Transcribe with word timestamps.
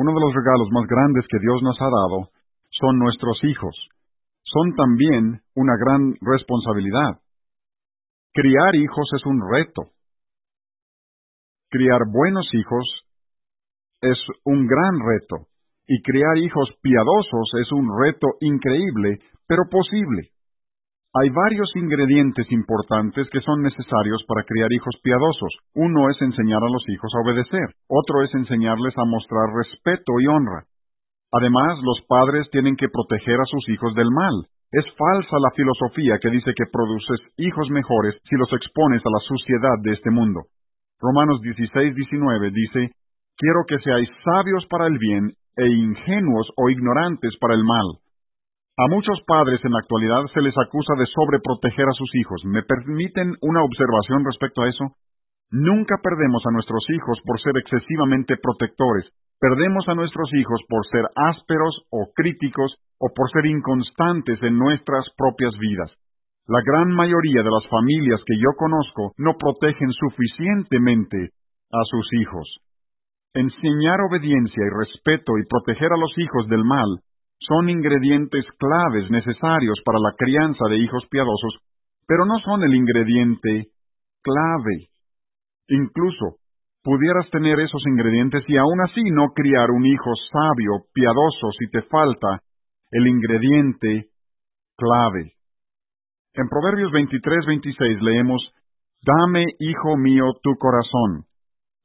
Uno 0.00 0.14
de 0.14 0.20
los 0.24 0.32
regalos 0.32 0.68
más 0.72 0.88
grandes 0.88 1.26
que 1.28 1.38
Dios 1.38 1.60
nos 1.60 1.76
ha 1.78 1.84
dado 1.84 2.32
son 2.70 2.98
nuestros 2.98 3.36
hijos. 3.44 3.76
Son 4.44 4.74
también 4.74 5.42
una 5.54 5.76
gran 5.76 6.14
responsabilidad. 6.22 7.20
Criar 8.32 8.76
hijos 8.76 9.10
es 9.14 9.26
un 9.26 9.42
reto. 9.44 9.92
Criar 11.68 12.00
buenos 12.10 12.48
hijos 12.54 12.86
es 14.00 14.16
un 14.46 14.66
gran 14.66 14.96
reto, 15.04 15.48
y 15.86 16.00
criar 16.00 16.38
hijos 16.38 16.70
piadosos 16.80 17.50
es 17.60 17.70
un 17.70 17.86
reto 18.02 18.26
increíble, 18.40 19.18
pero 19.46 19.64
posible. 19.70 20.30
Hay 21.12 21.28
varios 21.30 21.74
ingredientes 21.74 22.46
importantes 22.52 23.26
que 23.30 23.40
son 23.40 23.62
necesarios 23.62 24.22
para 24.28 24.44
criar 24.44 24.70
hijos 24.70 24.94
piadosos. 25.02 25.50
Uno 25.74 26.08
es 26.08 26.22
enseñar 26.22 26.62
a 26.62 26.70
los 26.70 26.86
hijos 26.86 27.10
a 27.10 27.26
obedecer, 27.26 27.74
otro 27.88 28.22
es 28.22 28.32
enseñarles 28.32 28.94
a 28.96 29.04
mostrar 29.04 29.50
respeto 29.50 30.20
y 30.20 30.28
honra. 30.28 30.70
Además, 31.32 31.82
los 31.82 32.06
padres 32.06 32.46
tienen 32.52 32.76
que 32.76 32.86
proteger 32.86 33.40
a 33.40 33.50
sus 33.50 33.68
hijos 33.70 33.92
del 33.96 34.06
mal. 34.14 34.46
Es 34.70 34.86
falsa 34.94 35.36
la 35.42 35.50
filosofía 35.50 36.18
que 36.22 36.30
dice 36.30 36.54
que 36.54 36.70
produces 36.70 37.18
hijos 37.38 37.68
mejores 37.70 38.14
si 38.30 38.36
los 38.36 38.52
expones 38.52 39.02
a 39.04 39.10
la 39.10 39.18
suciedad 39.26 39.82
de 39.82 39.92
este 39.98 40.10
mundo. 40.10 40.46
Romanos 41.00 41.40
16, 41.42 41.92
19 41.92 42.50
dice, 42.52 42.94
Quiero 43.36 43.66
que 43.66 43.82
seáis 43.82 44.08
sabios 44.22 44.64
para 44.70 44.86
el 44.86 44.96
bien 44.96 45.34
e 45.56 45.66
ingenuos 45.66 46.52
o 46.56 46.70
ignorantes 46.70 47.34
para 47.40 47.54
el 47.54 47.64
mal. 47.64 47.98
A 48.80 48.88
muchos 48.88 49.20
padres 49.26 49.60
en 49.62 49.72
la 49.72 49.80
actualidad 49.84 50.24
se 50.32 50.40
les 50.40 50.56
acusa 50.56 50.94
de 50.96 51.04
sobreproteger 51.12 51.84
a 51.84 51.92
sus 51.92 52.08
hijos. 52.16 52.40
¿Me 52.46 52.62
permiten 52.62 53.36
una 53.42 53.60
observación 53.62 54.24
respecto 54.24 54.62
a 54.62 54.70
eso? 54.70 54.96
Nunca 55.52 56.00
perdemos 56.02 56.40
a 56.48 56.50
nuestros 56.50 56.80
hijos 56.88 57.20
por 57.26 57.38
ser 57.42 57.58
excesivamente 57.60 58.38
protectores. 58.40 59.04
Perdemos 59.38 59.86
a 59.86 59.94
nuestros 59.94 60.32
hijos 60.32 60.64
por 60.66 60.86
ser 60.88 61.04
ásperos 61.12 61.76
o 61.90 62.08
críticos 62.16 62.72
o 62.96 63.12
por 63.14 63.30
ser 63.30 63.44
inconstantes 63.52 64.40
en 64.40 64.56
nuestras 64.56 65.04
propias 65.14 65.52
vidas. 65.60 65.92
La 66.48 66.62
gran 66.64 66.88
mayoría 66.88 67.42
de 67.44 67.52
las 67.52 67.68
familias 67.68 68.22
que 68.24 68.40
yo 68.40 68.56
conozco 68.56 69.12
no 69.18 69.36
protegen 69.36 69.92
suficientemente 69.92 71.36
a 71.68 71.84
sus 71.84 72.08
hijos. 72.16 72.48
Enseñar 73.34 74.00
obediencia 74.08 74.64
y 74.64 74.72
respeto 74.72 75.36
y 75.36 75.44
proteger 75.44 75.92
a 75.92 76.00
los 76.00 76.16
hijos 76.16 76.48
del 76.48 76.64
mal 76.64 76.88
son 77.40 77.68
ingredientes 77.68 78.44
claves 78.58 79.10
necesarios 79.10 79.80
para 79.84 79.98
la 79.98 80.12
crianza 80.16 80.66
de 80.68 80.76
hijos 80.76 81.04
piadosos, 81.10 81.58
pero 82.06 82.26
no 82.26 82.38
son 82.40 82.62
el 82.62 82.74
ingrediente 82.74 83.68
clave. 84.22 84.88
Incluso, 85.68 86.36
pudieras 86.82 87.28
tener 87.30 87.60
esos 87.60 87.82
ingredientes 87.86 88.44
y 88.48 88.56
aún 88.56 88.80
así 88.82 89.02
no 89.10 89.28
criar 89.34 89.70
un 89.70 89.86
hijo 89.86 90.10
sabio, 90.32 90.84
piadoso, 90.92 91.50
si 91.58 91.70
te 91.70 91.82
falta 91.82 92.42
el 92.90 93.06
ingrediente 93.06 94.08
clave. 94.76 95.32
En 96.34 96.48
Proverbios 96.48 96.92
23-26 96.92 98.00
leemos, 98.00 98.42
Dame, 99.02 99.44
hijo 99.58 99.96
mío, 99.96 100.24
tu 100.42 100.54
corazón. 100.56 101.24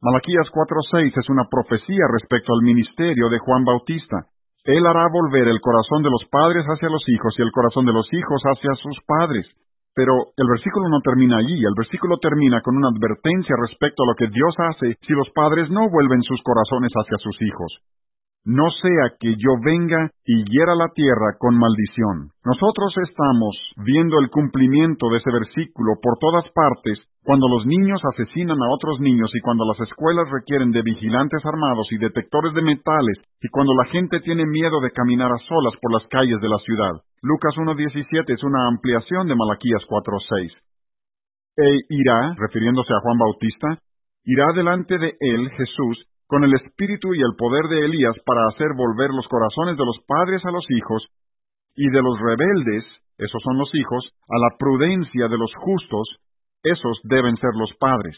Malaquías 0.02 0.48
4.6 0.52 1.14
es 1.18 1.30
una 1.30 1.48
profecía 1.50 2.06
respecto 2.12 2.54
al 2.54 2.62
ministerio 2.62 3.30
de 3.30 3.40
Juan 3.40 3.64
Bautista. 3.64 4.28
Él 4.66 4.86
hará 4.86 5.08
volver 5.08 5.48
el 5.48 5.62
corazón 5.62 6.04
de 6.04 6.10
los 6.10 6.26
padres 6.30 6.66
hacia 6.66 6.90
los 6.90 7.04
hijos 7.08 7.34
y 7.38 7.42
el 7.42 7.52
corazón 7.52 7.86
de 7.86 7.94
los 7.94 8.12
hijos 8.12 8.42
hacia 8.44 8.74
sus 8.82 8.98
padres. 9.06 9.46
Pero 9.94 10.12
el 10.36 10.48
versículo 10.50 10.90
no 10.90 11.00
termina 11.00 11.38
allí, 11.38 11.56
el 11.64 11.78
versículo 11.78 12.18
termina 12.18 12.62
con 12.62 12.76
una 12.76 12.90
advertencia 12.90 13.56
respecto 13.62 14.04
a 14.04 14.08
lo 14.08 14.16
que 14.16 14.28
Dios 14.28 14.54
hace 14.58 14.98
si 15.08 15.14
los 15.14 15.30
padres 15.32 15.70
no 15.70 15.90
vuelven 15.90 16.22
sus 16.24 16.42
corazones 16.44 16.92
hacia 16.92 17.18
sus 17.18 17.40
hijos 17.42 17.80
no 18.46 18.70
sea 18.80 19.18
que 19.20 19.34
yo 19.34 19.58
venga 19.64 20.12
y 20.24 20.46
hiera 20.46 20.76
la 20.76 20.90
tierra 20.94 21.34
con 21.40 21.58
maldición. 21.58 22.30
Nosotros 22.46 22.94
estamos 23.10 23.58
viendo 23.78 24.20
el 24.20 24.30
cumplimiento 24.30 25.10
de 25.10 25.18
ese 25.18 25.32
versículo 25.32 25.94
por 26.02 26.18
todas 26.20 26.46
partes 26.54 27.00
cuando 27.26 27.50
los 27.50 27.66
niños 27.66 28.00
asesinan 28.14 28.62
a 28.62 28.70
otros 28.70 29.00
niños 29.00 29.32
y 29.34 29.42
cuando 29.42 29.66
las 29.66 29.82
escuelas 29.82 30.30
requieren 30.30 30.70
de 30.70 30.84
vigilantes 30.84 31.42
armados 31.44 31.88
y 31.90 31.98
detectores 31.98 32.54
de 32.54 32.62
metales 32.62 33.18
y 33.42 33.50
cuando 33.50 33.74
la 33.74 33.86
gente 33.90 34.20
tiene 34.20 34.46
miedo 34.46 34.80
de 34.80 34.92
caminar 34.92 35.32
a 35.32 35.42
solas 35.50 35.74
por 35.82 35.92
las 35.92 36.08
calles 36.08 36.40
de 36.40 36.50
la 36.50 36.60
ciudad. 36.60 37.02
Lucas 37.24 37.56
1.17 37.58 38.30
es 38.30 38.44
una 38.44 38.68
ampliación 38.68 39.28
de 39.28 39.36
Malaquías 39.36 39.82
4.6. 39.90 40.54
E 41.58 41.82
irá, 41.90 42.36
refiriéndose 42.38 42.94
a 42.94 43.02
Juan 43.02 43.18
Bautista, 43.18 43.82
irá 44.24 44.54
delante 44.54 45.00
de 45.00 45.18
él 45.20 45.50
Jesús 45.58 46.06
con 46.28 46.44
el 46.44 46.54
espíritu 46.54 47.16
y 47.16 47.22
el 47.22 47.34
poder 47.38 47.66
de 47.70 47.86
Elías 47.86 48.16
para 48.24 48.46
hacer 48.54 48.70
volver 48.78 49.10
los 49.10 49.28
corazones 49.28 49.78
de 49.78 49.86
los 49.86 49.98
padres 50.06 50.46
a 50.46 50.52
los 50.52 50.66
hijos 50.70 51.08
y 51.76 51.90
de 51.90 52.02
los 52.02 52.20
rebeldes, 52.20 52.86
esos 53.18 53.42
son 53.42 53.58
los 53.58 53.74
hijos, 53.74 54.14
a 54.30 54.38
la 54.38 54.58
prudencia 54.60 55.28
de 55.28 55.38
los 55.38 55.54
justos, 55.56 56.22
esos 56.66 57.00
deben 57.04 57.38
ser 57.38 57.52
los 57.54 57.72
padres. 57.80 58.18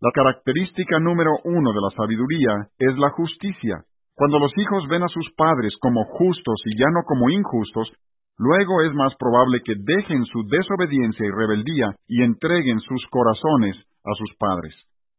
La 0.00 0.10
característica 0.12 0.98
número 0.98 1.30
uno 1.44 1.72
de 1.72 1.80
la 1.80 1.90
sabiduría 1.96 2.68
es 2.78 2.96
la 2.98 3.10
justicia. 3.10 3.84
Cuando 4.14 4.38
los 4.38 4.52
hijos 4.58 4.88
ven 4.88 5.02
a 5.02 5.08
sus 5.08 5.30
padres 5.36 5.72
como 5.80 6.04
justos 6.04 6.60
y 6.66 6.78
ya 6.78 6.90
no 6.90 7.02
como 7.06 7.30
injustos, 7.30 7.88
luego 8.36 8.82
es 8.82 8.92
más 8.94 9.14
probable 9.16 9.62
que 9.64 9.74
dejen 9.78 10.24
su 10.26 10.42
desobediencia 10.48 11.24
y 11.24 11.30
rebeldía 11.30 11.94
y 12.08 12.22
entreguen 12.22 12.80
sus 12.80 13.06
corazones 13.10 13.76
a 14.04 14.12
sus 14.18 14.34
padres. 14.38 14.74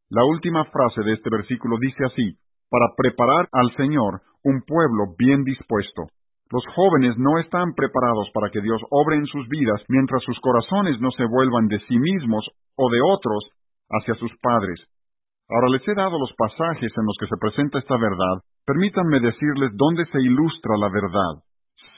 La 0.09 0.23
última 0.25 0.65
frase 0.65 1.01
de 1.03 1.13
este 1.13 1.29
versículo 1.29 1.77
dice 1.79 2.05
así, 2.05 2.37
para 2.69 2.87
preparar 2.95 3.47
al 3.51 3.75
Señor 3.77 4.21
un 4.43 4.61
pueblo 4.61 5.15
bien 5.17 5.43
dispuesto. 5.43 6.07
Los 6.53 6.61
jóvenes 6.75 7.17
no 7.17 7.39
están 7.41 7.73
preparados 7.73 8.29
para 8.29 8.51
que 8.53 8.61
Dios 8.61 8.77
obre 8.91 9.17
en 9.17 9.25
sus 9.25 9.49
vidas 9.49 9.81
mientras 9.89 10.21
sus 10.21 10.37
corazones 10.39 11.01
no 11.01 11.09
se 11.17 11.25
vuelvan 11.25 11.65
de 11.65 11.79
sí 11.89 11.97
mismos 11.97 12.45
o 12.77 12.91
de 12.93 13.01
otros 13.01 13.49
hacia 13.89 14.13
sus 14.21 14.29
padres. 14.37 14.77
Ahora 15.49 15.73
les 15.73 15.81
he 15.87 15.95
dado 15.97 16.13
los 16.19 16.29
pasajes 16.37 16.93
en 16.93 17.05
los 17.09 17.17
que 17.19 17.25
se 17.25 17.41
presenta 17.41 17.79
esta 17.79 17.97
verdad. 17.97 18.45
Permítanme 18.69 19.19
decirles 19.19 19.73
dónde 19.73 20.05
se 20.13 20.21
ilustra 20.21 20.77
la 20.77 20.93
verdad. 20.93 21.41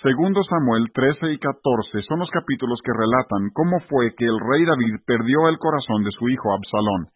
Segundo 0.02 0.40
Samuel 0.48 0.88
13 0.94 1.34
y 1.34 1.38
14 1.38 2.08
son 2.08 2.20
los 2.20 2.32
capítulos 2.32 2.80
que 2.80 2.96
relatan 2.96 3.52
cómo 3.52 3.84
fue 3.92 4.16
que 4.16 4.24
el 4.24 4.40
rey 4.40 4.64
David 4.64 5.04
perdió 5.06 5.50
el 5.52 5.60
corazón 5.60 6.00
de 6.08 6.16
su 6.16 6.30
hijo 6.30 6.56
Absalón. 6.56 7.12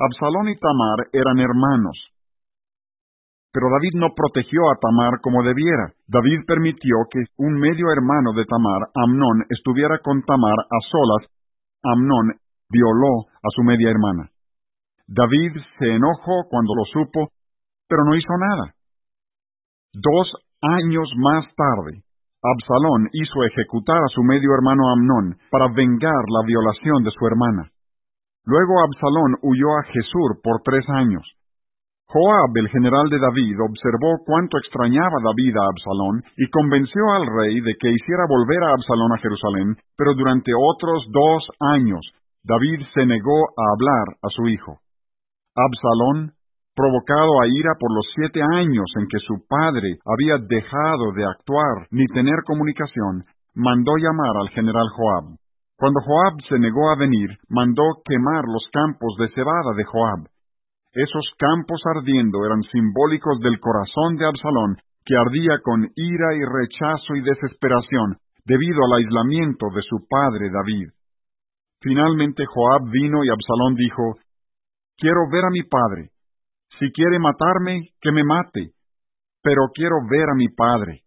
Absalón 0.00 0.48
y 0.48 0.56
Tamar 0.56 1.04
eran 1.12 1.36
hermanos. 1.36 2.15
Pero 3.52 3.66
David 3.70 3.94
no 3.94 4.08
protegió 4.14 4.60
a 4.70 4.78
Tamar 4.80 5.20
como 5.22 5.42
debiera. 5.42 5.92
David 6.06 6.44
permitió 6.46 6.96
que 7.10 7.24
un 7.38 7.54
medio 7.54 7.90
hermano 7.90 8.32
de 8.34 8.44
Tamar, 8.44 8.88
Amnón, 8.94 9.44
estuviera 9.48 9.98
con 10.00 10.22
Tamar 10.22 10.58
a 10.60 10.78
solas. 10.90 11.32
Amnón 11.82 12.36
violó 12.68 13.28
a 13.32 13.48
su 13.54 13.62
media 13.62 13.90
hermana. 13.90 14.28
David 15.08 15.52
se 15.78 15.94
enojó 15.94 16.48
cuando 16.50 16.74
lo 16.74 16.84
supo, 16.84 17.30
pero 17.88 18.04
no 18.04 18.14
hizo 18.14 18.34
nada. 18.36 18.74
Dos 19.94 20.28
años 20.60 21.08
más 21.16 21.46
tarde, 21.54 22.02
Absalón 22.42 23.08
hizo 23.12 23.44
ejecutar 23.44 23.98
a 23.98 24.12
su 24.14 24.22
medio 24.22 24.54
hermano 24.54 24.90
Amnón 24.90 25.38
para 25.50 25.68
vengar 25.72 26.24
la 26.28 26.46
violación 26.46 27.02
de 27.02 27.10
su 27.10 27.26
hermana. 27.26 27.70
Luego 28.44 28.82
Absalón 28.84 29.36
huyó 29.42 29.66
a 29.78 29.82
Jesur 29.84 30.40
por 30.42 30.62
tres 30.62 30.84
años. 30.88 31.22
Joab, 32.06 32.54
el 32.54 32.68
general 32.70 33.10
de 33.10 33.18
David, 33.18 33.58
observó 33.66 34.22
cuánto 34.24 34.58
extrañaba 34.58 35.18
David 35.26 35.56
a 35.58 35.66
Absalón 35.66 36.22
y 36.38 36.46
convenció 36.50 37.02
al 37.10 37.26
rey 37.26 37.60
de 37.60 37.74
que 37.80 37.90
hiciera 37.90 38.30
volver 38.30 38.62
a 38.62 38.72
Absalón 38.78 39.12
a 39.12 39.18
Jerusalén, 39.18 39.76
pero 39.98 40.14
durante 40.14 40.52
otros 40.54 41.02
dos 41.10 41.42
años 41.74 42.00
David 42.44 42.86
se 42.94 43.06
negó 43.06 43.50
a 43.58 43.64
hablar 43.74 44.06
a 44.22 44.28
su 44.30 44.46
hijo. 44.46 44.78
Absalón, 45.56 46.30
provocado 46.76 47.40
a 47.42 47.48
ira 47.48 47.74
por 47.80 47.90
los 47.90 48.06
siete 48.14 48.40
años 48.40 48.86
en 49.00 49.08
que 49.08 49.18
su 49.26 49.42
padre 49.48 49.98
había 50.06 50.38
dejado 50.38 51.10
de 51.10 51.24
actuar 51.26 51.88
ni 51.90 52.06
tener 52.14 52.44
comunicación, 52.46 53.24
mandó 53.56 53.96
llamar 53.96 54.36
al 54.42 54.50
general 54.50 54.86
Joab. 54.94 55.38
Cuando 55.76 56.00
Joab 56.06 56.34
se 56.48 56.58
negó 56.60 56.88
a 56.90 56.96
venir, 56.96 57.30
mandó 57.48 57.82
quemar 58.04 58.44
los 58.46 58.62
campos 58.72 59.16
de 59.18 59.28
cebada 59.34 59.74
de 59.74 59.84
Joab. 59.84 60.35
Esos 60.96 61.28
campos 61.36 61.82
ardiendo 61.92 62.40
eran 62.46 62.62
simbólicos 62.72 63.38
del 63.40 63.60
corazón 63.60 64.16
de 64.16 64.24
Absalón, 64.24 64.80
que 65.04 65.14
ardía 65.14 65.60
con 65.62 65.84
ira 65.94 66.32
y 66.32 66.40
rechazo 66.40 67.14
y 67.14 67.20
desesperación 67.20 68.16
debido 68.46 68.80
al 68.80 69.04
aislamiento 69.04 69.66
de 69.76 69.82
su 69.82 70.08
padre 70.08 70.48
David. 70.48 70.88
Finalmente 71.82 72.46
Joab 72.46 72.88
vino 72.90 73.22
y 73.24 73.28
Absalón 73.28 73.74
dijo, 73.74 74.16
Quiero 74.96 75.28
ver 75.30 75.44
a 75.44 75.50
mi 75.50 75.64
padre. 75.68 76.08
Si 76.78 76.90
quiere 76.92 77.18
matarme, 77.18 77.90
que 78.00 78.10
me 78.10 78.24
mate, 78.24 78.72
pero 79.42 79.68
quiero 79.74 79.96
ver 80.08 80.30
a 80.32 80.34
mi 80.34 80.48
padre. 80.48 81.02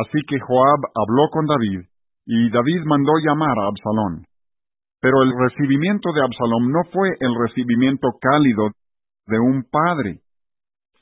Así 0.00 0.18
que 0.26 0.40
Joab 0.40 0.80
habló 0.96 1.28
con 1.28 1.44
David, 1.44 1.84
y 2.24 2.48
David 2.48 2.84
mandó 2.86 3.12
llamar 3.22 3.58
a 3.58 3.68
Absalón. 3.68 4.24
Pero 5.02 5.22
el 5.22 5.32
recibimiento 5.36 6.08
de 6.14 6.22
Absalón 6.22 6.72
no 6.72 6.88
fue 6.90 7.10
el 7.20 7.34
recibimiento 7.36 8.08
cálido 8.18 8.70
de 9.30 9.38
un 9.38 9.64
padre. 9.70 10.20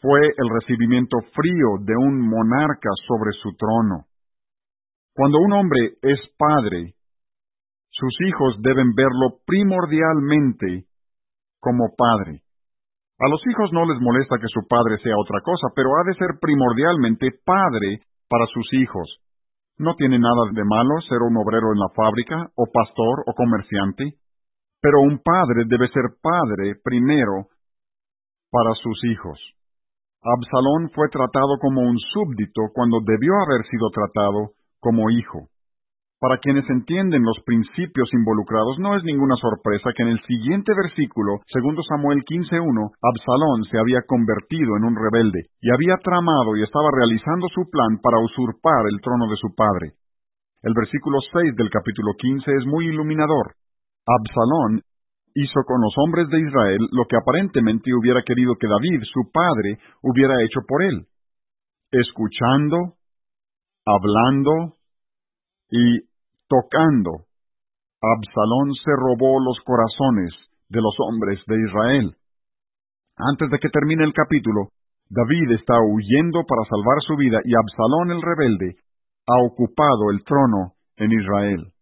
fue 0.00 0.20
el 0.20 0.48
recibimiento 0.60 1.18
frío 1.34 1.82
de 1.82 1.96
un 1.96 2.20
monarca 2.20 2.90
sobre 3.08 3.32
su 3.42 3.50
trono. 3.56 4.06
Cuando 5.12 5.38
un 5.38 5.52
hombre 5.54 5.98
es 6.02 6.20
padre, 6.38 6.94
sus 7.90 8.14
hijos 8.28 8.62
deben 8.62 8.94
verlo 8.94 9.42
primordialmente 9.44 10.86
como 11.58 11.96
padre. 11.96 12.42
A 13.18 13.28
los 13.28 13.42
hijos 13.50 13.72
no 13.72 13.84
les 13.86 14.00
molesta 14.00 14.38
que 14.38 14.46
su 14.46 14.68
padre 14.68 14.98
sea 15.02 15.18
otra 15.18 15.40
cosa, 15.42 15.74
pero 15.74 15.90
ha 15.98 16.04
de 16.06 16.14
ser 16.14 16.38
primordialmente 16.40 17.34
padre 17.44 18.06
para 18.30 18.46
sus 18.46 18.72
hijos. 18.74 19.18
No 19.78 19.96
tiene 19.96 20.18
nada 20.18 20.46
de 20.52 20.64
malo 20.64 21.00
ser 21.08 21.18
un 21.26 21.36
obrero 21.36 21.72
en 21.74 21.80
la 21.80 21.90
fábrica, 21.96 22.46
o 22.54 22.66
pastor, 22.70 23.24
o 23.26 23.34
comerciante, 23.34 24.14
pero 24.80 25.00
un 25.00 25.18
padre 25.18 25.64
debe 25.66 25.88
ser 25.88 26.14
padre 26.22 26.78
primero 26.82 27.50
para 28.50 28.74
sus 28.82 28.98
hijos. 29.04 29.38
Absalón 30.22 30.90
fue 30.94 31.08
tratado 31.08 31.58
como 31.60 31.82
un 31.82 31.98
súbdito 32.12 32.70
cuando 32.74 32.98
debió 33.04 33.32
haber 33.46 33.64
sido 33.70 33.90
tratado 33.90 34.52
como 34.80 35.10
hijo. 35.10 35.48
Para 36.20 36.38
quienes 36.38 36.68
entienden 36.68 37.22
los 37.22 37.38
principios 37.46 38.10
involucrados, 38.12 38.80
no 38.80 38.96
es 38.96 39.04
ninguna 39.04 39.36
sorpresa 39.36 39.94
que 39.94 40.02
en 40.02 40.08
el 40.08 40.20
siguiente 40.26 40.72
versículo, 40.74 41.38
segundo 41.46 41.80
Samuel 41.86 42.24
15.1, 42.26 42.58
Absalón 42.98 43.62
se 43.70 43.78
había 43.78 44.02
convertido 44.02 44.76
en 44.76 44.82
un 44.82 44.96
rebelde 44.98 45.46
y 45.62 45.70
había 45.70 45.94
tramado 46.02 46.56
y 46.56 46.64
estaba 46.64 46.90
realizando 46.90 47.46
su 47.54 47.70
plan 47.70 48.02
para 48.02 48.18
usurpar 48.18 48.90
el 48.90 49.00
trono 49.00 49.30
de 49.30 49.36
su 49.36 49.54
padre. 49.54 49.94
El 50.62 50.74
versículo 50.74 51.18
6 51.22 51.54
del 51.54 51.70
capítulo 51.70 52.10
15 52.18 52.50
es 52.50 52.66
muy 52.66 52.88
iluminador. 52.88 53.54
Absalón 54.02 54.82
hizo 55.38 55.62
con 55.66 55.80
los 55.80 55.94
hombres 55.98 56.28
de 56.28 56.40
Israel 56.40 56.82
lo 56.90 57.04
que 57.06 57.16
aparentemente 57.16 57.94
hubiera 57.94 58.22
querido 58.22 58.54
que 58.58 58.66
David, 58.66 59.02
su 59.06 59.30
padre, 59.30 59.78
hubiera 60.02 60.42
hecho 60.42 60.60
por 60.66 60.82
él. 60.82 61.06
Escuchando, 61.90 62.98
hablando 63.86 64.74
y 65.70 66.00
tocando. 66.48 67.28
Absalón 68.02 68.74
se 68.84 68.92
robó 68.94 69.38
los 69.40 69.58
corazones 69.64 70.34
de 70.68 70.80
los 70.80 70.94
hombres 71.00 71.40
de 71.46 71.56
Israel. 71.66 72.16
Antes 73.16 73.50
de 73.50 73.58
que 73.58 73.70
termine 73.70 74.04
el 74.04 74.12
capítulo, 74.12 74.70
David 75.10 75.52
está 75.58 75.74
huyendo 75.80 76.44
para 76.46 76.62
salvar 76.68 76.98
su 77.06 77.16
vida 77.16 77.40
y 77.44 77.52
Absalón 77.54 78.10
el 78.12 78.22
rebelde 78.22 78.76
ha 79.26 79.42
ocupado 79.44 80.10
el 80.12 80.22
trono 80.24 80.74
en 80.96 81.12
Israel. 81.12 81.72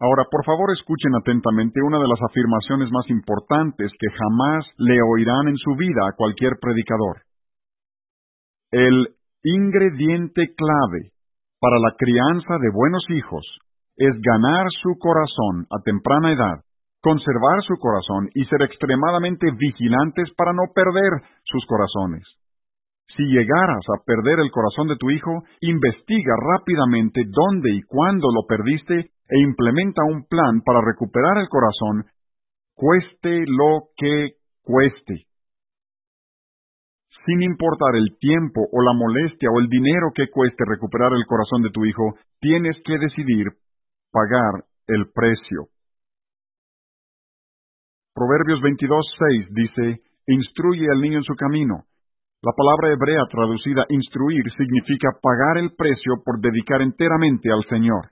Ahora, 0.00 0.24
por 0.30 0.44
favor, 0.44 0.70
escuchen 0.70 1.10
atentamente 1.16 1.82
una 1.82 1.98
de 1.98 2.06
las 2.06 2.22
afirmaciones 2.22 2.90
más 2.92 3.10
importantes 3.10 3.90
que 3.98 4.06
jamás 4.14 4.64
le 4.78 5.02
oirán 5.02 5.48
en 5.48 5.56
su 5.56 5.74
vida 5.74 6.06
a 6.06 6.14
cualquier 6.14 6.54
predicador. 6.60 7.22
El 8.70 9.08
ingrediente 9.42 10.54
clave 10.54 11.10
para 11.58 11.78
la 11.80 11.96
crianza 11.98 12.58
de 12.62 12.70
buenos 12.70 13.02
hijos 13.10 13.44
es 13.96 14.14
ganar 14.22 14.66
su 14.82 14.94
corazón 15.00 15.66
a 15.74 15.82
temprana 15.82 16.32
edad, 16.32 16.62
conservar 17.02 17.62
su 17.66 17.74
corazón 17.82 18.30
y 18.34 18.44
ser 18.44 18.62
extremadamente 18.62 19.50
vigilantes 19.58 20.30
para 20.36 20.52
no 20.52 20.70
perder 20.72 21.26
sus 21.42 21.66
corazones. 21.66 22.22
Si 23.16 23.24
llegaras 23.24 23.82
a 23.90 24.04
perder 24.04 24.38
el 24.38 24.52
corazón 24.52 24.86
de 24.86 24.96
tu 24.96 25.10
hijo, 25.10 25.42
investiga 25.60 26.34
rápidamente 26.38 27.22
dónde 27.26 27.74
y 27.74 27.82
cuándo 27.82 28.28
lo 28.30 28.46
perdiste 28.46 29.10
e 29.28 29.38
implementa 29.40 30.02
un 30.04 30.24
plan 30.26 30.62
para 30.64 30.80
recuperar 30.80 31.38
el 31.38 31.48
corazón, 31.48 32.04
cueste 32.74 33.44
lo 33.46 33.88
que 33.96 34.36
cueste. 34.62 35.26
Sin 37.26 37.42
importar 37.42 37.96
el 37.96 38.16
tiempo 38.18 38.62
o 38.72 38.82
la 38.82 38.94
molestia 38.94 39.50
o 39.54 39.60
el 39.60 39.68
dinero 39.68 40.12
que 40.14 40.30
cueste 40.30 40.64
recuperar 40.66 41.12
el 41.12 41.26
corazón 41.26 41.62
de 41.62 41.70
tu 41.70 41.84
hijo, 41.84 42.14
tienes 42.40 42.76
que 42.84 42.96
decidir 42.98 43.46
pagar 44.10 44.64
el 44.86 45.10
precio. 45.12 45.68
Proverbios 48.14 48.60
22.6 48.60 49.48
dice, 49.50 50.02
Instruye 50.26 50.86
al 50.90 51.00
niño 51.00 51.18
en 51.18 51.24
su 51.24 51.34
camino. 51.34 51.84
La 52.42 52.52
palabra 52.52 52.92
hebrea 52.92 53.24
traducida 53.30 53.84
instruir 53.88 54.44
significa 54.56 55.08
pagar 55.20 55.58
el 55.58 55.74
precio 55.74 56.22
por 56.24 56.40
dedicar 56.40 56.82
enteramente 56.82 57.50
al 57.50 57.64
Señor. 57.68 58.10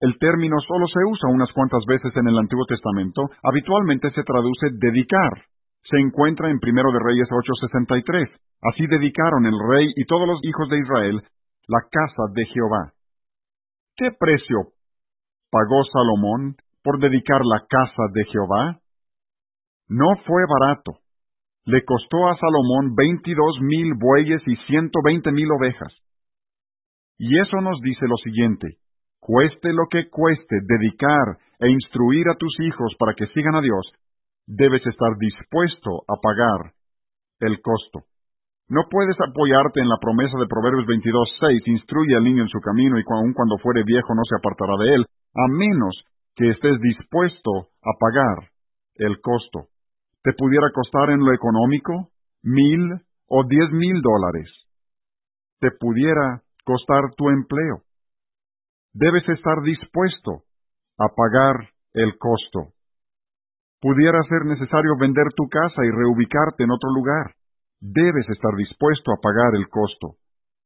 El 0.00 0.16
término 0.18 0.56
solo 0.66 0.88
se 0.88 1.04
usa 1.04 1.28
unas 1.28 1.52
cuantas 1.52 1.84
veces 1.86 2.16
en 2.16 2.26
el 2.26 2.38
Antiguo 2.38 2.64
Testamento, 2.64 3.28
habitualmente 3.42 4.10
se 4.12 4.24
traduce 4.24 4.72
dedicar. 4.72 5.44
Se 5.84 5.98
encuentra 5.98 6.50
en 6.50 6.58
Primero 6.58 6.90
de 6.90 7.00
Reyes 7.04 7.28
8:63. 7.28 8.28
Así 8.62 8.86
dedicaron 8.86 9.44
el 9.44 9.58
rey 9.70 9.92
y 9.94 10.06
todos 10.06 10.26
los 10.26 10.40
hijos 10.42 10.68
de 10.70 10.78
Israel 10.78 11.22
la 11.68 11.80
casa 11.90 12.32
de 12.32 12.46
Jehová. 12.46 12.92
¿Qué 13.96 14.10
precio 14.18 14.72
pagó 15.50 15.84
Salomón 15.92 16.56
por 16.82 16.98
dedicar 16.98 17.42
la 17.44 17.60
casa 17.68 18.02
de 18.12 18.24
Jehová? 18.24 18.80
No 19.88 20.16
fue 20.24 20.44
barato. 20.48 20.92
Le 21.66 21.84
costó 21.84 22.28
a 22.28 22.36
Salomón 22.36 22.94
veintidós 22.96 23.60
mil 23.60 23.92
bueyes 24.00 24.40
y 24.46 24.56
ciento 24.66 25.00
veinte 25.04 25.30
mil 25.30 25.48
ovejas. 25.52 25.92
Y 27.18 27.38
eso 27.38 27.60
nos 27.60 27.78
dice 27.82 28.06
lo 28.08 28.16
siguiente 28.16 28.80
cueste 29.20 29.72
lo 29.72 29.86
que 29.90 30.08
cueste, 30.08 30.56
dedicar 30.64 31.38
e 31.60 31.68
instruir 31.70 32.28
a 32.28 32.36
tus 32.36 32.58
hijos 32.60 32.94
para 32.98 33.14
que 33.14 33.26
sigan 33.28 33.54
a 33.54 33.60
Dios, 33.60 33.92
debes 34.46 34.84
estar 34.86 35.16
dispuesto 35.18 36.02
a 36.08 36.16
pagar 36.20 36.72
el 37.40 37.60
costo. 37.60 38.08
No 38.68 38.82
puedes 38.88 39.16
apoyarte 39.20 39.80
en 39.80 39.88
la 39.88 39.98
promesa 40.00 40.38
de 40.38 40.46
Proverbios 40.46 40.86
22.6, 40.86 41.66
instruye 41.66 42.16
al 42.16 42.24
niño 42.24 42.42
en 42.42 42.48
su 42.48 42.60
camino 42.60 42.98
y 42.98 43.04
aun 43.06 43.32
cuando 43.34 43.58
fuere 43.58 43.82
viejo 43.84 44.14
no 44.14 44.22
se 44.24 44.36
apartará 44.36 44.76
de 44.78 44.94
él, 44.94 45.06
a 45.34 45.48
menos 45.48 46.04
que 46.36 46.50
estés 46.50 46.80
dispuesto 46.80 47.70
a 47.82 47.92
pagar 47.98 48.50
el 48.94 49.20
costo. 49.20 49.66
¿Te 50.22 50.32
pudiera 50.34 50.70
costar 50.72 51.10
en 51.10 51.20
lo 51.20 51.32
económico 51.32 52.10
mil 52.42 52.94
o 53.26 53.44
diez 53.48 53.70
mil 53.72 54.00
dólares? 54.02 54.48
¿Te 55.60 55.70
pudiera 55.72 56.42
costar 56.64 57.10
tu 57.16 57.28
empleo? 57.28 57.82
Debes 58.92 59.28
estar 59.28 59.62
dispuesto 59.62 60.42
a 60.98 61.08
pagar 61.14 61.70
el 61.94 62.18
costo. 62.18 62.74
Pudiera 63.80 64.20
ser 64.28 64.44
necesario 64.44 64.96
vender 64.98 65.32
tu 65.34 65.48
casa 65.48 65.80
y 65.84 65.90
reubicarte 65.90 66.64
en 66.64 66.70
otro 66.70 66.90
lugar. 66.90 67.34
Debes 67.80 68.28
estar 68.28 68.54
dispuesto 68.56 69.12
a 69.12 69.20
pagar 69.22 69.56
el 69.56 69.68
costo. 69.68 70.20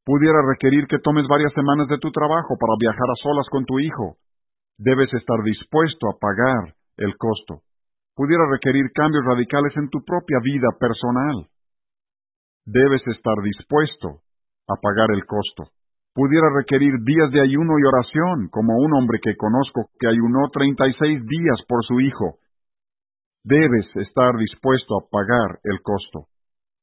Pudiera 0.05 0.43
requerir 0.43 0.87
que 0.89 0.99
tomes 0.99 1.27
varias 1.29 1.53
semanas 1.55 1.89
de 1.89 1.99
tu 1.99 2.11
trabajo 2.11 2.57
para 2.59 2.75
viajar 2.79 3.09
a 3.09 3.23
solas 3.23 3.47
con 3.51 3.65
tu 3.65 3.79
hijo. 3.79 4.17
Debes 4.77 5.13
estar 5.15 5.41
dispuesto 5.45 6.11
a 6.11 6.19
pagar 6.19 6.75
el 6.97 7.17
costo. 7.17 7.63
Pudiera 8.17 8.45
requerir 8.51 8.91
cambios 8.93 9.25
radicales 9.25 9.77
en 9.77 9.89
tu 9.89 10.03
propia 10.05 10.39
vida 10.43 10.69
personal. 10.79 11.47
Debes 12.67 13.07
estar 13.07 13.37
dispuesto 13.43 14.23
a 14.67 14.75
pagar 14.81 15.13
el 15.15 15.25
costo 15.25 15.71
pudiera 16.15 16.47
requerir 16.55 16.95
días 17.03 17.31
de 17.33 17.43
ayuno 17.43 17.75
y 17.79 17.85
oración, 17.85 18.49
como 18.51 18.79
un 18.79 18.95
hombre 18.95 19.19
que 19.21 19.37
conozco 19.37 19.91
que 19.99 20.07
ayunó 20.07 20.49
treinta 20.53 20.87
y 20.87 20.95
seis 20.95 21.21
días 21.27 21.59
por 21.69 21.85
su 21.85 22.01
hijo. 22.01 22.39
Debes 23.43 23.85
estar 23.97 24.37
dispuesto 24.39 24.97
a 24.97 25.05
pagar 25.11 25.59
el 25.65 25.83
costo. 25.83 26.31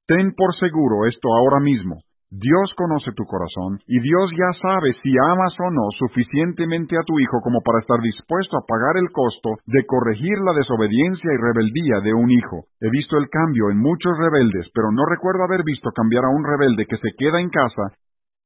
Ten 0.05 0.35
por 0.35 0.53
seguro 0.59 1.07
esto 1.07 1.33
ahora 1.33 1.59
mismo. 1.59 2.03
Dios 2.31 2.71
conoce 2.77 3.11
tu 3.11 3.25
corazón 3.25 3.79
y 3.87 3.99
Dios 3.99 4.31
ya 4.31 4.51
sabe 4.61 4.95
si 5.03 5.11
amas 5.19 5.51
o 5.59 5.67
no 5.67 5.83
suficientemente 5.99 6.95
a 6.95 7.03
tu 7.03 7.19
hijo 7.19 7.43
como 7.43 7.59
para 7.59 7.79
estar 7.79 7.99
dispuesto 7.99 8.55
a 8.55 8.63
pagar 8.63 8.95
el 9.03 9.11
costo 9.11 9.59
de 9.67 9.83
corregir 9.85 10.39
la 10.39 10.53
desobediencia 10.55 11.27
y 11.27 11.43
rebeldía 11.43 11.99
de 11.99 12.13
un 12.13 12.31
hijo. 12.31 12.71
He 12.79 12.89
visto 12.89 13.17
el 13.17 13.27
cambio 13.27 13.69
en 13.69 13.79
muchos 13.79 14.15
rebeldes, 14.17 14.67
pero 14.73 14.91
no 14.91 15.03
recuerdo 15.11 15.43
haber 15.43 15.63
visto 15.65 15.91
cambiar 15.91 16.23
a 16.23 16.31
un 16.31 16.43
rebelde 16.43 16.85
que 16.87 17.03
se 17.03 17.11
queda 17.19 17.41
en 17.41 17.49
casa 17.49 17.99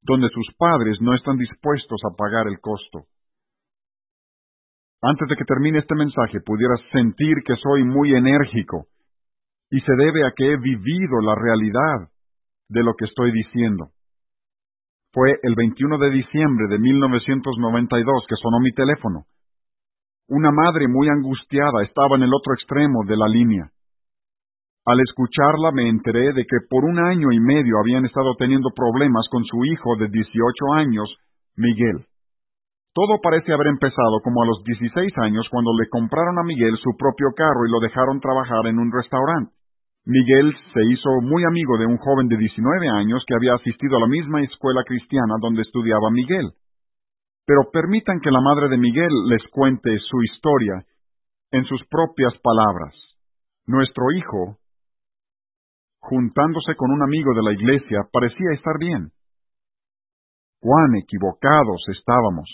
donde 0.05 0.29
sus 0.29 0.47
padres 0.57 0.97
no 1.01 1.13
están 1.15 1.37
dispuestos 1.37 1.99
a 2.05 2.15
pagar 2.15 2.47
el 2.47 2.59
costo. 2.59 3.05
Antes 5.01 5.27
de 5.27 5.35
que 5.35 5.45
termine 5.45 5.79
este 5.79 5.95
mensaje, 5.95 6.39
pudieras 6.45 6.79
sentir 6.91 7.35
que 7.45 7.55
soy 7.57 7.83
muy 7.83 8.15
enérgico, 8.15 8.87
y 9.69 9.79
se 9.81 9.95
debe 9.95 10.25
a 10.25 10.31
que 10.35 10.53
he 10.53 10.57
vivido 10.57 11.21
la 11.21 11.35
realidad 11.35 12.09
de 12.69 12.83
lo 12.83 12.93
que 12.95 13.05
estoy 13.05 13.31
diciendo. 13.31 13.89
Fue 15.11 15.39
el 15.43 15.55
21 15.55 15.97
de 15.97 16.09
diciembre 16.11 16.67
de 16.69 16.79
1992 16.79 18.25
que 18.27 18.35
sonó 18.35 18.59
mi 18.59 18.71
teléfono. 18.73 19.25
Una 20.27 20.51
madre 20.51 20.87
muy 20.87 21.07
angustiada 21.09 21.83
estaba 21.83 22.15
en 22.15 22.23
el 22.23 22.33
otro 22.33 22.53
extremo 22.53 23.03
de 23.05 23.17
la 23.17 23.27
línea. 23.27 23.69
Al 24.85 24.99
escucharla 25.01 25.71
me 25.73 25.89
enteré 25.89 26.31
de 26.33 26.45
que 26.45 26.61
por 26.69 26.85
un 26.85 26.99
año 26.99 27.31
y 27.31 27.39
medio 27.39 27.79
habían 27.81 28.05
estado 28.05 28.35
teniendo 28.37 28.69
problemas 28.69 29.25
con 29.31 29.43
su 29.43 29.65
hijo 29.65 29.97
de 29.97 30.09
18 30.09 30.73
años, 30.77 31.09
Miguel. 31.57 32.05
Todo 32.93 33.19
parece 33.19 33.51
haber 33.51 33.67
empezado 33.67 34.21
como 34.23 34.43
a 34.43 34.45
los 34.45 34.63
16 34.63 35.11
años 35.17 35.49
cuando 35.49 35.73
le 35.73 35.89
compraron 35.89 36.37
a 36.37 36.43
Miguel 36.43 36.77
su 36.77 36.95
propio 36.97 37.33
carro 37.35 37.65
y 37.65 37.71
lo 37.71 37.79
dejaron 37.79 38.21
trabajar 38.21 38.67
en 38.67 38.77
un 38.77 38.91
restaurante. 38.93 39.51
Miguel 40.05 40.53
se 40.71 40.81
hizo 40.93 41.09
muy 41.23 41.43
amigo 41.43 41.79
de 41.79 41.87
un 41.87 41.97
joven 41.97 42.27
de 42.27 42.37
19 42.37 42.87
años 42.87 43.25
que 43.25 43.33
había 43.33 43.55
asistido 43.55 43.97
a 43.97 44.01
la 44.01 44.07
misma 44.07 44.43
escuela 44.43 44.83
cristiana 44.85 45.33
donde 45.41 45.63
estudiaba 45.63 46.11
Miguel. 46.11 46.53
Pero 47.47 47.71
permitan 47.73 48.21
que 48.21 48.29
la 48.29 48.39
madre 48.39 48.69
de 48.69 48.77
Miguel 48.77 49.11
les 49.29 49.41
cuente 49.49 49.97
su 49.97 50.21
historia 50.21 50.85
en 51.51 51.65
sus 51.65 51.81
propias 51.89 52.33
palabras. 52.43 52.93
Nuestro 53.65 54.05
hijo, 54.15 54.59
juntándose 56.09 56.75
con 56.75 56.91
un 56.91 57.01
amigo 57.01 57.33
de 57.33 57.43
la 57.43 57.53
iglesia, 57.53 58.05
parecía 58.11 58.53
estar 58.53 58.77
bien. 58.79 59.09
Cuán 60.61 60.95
equivocados 60.95 61.81
estábamos. 61.89 62.49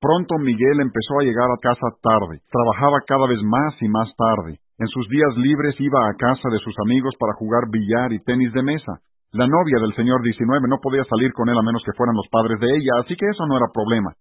Pronto 0.00 0.36
Miguel 0.38 0.80
empezó 0.80 1.18
a 1.18 1.24
llegar 1.24 1.48
a 1.50 1.62
casa 1.62 1.88
tarde, 2.02 2.42
trabajaba 2.50 3.00
cada 3.06 3.26
vez 3.26 3.40
más 3.42 3.74
y 3.80 3.88
más 3.88 4.10
tarde. 4.16 4.60
En 4.78 4.88
sus 4.88 5.08
días 5.08 5.32
libres 5.38 5.74
iba 5.78 5.98
a 6.02 6.14
casa 6.18 6.50
de 6.50 6.58
sus 6.58 6.74
amigos 6.84 7.14
para 7.18 7.38
jugar 7.38 7.70
billar 7.70 8.12
y 8.12 8.22
tenis 8.22 8.52
de 8.52 8.62
mesa. 8.62 9.00
La 9.32 9.46
novia 9.46 9.78
del 9.80 9.94
señor 9.94 10.22
19 10.22 10.68
no 10.68 10.78
podía 10.82 11.02
salir 11.04 11.32
con 11.32 11.48
él 11.48 11.58
a 11.58 11.62
menos 11.62 11.82
que 11.86 11.96
fueran 11.96 12.14
los 12.14 12.28
padres 12.30 12.58
de 12.60 12.70
ella, 12.70 13.02
así 13.02 13.16
que 13.16 13.26
eso 13.26 13.46
no 13.46 13.56
era 13.56 13.66
problema. 13.72 14.14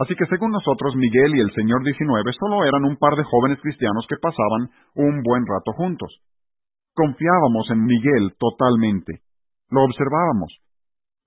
Así 0.00 0.14
que 0.16 0.26
según 0.26 0.50
nosotros, 0.50 0.96
Miguel 0.96 1.36
y 1.36 1.40
el 1.40 1.52
señor 1.52 1.84
19 1.84 2.32
solo 2.38 2.64
eran 2.64 2.84
un 2.84 2.96
par 2.96 3.14
de 3.14 3.24
jóvenes 3.24 3.60
cristianos 3.60 4.06
que 4.08 4.16
pasaban 4.16 4.70
un 4.94 5.22
buen 5.22 5.44
rato 5.44 5.72
juntos. 5.76 6.08
Confiábamos 6.94 7.70
en 7.70 7.84
Miguel 7.84 8.34
totalmente. 8.38 9.20
Lo 9.70 9.84
observábamos. 9.84 10.58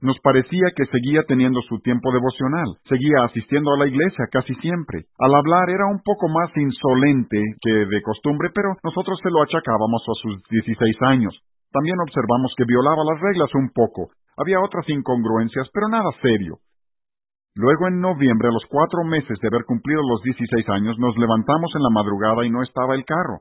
Nos 0.03 0.19
parecía 0.19 0.67
que 0.75 0.85
seguía 0.91 1.23
teniendo 1.23 1.61
su 1.61 1.79
tiempo 1.79 2.11
devocional, 2.11 2.75
seguía 2.89 3.23
asistiendo 3.23 3.71
a 3.71 3.77
la 3.79 3.87
iglesia 3.87 4.27
casi 4.29 4.53
siempre. 4.55 5.07
Al 5.17 5.33
hablar 5.33 5.69
era 5.69 5.87
un 5.87 6.03
poco 6.03 6.27
más 6.27 6.51
insolente 6.57 7.39
que 7.61 7.71
de 7.87 8.01
costumbre, 8.01 8.49
pero 8.53 8.75
nosotros 8.83 9.17
se 9.23 9.31
lo 9.31 9.41
achacábamos 9.41 10.03
a 10.03 10.15
sus 10.21 10.43
16 10.49 10.97
años. 11.07 11.39
También 11.71 11.95
observamos 12.03 12.53
que 12.57 12.65
violaba 12.67 12.99
las 13.07 13.21
reglas 13.21 13.49
un 13.55 13.71
poco. 13.71 14.11
Había 14.35 14.59
otras 14.59 14.83
incongruencias, 14.89 15.69
pero 15.73 15.87
nada 15.87 16.11
serio. 16.21 16.59
Luego, 17.55 17.87
en 17.87 18.01
noviembre, 18.01 18.49
a 18.49 18.51
los 18.51 18.65
cuatro 18.67 19.05
meses 19.05 19.39
de 19.39 19.47
haber 19.47 19.63
cumplido 19.63 20.01
los 20.03 20.21
16 20.23 20.67
años, 20.69 20.99
nos 20.99 21.15
levantamos 21.17 21.71
en 21.75 21.83
la 21.83 21.95
madrugada 21.95 22.45
y 22.45 22.49
no 22.49 22.61
estaba 22.61 22.95
el 22.95 23.05
carro. 23.05 23.39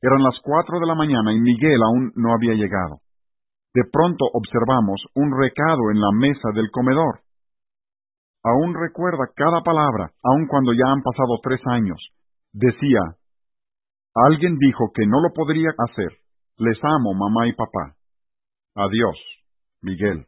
Eran 0.00 0.22
las 0.22 0.38
cuatro 0.42 0.78
de 0.78 0.86
la 0.86 0.94
mañana 0.94 1.32
y 1.32 1.40
Miguel 1.40 1.80
aún 1.82 2.12
no 2.14 2.32
había 2.32 2.54
llegado. 2.54 3.00
De 3.74 3.82
pronto 3.90 4.24
observamos 4.32 5.02
un 5.14 5.30
recado 5.36 5.90
en 5.90 6.00
la 6.00 6.10
mesa 6.14 6.48
del 6.54 6.70
comedor. 6.70 7.20
Aún 8.44 8.74
recuerda 8.74 9.28
cada 9.34 9.60
palabra, 9.62 10.12
aun 10.22 10.46
cuando 10.46 10.72
ya 10.72 10.86
han 10.86 11.02
pasado 11.02 11.38
tres 11.42 11.60
años. 11.66 11.98
Decía, 12.52 13.00
alguien 14.14 14.56
dijo 14.58 14.90
que 14.94 15.06
no 15.06 15.20
lo 15.20 15.34
podría 15.34 15.70
hacer. 15.76 16.18
Les 16.56 16.78
amo, 16.82 17.14
mamá 17.14 17.46
y 17.48 17.52
papá. 17.52 17.94
Adiós, 18.74 19.18
Miguel. 19.82 20.26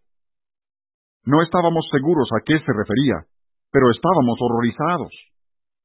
No 1.25 1.43
estábamos 1.43 1.89
seguros 1.91 2.29
a 2.35 2.43
qué 2.45 2.59
se 2.59 2.73
refería, 2.73 3.27
pero 3.71 3.91
estábamos 3.91 4.39
horrorizados. 4.41 5.13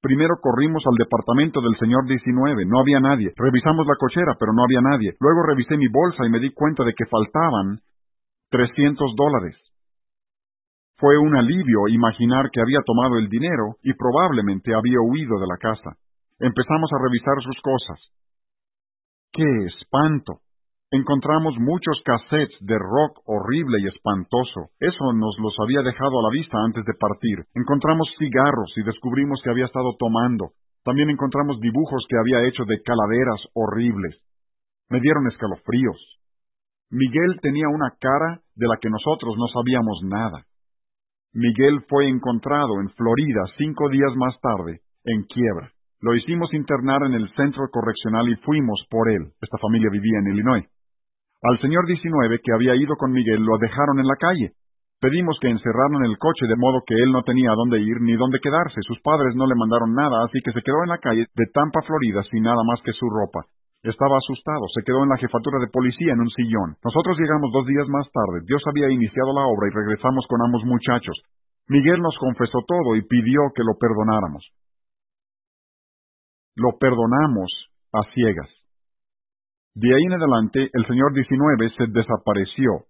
Primero 0.06 0.38
corrimos 0.40 0.84
al 0.86 0.94
departamento 1.02 1.62
del 1.62 1.74
señor 1.80 2.06
19, 2.06 2.68
no 2.68 2.80
había 2.80 3.00
nadie. 3.00 3.34
Revisamos 3.36 3.88
la 3.88 3.98
cochera, 3.98 4.38
pero 4.40 4.54
no 4.54 4.62
había 4.62 4.80
nadie. 4.80 5.18
Luego 5.20 5.42
revisé 5.42 5.78
mi 5.78 5.88
bolsa 5.88 6.24
y 6.28 6.30
me 6.30 6.40
di 6.40 6.54
cuenta 6.54 6.84
de 6.84 6.94
que 6.94 7.10
faltaban 7.10 7.82
300 8.52 9.16
dólares. 9.18 9.58
Fue 11.00 11.18
un 11.18 11.36
alivio 11.36 11.88
imaginar 11.90 12.52
que 12.54 12.62
había 12.62 12.86
tomado 12.86 13.18
el 13.18 13.30
dinero 13.30 13.82
y 13.82 13.94
probablemente 13.94 14.76
había 14.76 15.02
huido 15.02 15.40
de 15.40 15.48
la 15.48 15.58
casa. 15.58 15.98
Empezamos 16.38 16.92
a 16.94 17.02
revisar 17.02 17.42
sus 17.42 17.60
cosas. 17.64 17.98
¡Qué 19.34 19.66
espanto! 19.66 20.45
Encontramos 20.92 21.56
muchos 21.58 22.00
cassettes 22.06 22.56
de 22.62 22.78
rock 22.78 23.20
horrible 23.26 23.82
y 23.82 23.88
espantoso. 23.88 24.70
Eso 24.80 25.14
nos 25.14 25.36
los 25.40 25.56
había 25.60 25.82
dejado 25.82 26.20
a 26.20 26.24
la 26.24 26.30
vista 26.32 26.58
antes 26.64 26.86
de 26.86 26.94
partir. 26.94 27.44
Encontramos 27.56 28.08
cigarros 28.20 28.72
y 28.78 28.84
descubrimos 28.84 29.42
que 29.44 29.50
había 29.50 29.66
estado 29.66 29.96
tomando. 29.98 30.52
También 30.84 31.10
encontramos 31.10 31.60
dibujos 31.60 32.06
que 32.08 32.18
había 32.18 32.48
hecho 32.48 32.64
de 32.66 32.82
calaveras 32.84 33.42
horribles. 33.56 34.22
Me 34.90 35.02
dieron 35.02 35.28
escalofríos. 35.28 35.98
Miguel 36.92 37.40
tenía 37.42 37.68
una 37.68 37.90
cara 38.00 38.42
de 38.56 38.68
la 38.68 38.78
que 38.78 38.90
nosotros 38.90 39.34
no 39.38 39.48
sabíamos 39.48 40.00
nada. 40.04 40.46
Miguel 41.34 41.82
fue 41.90 42.08
encontrado 42.08 42.80
en 42.80 42.90
Florida 42.92 43.42
cinco 43.58 43.90
días 43.90 44.14
más 44.16 44.40
tarde, 44.40 44.82
en 45.04 45.24
quiebra. 45.24 45.72
Lo 46.00 46.16
hicimos 46.16 46.54
internar 46.54 47.02
en 47.04 47.16
el 47.16 47.28
centro 47.36 47.68
correccional 47.72 48.30
y 48.30 48.36
fuimos 48.36 48.86
por 48.90 49.10
él. 49.10 49.34
Esta 49.42 49.58
familia 49.58 49.90
vivía 49.92 50.20
en 50.20 50.34
Illinois. 50.34 50.66
Al 51.44 51.60
señor 51.60 51.86
19, 51.86 52.40
que 52.44 52.54
había 52.54 52.76
ido 52.76 52.96
con 52.96 53.12
Miguel, 53.12 53.44
lo 53.44 53.58
dejaron 53.58 54.00
en 54.00 54.08
la 54.08 54.16
calle. 54.16 54.54
Pedimos 55.00 55.38
que 55.42 55.50
encerraran 55.50 56.06
el 56.06 56.18
coche 56.18 56.48
de 56.48 56.56
modo 56.56 56.82
que 56.88 56.96
él 56.96 57.12
no 57.12 57.22
tenía 57.24 57.52
a 57.52 57.56
dónde 57.56 57.80
ir 57.80 58.00
ni 58.02 58.16
dónde 58.16 58.40
quedarse. 58.40 58.80
Sus 58.88 59.00
padres 59.02 59.36
no 59.36 59.46
le 59.46 59.54
mandaron 59.54 59.94
nada, 59.94 60.24
así 60.26 60.40
que 60.44 60.52
se 60.52 60.64
quedó 60.64 60.82
en 60.84 60.90
la 60.90 60.98
calle 60.98 61.28
de 61.36 61.46
Tampa, 61.54 61.82
Florida, 61.86 62.24
sin 62.32 62.42
nada 62.42 62.64
más 62.66 62.82
que 62.82 62.94
su 62.94 63.06
ropa. 63.10 63.46
Estaba 63.84 64.18
asustado, 64.18 64.66
se 64.74 64.82
quedó 64.82 65.04
en 65.04 65.10
la 65.10 65.22
jefatura 65.22 65.60
de 65.60 65.70
policía 65.70 66.14
en 66.14 66.22
un 66.22 66.30
sillón. 66.34 66.74
Nosotros 66.82 67.20
llegamos 67.20 67.52
dos 67.54 67.68
días 67.68 67.86
más 67.88 68.10
tarde. 68.10 68.42
Dios 68.48 68.64
había 68.66 68.90
iniciado 68.90 69.30
la 69.36 69.46
obra 69.46 69.70
y 69.70 69.76
regresamos 69.76 70.26
con 70.28 70.42
ambos 70.42 70.64
muchachos. 70.66 71.22
Miguel 71.68 72.02
nos 72.02 72.18
confesó 72.18 72.66
todo 72.66 72.96
y 72.96 73.06
pidió 73.06 73.54
que 73.54 73.62
lo 73.62 73.78
perdonáramos. 73.78 74.42
Lo 76.56 76.80
perdonamos 76.80 77.52
a 77.94 78.10
ciegas. 78.14 78.50
De 79.76 79.94
ahí 79.94 80.04
en 80.08 80.14
adelante, 80.14 80.70
el 80.72 80.88
señor 80.88 81.12
19 81.14 81.70
se 81.76 81.88
desapareció. 81.92 82.88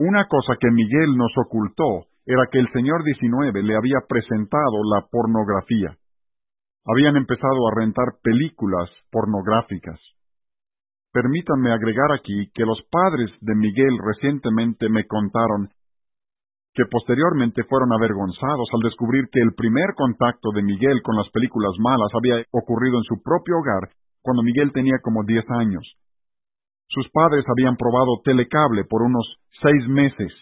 Una 0.00 0.26
cosa 0.26 0.58
que 0.58 0.68
Miguel 0.68 1.16
nos 1.16 1.30
ocultó 1.46 2.10
era 2.26 2.48
que 2.50 2.58
el 2.58 2.66
señor 2.72 3.04
19 3.04 3.62
le 3.62 3.76
había 3.76 4.02
presentado 4.08 4.82
la 4.82 5.06
pornografía. 5.06 5.94
Habían 6.84 7.16
empezado 7.16 7.68
a 7.68 7.74
rentar 7.78 8.18
películas 8.20 8.90
pornográficas. 9.12 10.00
Permítanme 11.12 11.70
agregar 11.70 12.10
aquí 12.18 12.50
que 12.52 12.66
los 12.66 12.82
padres 12.90 13.30
de 13.40 13.54
Miguel 13.54 13.94
recientemente 14.02 14.88
me 14.88 15.06
contaron 15.06 15.70
que 16.74 16.82
posteriormente 16.90 17.62
fueron 17.64 17.92
avergonzados 17.92 18.66
al 18.74 18.80
descubrir 18.90 19.28
que 19.30 19.40
el 19.40 19.54
primer 19.54 19.94
contacto 19.94 20.50
de 20.52 20.62
Miguel 20.62 21.02
con 21.02 21.14
las 21.14 21.30
películas 21.30 21.74
malas 21.78 22.10
había 22.14 22.42
ocurrido 22.50 22.98
en 22.98 23.04
su 23.04 23.22
propio 23.22 23.54
hogar 23.58 23.90
cuando 24.22 24.42
Miguel 24.42 24.72
tenía 24.72 24.98
como 25.02 25.24
diez 25.24 25.44
años. 25.50 25.84
Sus 26.88 27.08
padres 27.10 27.44
habían 27.48 27.76
probado 27.76 28.20
telecable 28.24 28.84
por 28.84 29.02
unos 29.02 29.38
seis 29.62 29.86
meses. 29.88 30.32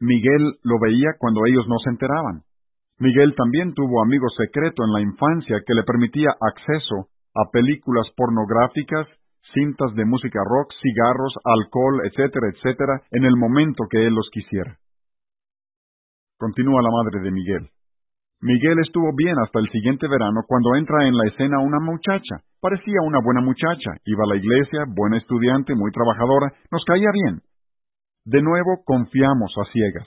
Miguel 0.00 0.58
lo 0.62 0.78
veía 0.80 1.16
cuando 1.18 1.40
ellos 1.46 1.66
no 1.68 1.76
se 1.82 1.90
enteraban. 1.90 2.42
Miguel 2.98 3.34
también 3.36 3.74
tuvo 3.74 4.02
amigo 4.02 4.26
secreto 4.36 4.84
en 4.84 4.92
la 4.92 5.00
infancia 5.00 5.62
que 5.66 5.74
le 5.74 5.82
permitía 5.82 6.30
acceso 6.40 7.10
a 7.34 7.50
películas 7.50 8.06
pornográficas, 8.16 9.06
cintas 9.54 9.94
de 9.94 10.04
música 10.04 10.40
rock, 10.44 10.72
cigarros, 10.82 11.34
alcohol, 11.44 12.02
etcétera, 12.04 12.48
etcétera, 12.54 13.02
en 13.10 13.24
el 13.24 13.36
momento 13.36 13.84
que 13.90 14.06
él 14.06 14.14
los 14.14 14.28
quisiera. 14.32 14.78
Continúa 16.38 16.82
la 16.82 16.90
madre 16.90 17.20
de 17.20 17.30
Miguel. 17.30 17.70
Miguel 18.40 18.78
estuvo 18.86 19.10
bien 19.16 19.34
hasta 19.42 19.58
el 19.58 19.68
siguiente 19.70 20.06
verano 20.06 20.46
cuando 20.46 20.76
entra 20.76 21.08
en 21.08 21.16
la 21.16 21.26
escena 21.26 21.58
una 21.58 21.80
muchacha. 21.80 22.46
Parecía 22.60 23.02
una 23.02 23.18
buena 23.18 23.40
muchacha, 23.40 23.98
iba 24.06 24.22
a 24.22 24.30
la 24.30 24.36
iglesia, 24.36 24.86
buena 24.86 25.18
estudiante, 25.18 25.74
muy 25.74 25.90
trabajadora, 25.90 26.54
nos 26.70 26.84
caía 26.84 27.10
bien. 27.12 27.42
De 28.24 28.40
nuevo 28.40 28.78
confiamos 28.86 29.50
a 29.58 29.66
ciegas. 29.72 30.06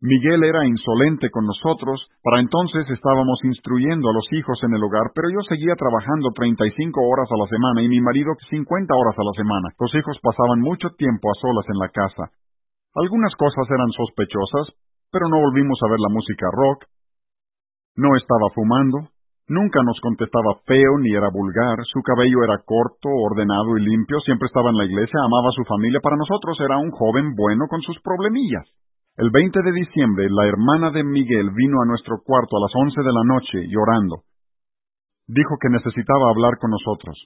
Miguel 0.00 0.40
era 0.44 0.64
insolente 0.64 1.28
con 1.28 1.44
nosotros, 1.44 2.00
para 2.24 2.40
entonces 2.40 2.88
estábamos 2.88 3.36
instruyendo 3.44 4.08
a 4.08 4.16
los 4.16 4.24
hijos 4.32 4.56
en 4.64 4.72
el 4.72 4.80
hogar, 4.80 5.12
pero 5.14 5.28
yo 5.28 5.44
seguía 5.44 5.76
trabajando 5.76 6.32
35 6.32 6.96
horas 6.96 7.28
a 7.28 7.36
la 7.36 7.48
semana 7.52 7.82
y 7.84 7.88
mi 7.92 8.00
marido 8.00 8.32
50 8.48 8.88
horas 8.96 9.16
a 9.20 9.24
la 9.28 9.36
semana. 9.36 9.68
Los 9.76 9.92
hijos 9.92 10.16
pasaban 10.24 10.64
mucho 10.64 10.88
tiempo 10.96 11.28
a 11.28 11.36
solas 11.36 11.68
en 11.68 11.76
la 11.76 11.92
casa. 11.92 12.32
Algunas 12.96 13.36
cosas 13.36 13.68
eran 13.68 13.92
sospechosas, 13.92 14.72
pero 15.12 15.28
no 15.28 15.36
volvimos 15.36 15.76
a 15.84 15.90
ver 15.92 16.00
la 16.00 16.08
música 16.08 16.48
rock, 16.48 16.88
no 17.96 18.16
estaba 18.16 18.50
fumando, 18.54 19.10
nunca 19.48 19.82
nos 19.82 20.00
contestaba 20.00 20.62
feo 20.66 20.98
ni 20.98 21.14
era 21.14 21.28
vulgar, 21.30 21.78
su 21.84 22.02
cabello 22.02 22.44
era 22.44 22.62
corto, 22.64 23.08
ordenado 23.08 23.76
y 23.76 23.84
limpio, 23.84 24.20
siempre 24.20 24.46
estaba 24.46 24.70
en 24.70 24.76
la 24.76 24.84
iglesia, 24.84 25.20
amaba 25.24 25.50
a 25.50 25.56
su 25.56 25.64
familia, 25.64 26.00
para 26.00 26.16
nosotros 26.16 26.58
era 26.60 26.78
un 26.78 26.90
joven 26.90 27.34
bueno 27.34 27.66
con 27.68 27.82
sus 27.82 28.00
problemillas. 28.02 28.66
El 29.16 29.30
20 29.30 29.62
de 29.62 29.72
diciembre, 29.72 30.28
la 30.30 30.46
hermana 30.46 30.90
de 30.90 31.04
Miguel 31.04 31.50
vino 31.50 31.82
a 31.82 31.86
nuestro 31.86 32.22
cuarto 32.24 32.56
a 32.56 32.60
las 32.60 32.72
once 32.74 33.02
de 33.02 33.12
la 33.12 33.24
noche, 33.24 33.68
llorando. 33.68 34.22
Dijo 35.26 35.58
que 35.60 35.68
necesitaba 35.68 36.30
hablar 36.30 36.58
con 36.58 36.70
nosotros. 36.70 37.18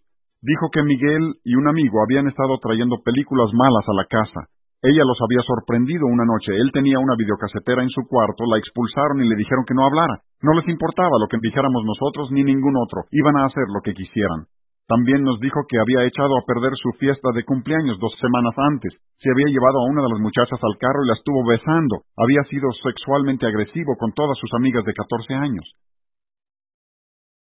Dijo 0.42 0.68
que 0.73 0.83
Miguel 0.83 1.37
y 1.44 1.54
un 1.54 1.68
amigo 1.68 2.02
habían 2.02 2.26
estado 2.26 2.59
trayendo 2.59 3.00
películas 3.04 3.52
malas 3.54 3.85
a 3.88 3.94
la 3.94 4.04
casa, 4.06 4.49
ella 4.85 5.00
los 5.09 5.17
había 5.25 5.41
sorprendido 5.49 6.05
una 6.05 6.29
noche. 6.29 6.53
Él 6.53 6.69
tenía 6.69 7.00
una 7.00 7.17
videocasetera 7.17 7.81
en 7.83 7.88
su 7.88 8.05
cuarto, 8.05 8.45
la 8.45 8.61
expulsaron 8.61 9.25
y 9.25 9.29
le 9.29 9.37
dijeron 9.37 9.64
que 9.64 9.73
no 9.73 9.88
hablara. 9.88 10.21
No 10.45 10.53
les 10.53 10.69
importaba 10.69 11.17
lo 11.17 11.26
que 11.26 11.41
dijéramos 11.41 11.88
nosotros 11.88 12.29
ni 12.33 12.45
ningún 12.45 12.76
otro. 12.76 13.09
Iban 13.11 13.37
a 13.41 13.47
hacer 13.49 13.64
lo 13.73 13.81
que 13.81 13.97
quisieran. 13.97 14.45
También 14.87 15.25
nos 15.25 15.41
dijo 15.41 15.64
que 15.64 15.81
había 15.81 16.05
echado 16.05 16.37
a 16.37 16.45
perder 16.45 16.76
su 16.76 16.93
fiesta 17.00 17.33
de 17.33 17.45
cumpleaños 17.49 17.97
dos 17.99 18.12
semanas 18.21 18.53
antes. 18.61 18.93
Se 19.25 19.33
había 19.33 19.49
llevado 19.49 19.81
a 19.81 19.88
una 19.88 20.03
de 20.05 20.11
las 20.12 20.21
muchachas 20.21 20.61
al 20.61 20.76
carro 20.76 21.00
y 21.00 21.09
la 21.09 21.17
estuvo 21.17 21.41
besando. 21.49 22.05
Había 22.21 22.45
sido 22.53 22.69
sexualmente 22.85 23.47
agresivo 23.47 23.97
con 23.97 24.12
todas 24.12 24.37
sus 24.37 24.53
amigas 24.53 24.85
de 24.85 24.93
14 24.93 25.33
años. 25.33 25.64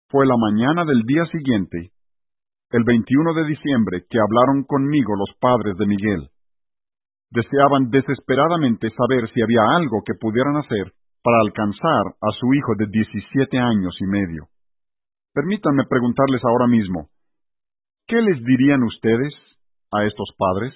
Fue 0.06 0.24
la 0.24 0.38
mañana 0.38 0.84
del 0.84 1.02
día 1.02 1.26
siguiente, 1.26 1.90
el 2.70 2.84
21 2.84 3.34
de 3.34 3.44
diciembre, 3.46 4.06
que 4.08 4.22
hablaron 4.22 4.62
conmigo 4.62 5.16
los 5.18 5.34
padres 5.40 5.74
de 5.76 5.86
Miguel. 5.86 6.30
Deseaban 7.34 7.90
desesperadamente 7.90 8.90
saber 8.94 9.28
si 9.34 9.42
había 9.42 9.74
algo 9.74 10.02
que 10.06 10.14
pudieran 10.14 10.56
hacer 10.56 10.92
para 11.24 11.40
alcanzar 11.42 12.14
a 12.22 12.30
su 12.38 12.54
hijo 12.54 12.74
de 12.78 12.86
17 12.86 13.58
años 13.58 13.96
y 13.98 14.06
medio. 14.06 14.46
Permítanme 15.34 15.82
preguntarles 15.90 16.42
ahora 16.44 16.68
mismo, 16.68 17.08
¿qué 18.06 18.22
les 18.22 18.38
dirían 18.44 18.84
ustedes 18.84 19.34
a 19.90 20.04
estos 20.04 20.30
padres? 20.38 20.74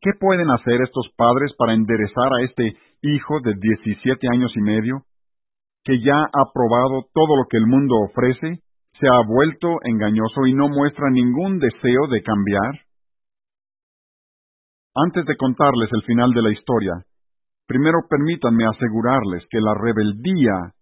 ¿Qué 0.00 0.10
pueden 0.20 0.48
hacer 0.50 0.80
estos 0.80 1.10
padres 1.16 1.50
para 1.58 1.74
enderezar 1.74 2.30
a 2.38 2.44
este 2.44 2.76
hijo 3.02 3.40
de 3.42 3.54
17 3.58 4.28
años 4.32 4.52
y 4.54 4.60
medio, 4.60 5.02
que 5.82 5.98
ya 5.98 6.22
ha 6.22 6.44
probado 6.54 7.06
todo 7.12 7.34
lo 7.34 7.48
que 7.50 7.56
el 7.56 7.66
mundo 7.66 7.96
ofrece, 7.98 8.62
se 9.00 9.08
ha 9.08 9.26
vuelto 9.26 9.78
engañoso 9.82 10.46
y 10.46 10.54
no 10.54 10.68
muestra 10.68 11.10
ningún 11.10 11.58
deseo 11.58 12.06
de 12.12 12.22
cambiar? 12.22 12.91
Antes 14.94 15.24
de 15.24 15.36
contarles 15.36 15.88
el 15.92 16.02
final 16.02 16.32
de 16.34 16.42
la 16.42 16.52
historia, 16.52 16.92
primero 17.66 18.04
permítanme 18.10 18.66
asegurarles 18.66 19.44
que 19.48 19.58
la 19.58 19.72
rebeldía 19.72 20.76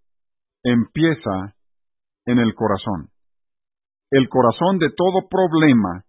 empieza 0.64 1.54
en 2.26 2.38
el 2.38 2.54
corazón. 2.54 3.08
El 4.10 4.28
corazón 4.28 4.78
de 4.78 4.90
todo 4.90 5.28
problema 5.30 6.02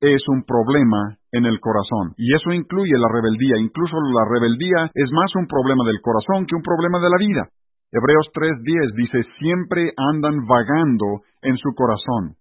es 0.00 0.20
un 0.28 0.44
problema 0.44 1.16
en 1.32 1.46
el 1.46 1.58
corazón, 1.60 2.12
y 2.18 2.34
eso 2.36 2.52
incluye 2.52 2.92
la 2.92 3.08
rebeldía. 3.08 3.56
Incluso 3.56 3.96
la 3.96 4.28
rebeldía 4.28 4.90
es 4.92 5.10
más 5.10 5.34
un 5.34 5.46
problema 5.46 5.82
del 5.86 6.02
corazón 6.02 6.44
que 6.44 6.54
un 6.54 6.62
problema 6.62 7.00
de 7.00 7.08
la 7.08 7.16
vida. 7.16 7.48
Hebreos 7.90 8.28
3:10 8.34 8.92
dice, 8.96 9.24
siempre 9.38 9.92
andan 9.96 10.44
vagando 10.46 11.24
en 11.40 11.56
su 11.56 11.72
corazón. 11.74 12.36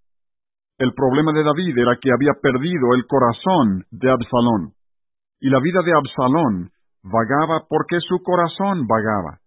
El 0.78 0.94
problema 0.94 1.32
de 1.34 1.44
David 1.44 1.78
era 1.78 1.98
que 2.02 2.10
había 2.12 2.34
perdido 2.42 2.94
el 2.96 3.06
corazón 3.06 3.86
de 3.92 4.10
Absalón. 4.10 4.74
Y 5.40 5.50
la 5.50 5.60
vida 5.60 5.82
de 5.86 5.94
Absalón 5.94 6.72
vagaba 7.04 7.66
porque 7.70 8.00
su 8.02 8.24
corazón 8.24 8.88
vagaba. 8.88 9.40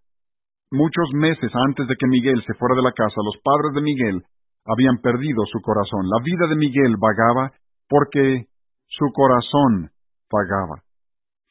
Muchos 0.70 1.10
meses 1.14 1.50
antes 1.68 1.88
de 1.88 1.96
que 1.98 2.06
Miguel 2.06 2.42
se 2.46 2.54
fuera 2.54 2.76
de 2.76 2.82
la 2.82 2.92
casa, 2.92 3.16
los 3.24 3.40
padres 3.42 3.74
de 3.74 3.82
Miguel 3.82 4.22
habían 4.66 4.98
perdido 4.98 5.42
su 5.46 5.60
corazón. 5.62 6.06
La 6.06 6.22
vida 6.22 6.46
de 6.48 6.56
Miguel 6.56 6.96
vagaba 6.98 7.52
porque 7.88 8.46
su 8.86 9.06
corazón 9.12 9.90
vagaba. 10.30 10.82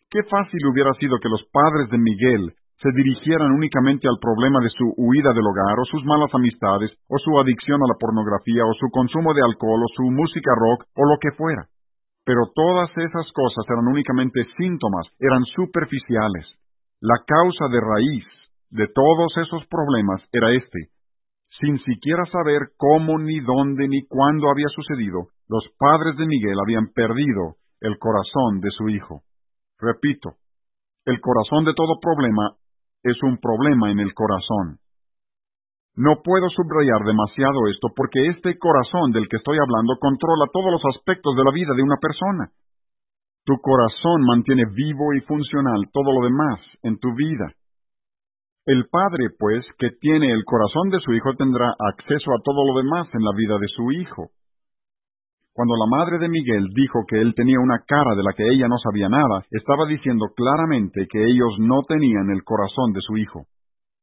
Qué 0.10 0.24
fácil 0.24 0.60
hubiera 0.72 0.94
sido 1.00 1.18
que 1.20 1.30
los 1.30 1.44
padres 1.52 1.90
de 1.90 1.98
Miguel 1.98 2.54
se 2.82 2.92
dirigieran 2.92 3.52
únicamente 3.52 4.08
al 4.08 4.20
problema 4.20 4.60
de 4.60 4.70
su 4.70 4.94
huida 4.98 5.32
del 5.32 5.48
hogar, 5.48 5.80
o 5.80 5.86
sus 5.86 6.04
malas 6.04 6.34
amistades, 6.34 6.92
o 7.08 7.18
su 7.20 7.40
adicción 7.40 7.80
a 7.82 7.88
la 7.88 7.98
pornografía, 8.00 8.66
o 8.66 8.74
su 8.74 8.90
consumo 8.92 9.34
de 9.34 9.42
alcohol, 9.42 9.82
o 9.84 9.90
su 9.96 10.04
música 10.12 10.52
rock, 10.56 10.86
o 10.96 11.06
lo 11.06 11.18
que 11.20 11.32
fuera. 11.32 11.68
Pero 12.26 12.52
todas 12.54 12.90
esas 12.98 13.32
cosas 13.32 13.64
eran 13.70 13.88
únicamente 13.88 14.46
síntomas, 14.58 15.08
eran 15.20 15.44
superficiales. 15.56 16.46
La 17.00 17.22
causa 17.26 17.68
de 17.72 17.80
raíz 17.80 18.26
de 18.72 18.88
todos 18.88 19.32
esos 19.38 19.66
problemas 19.68 20.22
era 20.34 20.52
este. 20.52 20.90
Sin 21.62 21.80
siquiera 21.80 22.26
saber 22.26 22.76
cómo, 22.78 23.18
ni 23.20 23.40
dónde, 23.40 23.88
ni 23.88 24.06
cuándo 24.08 24.50
había 24.50 24.68
sucedido, 24.76 25.30
los 25.48 25.64
padres 25.78 26.18
de 26.18 26.26
Miguel 26.26 26.58
habían 26.60 26.88
perdido 26.94 27.56
el 27.80 27.98
corazón 28.00 28.60
de 28.60 28.72
su 28.72 28.90
hijo. 28.90 29.22
Repito, 29.80 30.36
el 31.06 31.22
corazón 31.22 31.64
de 31.64 31.74
todo 31.74 32.00
problema 32.02 32.58
es 33.06 33.22
un 33.22 33.38
problema 33.38 33.92
en 33.92 34.00
el 34.00 34.14
corazón. 34.14 34.82
No 35.96 36.20
puedo 36.24 36.50
subrayar 36.50 37.06
demasiado 37.06 37.70
esto 37.72 37.88
porque 37.96 38.28
este 38.28 38.58
corazón 38.58 39.12
del 39.14 39.30
que 39.30 39.38
estoy 39.38 39.58
hablando 39.62 39.96
controla 40.02 40.52
todos 40.52 40.72
los 40.74 40.84
aspectos 40.98 41.36
de 41.38 41.44
la 41.46 41.52
vida 41.52 41.72
de 41.78 41.84
una 41.84 41.96
persona. 42.02 42.52
Tu 43.46 43.54
corazón 43.62 44.26
mantiene 44.26 44.66
vivo 44.74 45.14
y 45.14 45.22
funcional 45.22 45.88
todo 45.94 46.12
lo 46.12 46.26
demás 46.26 46.60
en 46.82 46.98
tu 46.98 47.14
vida. 47.16 47.54
El 48.66 48.90
padre, 48.90 49.30
pues, 49.38 49.64
que 49.78 49.92
tiene 50.02 50.34
el 50.34 50.44
corazón 50.44 50.90
de 50.90 51.00
su 51.00 51.14
hijo 51.14 51.36
tendrá 51.38 51.70
acceso 51.94 52.32
a 52.34 52.42
todo 52.44 52.66
lo 52.66 52.82
demás 52.82 53.08
en 53.14 53.22
la 53.22 53.32
vida 53.38 53.60
de 53.62 53.68
su 53.68 53.92
hijo. 53.92 54.32
Cuando 55.56 55.74
la 55.80 55.88
madre 55.88 56.20
de 56.20 56.28
Miguel 56.28 56.68
dijo 56.76 57.08
que 57.08 57.16
él 57.16 57.34
tenía 57.34 57.62
una 57.64 57.80
cara 57.88 58.14
de 58.14 58.24
la 58.28 58.34
que 58.36 58.44
ella 58.44 58.68
no 58.68 58.76
sabía 58.78 59.08
nada, 59.08 59.40
estaba 59.52 59.88
diciendo 59.88 60.28
claramente 60.36 61.08
que 61.08 61.24
ellos 61.24 61.56
no 61.60 61.80
tenían 61.88 62.30
el 62.30 62.44
corazón 62.44 62.92
de 62.92 63.00
su 63.00 63.16
hijo. 63.16 63.48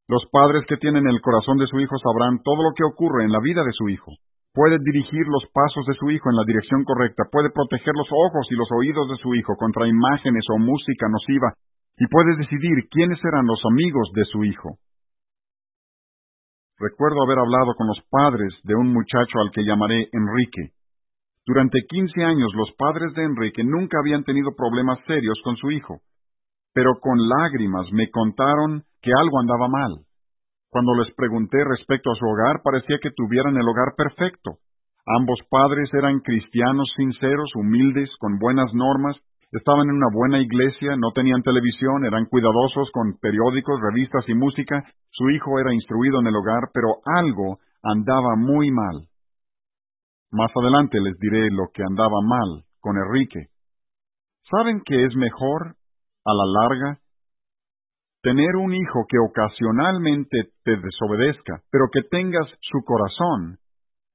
Los 0.09 0.25
padres 0.33 0.65
que 0.67 0.79
tienen 0.79 1.07
el 1.07 1.21
corazón 1.21 1.59
de 1.59 1.67
su 1.67 1.79
hijo 1.79 1.93
sabrán 2.01 2.41
todo 2.43 2.65
lo 2.65 2.73
que 2.73 2.85
ocurre 2.89 3.25
en 3.25 3.33
la 3.33 3.41
vida 3.45 3.63
de 3.65 3.73
su 3.77 3.91
hijo. 3.91 4.17
Puede 4.55 4.79
dirigir 4.81 5.29
los 5.29 5.45
pasos 5.53 5.85
de 5.85 5.93
su 6.01 6.09
hijo 6.09 6.33
en 6.33 6.37
la 6.37 6.49
dirección 6.49 6.85
correcta, 6.85 7.29
puede 7.31 7.53
proteger 7.53 7.93
los 8.01 8.09
ojos 8.09 8.49
y 8.49 8.57
los 8.57 8.73
oídos 8.73 9.09
de 9.13 9.17
su 9.21 9.35
hijo 9.35 9.53
contra 9.57 9.87
imágenes 9.87 10.45
o 10.49 10.59
música 10.59 11.05
nociva, 11.13 11.53
y 11.99 12.07
puede 12.09 12.37
decidir 12.37 12.89
quiénes 12.89 13.21
serán 13.21 13.45
los 13.45 13.61
amigos 13.69 14.09
de 14.15 14.25
su 14.25 14.43
hijo. 14.45 14.81
Recuerdo 16.81 17.23
haber 17.23 17.39
hablado 17.41 17.77
con 17.77 17.89
los 17.89 18.01
padres 18.09 18.57
de 18.65 18.75
un 18.75 18.93
muchacho 18.93 19.37
al 19.37 19.53
que 19.53 19.65
llamaré 19.65 20.09
Enrique. 20.13 20.73
Durante 21.45 21.81
quince 21.89 22.23
años 22.23 22.53
los 22.55 22.71
padres 22.79 23.13
de 23.15 23.25
Enrique 23.25 23.65
nunca 23.65 23.99
habían 23.99 24.23
tenido 24.23 24.55
problemas 24.57 25.01
serios 25.07 25.41
con 25.43 25.57
su 25.57 25.73
hijo, 25.73 25.99
pero 26.73 27.01
con 27.01 27.19
lágrimas 27.29 27.91
me 27.93 28.11
contaron 28.11 28.85
que 29.01 29.11
algo 29.11 29.41
andaba 29.41 29.67
mal. 29.67 30.07
Cuando 30.71 30.95
les 30.95 31.13
pregunté 31.15 31.59
respecto 31.65 32.13
a 32.13 32.15
su 32.15 32.25
hogar, 32.25 32.63
parecía 32.63 32.99
que 33.03 33.11
tuvieran 33.11 33.57
el 33.57 33.69
hogar 33.69 33.95
perfecto. 33.97 34.59
Ambos 35.05 35.41
padres 35.51 35.93
eran 35.93 36.21
cristianos 36.21 36.89
sinceros, 36.97 37.51
humildes, 37.57 38.09
con 38.21 38.39
buenas 38.39 38.73
normas, 38.73 39.17
estaban 39.51 39.89
en 39.91 39.97
una 39.97 40.15
buena 40.15 40.39
iglesia, 40.41 40.97
no 40.97 41.11
tenían 41.11 41.43
televisión, 41.43 42.07
eran 42.07 42.27
cuidadosos 42.27 42.89
con 42.93 43.19
periódicos, 43.21 43.81
revistas 43.83 44.25
y 44.29 44.35
música, 44.35 44.83
su 45.11 45.29
hijo 45.31 45.59
era 45.59 45.75
instruido 45.75 46.21
en 46.21 46.29
el 46.29 46.37
hogar, 46.37 46.71
pero 46.73 47.03
algo 47.05 47.59
andaba 47.83 48.37
muy 48.37 48.71
mal. 48.71 49.12
Más 50.33 50.51
adelante 50.57 50.99
les 50.99 51.19
diré 51.19 51.51
lo 51.51 51.69
que 51.75 51.83
andaba 51.83 52.23
mal 52.25 52.65
con 52.81 52.97
Enrique. 52.97 53.49
¿Saben 54.51 54.81
que 54.83 55.05
es 55.05 55.15
mejor, 55.15 55.77
a 56.25 56.33
la 56.33 56.47
larga, 56.61 57.01
tener 58.23 58.57
un 58.57 58.73
hijo 58.73 59.05
que 59.09 59.19
ocasionalmente 59.19 60.53
te 60.65 60.77
desobedezca, 60.79 61.61
pero 61.71 61.85
que 61.93 62.03
tengas 62.11 62.49
su 62.63 62.83
corazón, 62.83 63.59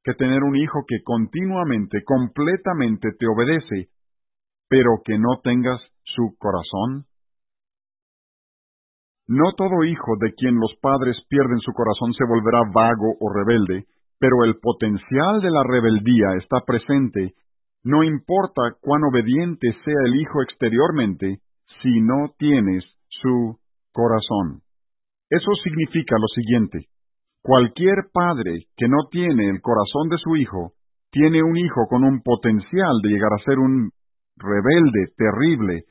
que 0.04 0.16
tener 0.16 0.42
un 0.42 0.56
hijo 0.56 0.86
que 0.88 1.04
continuamente, 1.04 2.04
completamente 2.04 3.10
te 3.20 3.28
obedece, 3.28 3.92
pero 4.68 5.02
que 5.06 5.20
no 5.20 5.40
tengas 5.44 5.80
su 6.04 6.36
corazón? 6.40 7.06
No 9.28 9.54
todo 9.56 9.84
hijo 9.84 10.16
de 10.20 10.34
quien 10.34 10.56
los 10.56 10.74
padres 10.82 11.16
pierden 11.30 11.60
su 11.60 11.74
corazón 11.74 12.12
se 12.14 12.26
volverá 12.26 12.64
vago 12.74 13.14
o 13.20 13.32
rebelde, 13.32 13.86
pero 14.20 14.44
el 14.46 14.56
potencial 14.60 15.42
de 15.42 15.52
la 15.52 15.64
rebeldía 15.64 16.36
está 16.42 16.62
presente, 16.66 17.34
no 17.84 18.04
importa 18.04 18.62
cuán 18.82 19.04
obediente 19.04 19.72
sea 19.86 20.02
el 20.06 20.20
hijo 20.20 20.42
exteriormente, 20.42 21.40
si 21.82 22.02
no 22.02 22.34
tienes 22.38 22.84
su 23.10 23.58
corazón. 23.94 24.62
Eso 25.30 25.52
significa 25.64 26.16
lo 26.20 26.28
siguiente. 26.28 26.88
Cualquier 27.42 28.10
padre 28.12 28.66
que 28.76 28.88
no 28.88 29.08
tiene 29.12 29.50
el 29.50 29.62
corazón 29.62 30.10
de 30.10 30.18
su 30.18 30.36
hijo, 30.36 30.74
tiene 31.12 31.44
un 31.44 31.58
hijo 31.58 31.88
con 31.90 32.04
un 32.04 32.22
potencial 32.22 33.00
de 33.02 33.10
llegar 33.10 33.32
a 33.34 33.44
ser 33.44 33.60
un 33.60 33.92
rebelde, 34.36 35.14
terrible, 35.16 35.84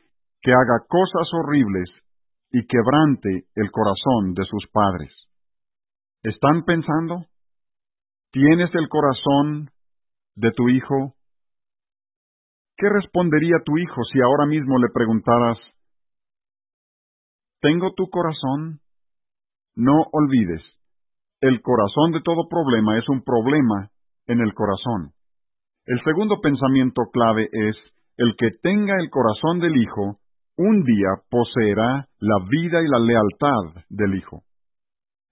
que 0.43 0.53
haga 0.53 0.85
cosas 0.89 1.29
horribles 1.33 1.89
y 2.53 2.67
quebrante 2.67 3.47
el 3.55 3.71
corazón 3.71 4.35
de 4.35 4.45
sus 4.45 4.67
padres. 4.71 5.13
¿Están 6.23 6.65
pensando? 6.65 7.27
¿Tienes 8.37 8.69
el 8.75 8.87
corazón 8.91 9.71
de 10.35 10.51
tu 10.51 10.69
hijo? 10.69 11.15
¿Qué 12.77 12.87
respondería 12.87 13.57
tu 13.65 13.79
hijo 13.79 14.05
si 14.13 14.21
ahora 14.21 14.45
mismo 14.45 14.77
le 14.77 14.89
preguntaras, 14.93 15.57
¿tengo 17.63 17.95
tu 17.95 18.11
corazón? 18.11 18.81
No 19.75 19.95
olvides, 20.13 20.61
el 21.41 21.63
corazón 21.63 22.13
de 22.13 22.21
todo 22.21 22.47
problema 22.51 22.99
es 22.99 23.09
un 23.09 23.23
problema 23.23 23.89
en 24.27 24.43
el 24.43 24.53
corazón. 24.53 25.15
El 25.87 25.99
segundo 26.05 26.39
pensamiento 26.43 27.05
clave 27.15 27.49
es, 27.51 27.77
el 28.19 28.37
que 28.37 28.51
tenga 28.63 28.97
el 29.01 29.09
corazón 29.09 29.61
del 29.61 29.79
Hijo, 29.79 30.19
un 30.59 30.85
día 30.85 31.09
poseerá 31.31 32.07
la 32.19 32.37
vida 32.51 32.83
y 32.83 32.87
la 32.87 32.99
lealtad 32.99 33.83
del 33.89 34.15
Hijo. 34.19 34.43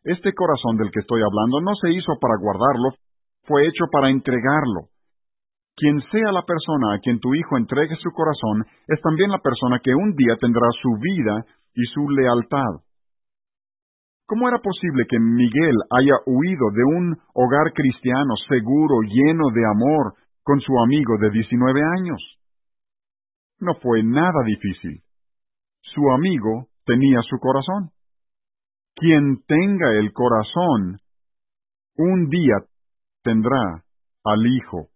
Este 0.05 0.35
corazón 0.35 0.77
del 0.77 0.91
que 0.91 1.01
estoy 1.01 1.23
hablando 1.23 1.61
no 1.61 1.75
se 1.81 1.91
hizo 1.91 2.13
para 2.21 2.37
guardarlo, 2.37 2.93
fue 3.45 3.67
hecho 3.67 3.87
para 3.91 4.11
entregarlo. 4.11 4.93
Quien 5.77 6.01
sea 6.13 6.31
la 6.31 6.43
persona 6.43 6.95
a 6.95 6.99
quien 7.01 7.19
tu 7.19 7.35
hijo 7.35 7.57
entregue 7.57 7.97
su 7.97 8.11
corazón, 8.13 8.65
es 8.87 9.01
también 9.01 9.31
la 9.31 9.39
persona 9.39 9.81
que 9.83 9.95
un 9.95 10.15
día 10.15 10.37
tendrá 10.39 10.69
su 10.81 10.91
vida 11.01 11.45
y 11.75 11.83
su 11.93 12.09
lealtad. 12.11 12.85
¿Cómo 14.27 14.49
era 14.49 14.59
posible 14.59 15.05
que 15.09 15.19
Miguel 15.19 15.77
haya 15.91 16.17
huido 16.27 16.71
de 16.73 16.85
un 16.85 17.17
hogar 17.35 17.73
cristiano 17.75 18.35
seguro, 18.49 19.01
lleno 19.03 19.51
de 19.53 19.65
amor, 19.67 20.15
con 20.43 20.61
su 20.61 20.73
amigo 20.81 21.17
de 21.19 21.31
19 21.31 21.81
años? 21.99 22.21
No 23.59 23.75
fue 23.83 24.03
nada 24.03 24.45
difícil. 24.47 25.03
Su 25.83 26.11
amigo 26.11 26.69
tenía 26.87 27.21
su 27.23 27.39
corazón. 27.39 27.91
Quien 28.97 29.43
tenga 29.47 29.91
el 29.99 30.13
corazón, 30.13 30.99
un 31.97 32.29
día 32.29 32.57
tendrá 33.23 33.83
al 34.25 34.47
Hijo. 34.47 34.89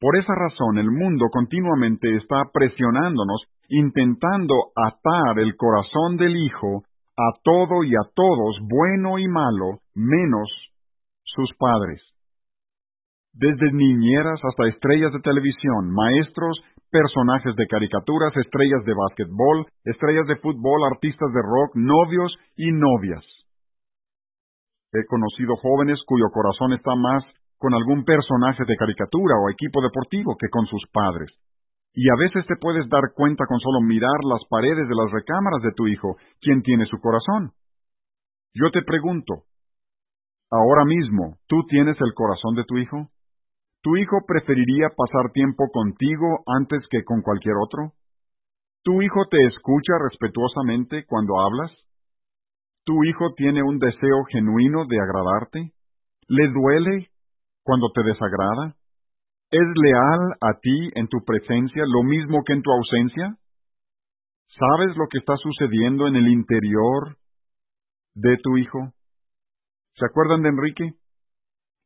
Por 0.00 0.16
esa 0.16 0.34
razón 0.34 0.78
el 0.78 0.90
mundo 0.90 1.26
continuamente 1.30 2.16
está 2.16 2.44
presionándonos, 2.52 3.42
intentando 3.68 4.54
atar 4.74 5.38
el 5.38 5.54
corazón 5.56 6.16
del 6.16 6.34
Hijo 6.36 6.84
a 7.16 7.38
todo 7.44 7.84
y 7.84 7.94
a 7.94 8.08
todos, 8.14 8.56
bueno 8.62 9.18
y 9.18 9.28
malo, 9.28 9.80
menos 9.94 10.48
sus 11.24 11.50
padres. 11.58 12.00
Desde 13.34 13.70
niñeras 13.72 14.40
hasta 14.42 14.68
estrellas 14.68 15.12
de 15.12 15.20
televisión, 15.20 15.90
maestros, 15.90 16.58
personajes 16.90 17.54
de 17.56 17.66
caricaturas, 17.66 18.36
estrellas 18.36 18.84
de 18.84 18.94
básquetbol, 18.94 19.66
estrellas 19.84 20.26
de 20.26 20.36
fútbol, 20.36 20.84
artistas 20.92 21.32
de 21.32 21.42
rock, 21.42 21.74
novios 21.74 22.36
y 22.56 22.72
novias. 22.72 23.24
He 24.92 25.06
conocido 25.06 25.56
jóvenes 25.56 26.00
cuyo 26.04 26.26
corazón 26.32 26.72
está 26.72 26.94
más 26.96 27.24
con 27.58 27.74
algún 27.74 28.04
personaje 28.04 28.64
de 28.66 28.76
caricatura 28.76 29.36
o 29.38 29.50
equipo 29.50 29.80
deportivo 29.82 30.36
que 30.38 30.48
con 30.48 30.66
sus 30.66 30.82
padres. 30.92 31.30
Y 31.92 32.08
a 32.08 32.16
veces 32.16 32.46
te 32.46 32.56
puedes 32.56 32.88
dar 32.88 33.12
cuenta 33.14 33.44
con 33.46 33.60
solo 33.60 33.80
mirar 33.80 34.18
las 34.24 34.40
paredes 34.48 34.88
de 34.88 34.94
las 34.94 35.10
recámaras 35.12 35.62
de 35.62 35.72
tu 35.72 35.86
hijo, 35.86 36.16
quién 36.40 36.62
tiene 36.62 36.86
su 36.86 36.98
corazón. 36.98 37.52
Yo 38.54 38.70
te 38.70 38.82
pregunto, 38.82 39.44
ahora 40.50 40.84
mismo, 40.84 41.36
¿tú 41.46 41.62
tienes 41.68 41.96
el 42.00 42.14
corazón 42.14 42.54
de 42.54 42.64
tu 42.64 42.78
hijo? 42.78 43.08
¿Tu 43.82 43.96
hijo 43.96 44.18
preferiría 44.26 44.90
pasar 44.94 45.32
tiempo 45.32 45.70
contigo 45.72 46.44
antes 46.46 46.86
que 46.90 47.02
con 47.02 47.22
cualquier 47.22 47.54
otro? 47.62 47.92
¿Tu 48.84 49.00
hijo 49.00 49.26
te 49.30 49.38
escucha 49.46 49.94
respetuosamente 50.10 51.04
cuando 51.06 51.40
hablas? 51.40 51.72
¿Tu 52.84 53.04
hijo 53.04 53.32
tiene 53.36 53.62
un 53.62 53.78
deseo 53.78 54.24
genuino 54.30 54.86
de 54.86 55.00
agradarte? 55.00 55.72
¿Le 56.28 56.48
duele 56.48 57.08
cuando 57.62 57.90
te 57.94 58.02
desagrada? 58.02 58.76
¿Es 59.50 59.66
leal 59.82 60.36
a 60.40 60.58
ti 60.60 60.90
en 60.94 61.08
tu 61.08 61.24
presencia 61.24 61.82
lo 61.86 62.02
mismo 62.02 62.42
que 62.44 62.52
en 62.52 62.62
tu 62.62 62.70
ausencia? 62.70 63.36
¿Sabes 64.58 64.96
lo 64.96 65.08
que 65.08 65.18
está 65.18 65.36
sucediendo 65.36 66.06
en 66.06 66.16
el 66.16 66.28
interior 66.28 67.16
de 68.14 68.36
tu 68.42 68.58
hijo? 68.58 68.92
¿Se 69.96 70.04
acuerdan 70.04 70.42
de 70.42 70.48
Enrique? 70.50 70.99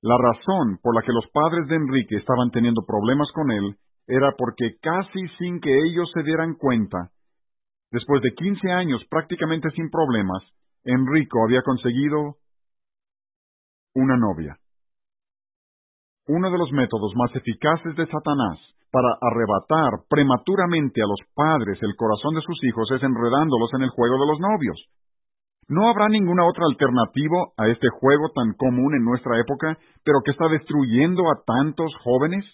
La 0.04 0.18
razón 0.18 0.76
por 0.82 0.94
la 0.94 1.00
que 1.00 1.16
los 1.16 1.24
padres 1.32 1.66
de 1.66 1.76
Enrique 1.76 2.16
estaban 2.16 2.50
teniendo 2.50 2.84
problemas 2.84 3.26
con 3.32 3.50
él 3.50 3.74
era 4.06 4.32
porque 4.36 4.76
casi 4.82 5.26
sin 5.38 5.60
que 5.60 5.72
ellos 5.72 6.10
se 6.12 6.22
dieran 6.22 6.56
cuenta, 6.60 7.08
después 7.90 8.20
de 8.20 8.34
quince 8.34 8.70
años 8.70 9.00
prácticamente 9.08 9.70
sin 9.70 9.88
problemas, 9.88 10.42
Enrico 10.84 11.42
había 11.42 11.62
conseguido 11.62 12.36
una 13.94 14.18
novia. 14.18 14.58
Uno 16.28 16.50
de 16.50 16.58
los 16.58 16.70
métodos 16.72 17.12
más 17.16 17.34
eficaces 17.34 17.96
de 17.96 18.04
Satanás 18.04 18.60
para 18.92 19.08
arrebatar 19.22 20.04
prematuramente 20.10 21.00
a 21.00 21.08
los 21.08 21.20
padres 21.34 21.78
el 21.80 21.96
corazón 21.96 22.34
de 22.34 22.42
sus 22.42 22.62
hijos 22.64 22.90
es 22.92 23.02
enredándolos 23.02 23.70
en 23.72 23.82
el 23.84 23.88
juego 23.88 24.20
de 24.20 24.26
los 24.26 24.38
novios. 24.38 24.84
No 25.68 25.88
habrá 25.88 26.08
ninguna 26.08 26.44
otra 26.44 26.64
alternativa 26.68 27.38
a 27.56 27.68
este 27.68 27.88
juego 28.00 28.28
tan 28.34 28.52
común 28.52 28.94
en 28.94 29.04
nuestra 29.04 29.38
época, 29.40 29.78
pero 30.04 30.20
que 30.24 30.32
está 30.32 30.48
destruyendo 30.48 31.22
a 31.30 31.40
tantos 31.46 31.92
jóvenes. 32.04 32.44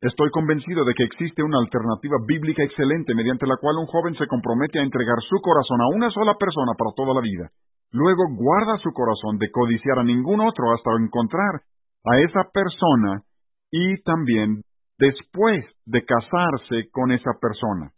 Estoy 0.00 0.30
convencido 0.30 0.84
de 0.84 0.94
que 0.94 1.04
existe 1.04 1.42
una 1.42 1.58
alternativa 1.58 2.16
bíblica 2.26 2.64
excelente 2.64 3.14
mediante 3.14 3.46
la 3.46 3.56
cual 3.56 3.76
un 3.78 3.86
joven 3.86 4.14
se 4.16 4.26
compromete 4.26 4.80
a 4.80 4.82
entregar 4.82 5.18
su 5.28 5.36
corazón 5.40 5.80
a 5.80 5.94
una 5.94 6.10
sola 6.10 6.34
persona 6.34 6.72
para 6.76 6.90
toda 6.96 7.14
la 7.14 7.20
vida. 7.20 7.50
Luego 7.92 8.24
guarda 8.34 8.78
su 8.82 8.90
corazón 8.90 9.38
de 9.38 9.50
codiciar 9.52 10.00
a 10.00 10.04
ningún 10.04 10.40
otro 10.40 10.72
hasta 10.74 10.90
encontrar 10.98 11.62
a 12.04 12.18
esa 12.18 12.50
persona 12.50 13.22
y 13.70 14.02
también 14.02 14.62
después 14.98 15.64
de 15.86 16.04
casarse 16.04 16.90
con 16.90 17.12
esa 17.12 17.38
persona. 17.40 17.92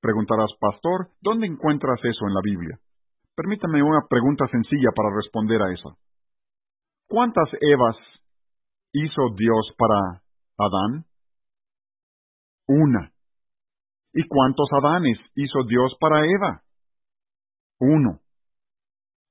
Preguntarás, 0.00 0.50
pastor, 0.58 1.08
¿dónde 1.20 1.46
encuentras 1.46 2.00
eso 2.02 2.26
en 2.26 2.34
la 2.34 2.40
Biblia? 2.42 2.78
Permítame 3.40 3.82
una 3.82 4.04
pregunta 4.06 4.44
sencilla 4.48 4.90
para 4.94 5.16
responder 5.16 5.62
a 5.62 5.72
eso. 5.72 5.96
¿Cuántas 7.08 7.48
Evas 7.62 7.96
hizo 8.92 9.22
Dios 9.34 9.74
para 9.78 10.20
Adán? 10.58 11.06
Una. 12.68 13.10
¿Y 14.12 14.28
cuántos 14.28 14.68
Adanes 14.72 15.16
hizo 15.36 15.64
Dios 15.66 15.96
para 15.98 16.26
Eva? 16.26 16.60
Uno. 17.80 18.20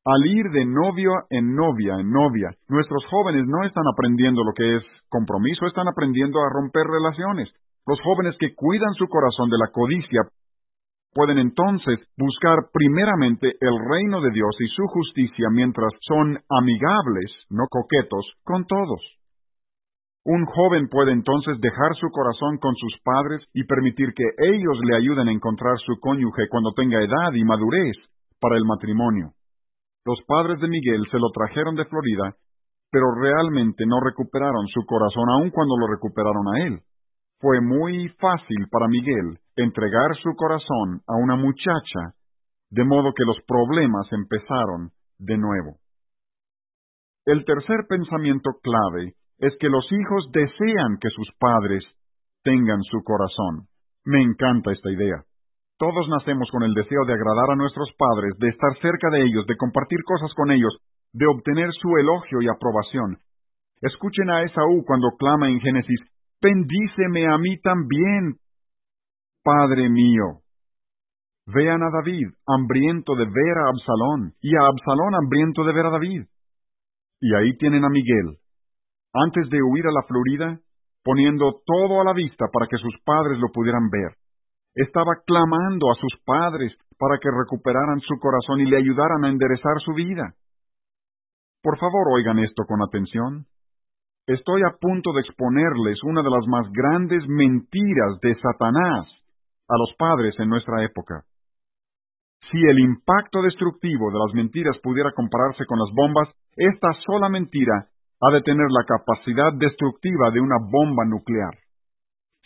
Al 0.05 0.25
ir 0.25 0.49
de 0.53 0.65
novio 0.65 1.11
en 1.29 1.53
novia 1.53 1.93
en 1.99 2.09
novia, 2.09 2.49
nuestros 2.67 3.05
jóvenes 3.11 3.45
no 3.45 3.63
están 3.63 3.83
aprendiendo 3.93 4.43
lo 4.43 4.53
que 4.55 4.77
es 4.77 4.83
compromiso, 5.09 5.67
están 5.67 5.87
aprendiendo 5.87 6.39
a 6.39 6.49
romper 6.49 6.87
relaciones. 6.87 7.53
Los 7.85 8.01
jóvenes 8.01 8.35
que 8.39 8.55
cuidan 8.55 8.95
su 8.95 9.07
corazón 9.07 9.51
de 9.51 9.59
la 9.59 9.67
codicia 9.71 10.21
pueden 11.13 11.39
entonces 11.39 11.99
buscar 12.17 12.69
primeramente 12.71 13.47
el 13.59 13.75
reino 13.89 14.21
de 14.21 14.31
Dios 14.31 14.55
y 14.59 14.67
su 14.67 14.83
justicia 14.87 15.47
mientras 15.51 15.91
son 16.01 16.37
amigables, 16.49 17.31
no 17.49 17.65
coquetos, 17.69 18.25
con 18.43 18.65
todos. 18.65 19.01
Un 20.25 20.45
joven 20.45 20.89
puede 20.89 21.11
entonces 21.11 21.59
dejar 21.59 21.95
su 21.95 22.07
corazón 22.11 22.57
con 22.57 22.75
sus 22.75 22.93
padres 23.03 23.41
y 23.53 23.63
permitir 23.63 24.13
que 24.13 24.25
ellos 24.37 24.77
le 24.83 24.97
ayuden 24.97 25.27
a 25.27 25.31
encontrar 25.31 25.77
su 25.79 25.99
cónyuge 25.99 26.47
cuando 26.49 26.73
tenga 26.75 26.99
edad 27.01 27.33
y 27.33 27.43
madurez 27.43 27.95
para 28.39 28.57
el 28.57 28.65
matrimonio. 28.65 29.31
Los 30.05 30.19
padres 30.27 30.59
de 30.59 30.67
Miguel 30.67 31.01
se 31.09 31.19
lo 31.19 31.29
trajeron 31.31 31.75
de 31.75 31.85
Florida, 31.85 32.35
pero 32.91 33.05
realmente 33.15 33.85
no 33.85 33.99
recuperaron 34.01 34.67
su 34.67 34.85
corazón 34.85 35.29
aun 35.29 35.51
cuando 35.51 35.77
lo 35.77 35.87
recuperaron 35.87 36.47
a 36.53 36.67
él. 36.67 36.79
Fue 37.39 37.61
muy 37.61 38.09
fácil 38.19 38.67
para 38.69 38.87
Miguel 38.87 39.39
entregar 39.63 40.15
su 40.21 40.35
corazón 40.35 41.01
a 41.07 41.15
una 41.15 41.35
muchacha, 41.35 42.15
de 42.69 42.83
modo 42.83 43.13
que 43.15 43.25
los 43.25 43.37
problemas 43.47 44.07
empezaron 44.11 44.91
de 45.17 45.37
nuevo. 45.37 45.77
El 47.25 47.45
tercer 47.45 47.85
pensamiento 47.87 48.51
clave 48.63 49.13
es 49.39 49.53
que 49.59 49.69
los 49.69 49.85
hijos 49.91 50.29
desean 50.31 50.97
que 50.99 51.09
sus 51.09 51.29
padres 51.39 51.83
tengan 52.43 52.81
su 52.83 53.03
corazón. 53.03 53.67
Me 54.05 54.21
encanta 54.21 54.71
esta 54.71 54.91
idea. 54.91 55.23
Todos 55.77 56.07
nacemos 56.09 56.49
con 56.51 56.63
el 56.63 56.73
deseo 56.73 57.05
de 57.05 57.13
agradar 57.13 57.51
a 57.51 57.55
nuestros 57.55 57.89
padres, 57.97 58.35
de 58.39 58.49
estar 58.49 58.73
cerca 58.81 59.09
de 59.11 59.23
ellos, 59.23 59.45
de 59.47 59.55
compartir 59.55 60.03
cosas 60.03 60.33
con 60.35 60.51
ellos, 60.51 60.75
de 61.13 61.25
obtener 61.27 61.69
su 61.81 61.95
elogio 61.97 62.41
y 62.41 62.47
aprobación. 62.47 63.17
Escuchen 63.81 64.29
a 64.29 64.43
Esaú 64.43 64.83
cuando 64.85 65.11
clama 65.17 65.49
en 65.49 65.59
Génesis, 65.59 65.99
Bendíceme 66.41 67.27
a 67.27 67.37
mí 67.37 67.59
también, 67.59 68.35
Padre 69.43 69.89
mío. 69.89 70.43
Vean 71.47 71.81
a 71.81 71.89
David, 71.89 72.27
hambriento 72.45 73.15
de 73.15 73.25
ver 73.25 73.57
a 73.57 73.69
Absalón, 73.69 74.33
y 74.41 74.55
a 74.55 74.67
Absalón 74.67 75.15
hambriento 75.15 75.63
de 75.63 75.73
ver 75.73 75.85
a 75.85 75.89
David. 75.89 76.23
Y 77.21 77.35
ahí 77.35 77.57
tienen 77.57 77.83
a 77.85 77.89
Miguel, 77.89 78.37
antes 79.13 79.49
de 79.49 79.57
huir 79.63 79.87
a 79.87 79.91
la 79.91 80.03
Florida, 80.03 80.59
poniendo 81.03 81.61
todo 81.65 82.01
a 82.01 82.03
la 82.03 82.13
vista 82.13 82.45
para 82.51 82.67
que 82.67 82.77
sus 82.77 82.93
padres 83.03 83.39
lo 83.39 83.47
pudieran 83.51 83.89
ver. 83.89 84.15
Estaba 84.75 85.23
clamando 85.25 85.89
a 85.89 85.95
sus 85.95 86.21
padres 86.23 86.75
para 86.99 87.17
que 87.17 87.29
recuperaran 87.31 87.99
su 88.01 88.19
corazón 88.19 88.61
y 88.61 88.65
le 88.65 88.77
ayudaran 88.77 89.23
a 89.23 89.29
enderezar 89.29 89.79
su 89.83 89.93
vida. 89.93 90.35
Por 91.63 91.79
favor, 91.79 92.13
oigan 92.13 92.39
esto 92.39 92.63
con 92.67 92.81
atención. 92.83 93.45
Estoy 94.27 94.61
a 94.61 94.77
punto 94.79 95.11
de 95.13 95.21
exponerles 95.21 96.03
una 96.03 96.21
de 96.21 96.29
las 96.29 96.45
más 96.47 96.71
grandes 96.71 97.23
mentiras 97.27 98.19
de 98.21 98.35
Satanás 98.35 99.18
a 99.69 99.77
los 99.77 99.93
padres 99.97 100.35
en 100.39 100.49
nuestra 100.49 100.83
época. 100.83 101.23
Si 102.51 102.57
el 102.57 102.79
impacto 102.79 103.41
destructivo 103.43 104.11
de 104.11 104.17
las 104.17 104.33
mentiras 104.33 104.75
pudiera 104.81 105.11
compararse 105.11 105.65
con 105.65 105.77
las 105.77 105.93
bombas, 105.93 106.29
esta 106.57 106.93
sola 107.05 107.29
mentira 107.29 107.87
ha 108.21 108.31
de 108.33 108.41
tener 108.41 108.65
la 108.69 108.83
capacidad 108.85 109.53
destructiva 109.53 110.31
de 110.31 110.41
una 110.41 110.57
bomba 110.59 111.05
nuclear. 111.05 111.53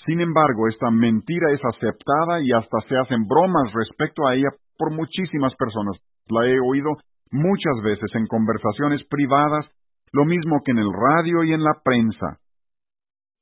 Sin 0.06 0.20
embargo, 0.20 0.68
esta 0.68 0.92
mentira 0.92 1.52
es 1.52 1.62
aceptada 1.64 2.42
y 2.42 2.52
hasta 2.52 2.82
se 2.90 2.98
hacen 2.98 3.26
bromas 3.26 3.72
respecto 3.74 4.28
a 4.28 4.36
ella 4.36 4.50
por 4.78 4.92
muchísimas 4.92 5.56
personas. 5.56 5.96
La 6.28 6.46
he 6.46 6.60
oído 6.60 6.92
muchas 7.32 7.82
veces 7.84 8.14
en 8.14 8.28
conversaciones 8.28 9.02
privadas, 9.10 9.66
lo 10.12 10.26
mismo 10.26 10.62
que 10.64 10.72
en 10.72 10.80
el 10.80 10.92
radio 10.92 11.44
y 11.44 11.54
en 11.54 11.64
la 11.64 11.80
prensa. 11.84 12.40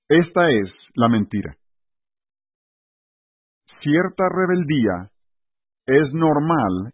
Esta 0.08 0.52
es 0.52 0.70
la 0.94 1.10
mentira. 1.10 1.56
Cierta 3.82 4.26
rebeldía 4.30 5.10
es 5.88 6.14
normal 6.14 6.94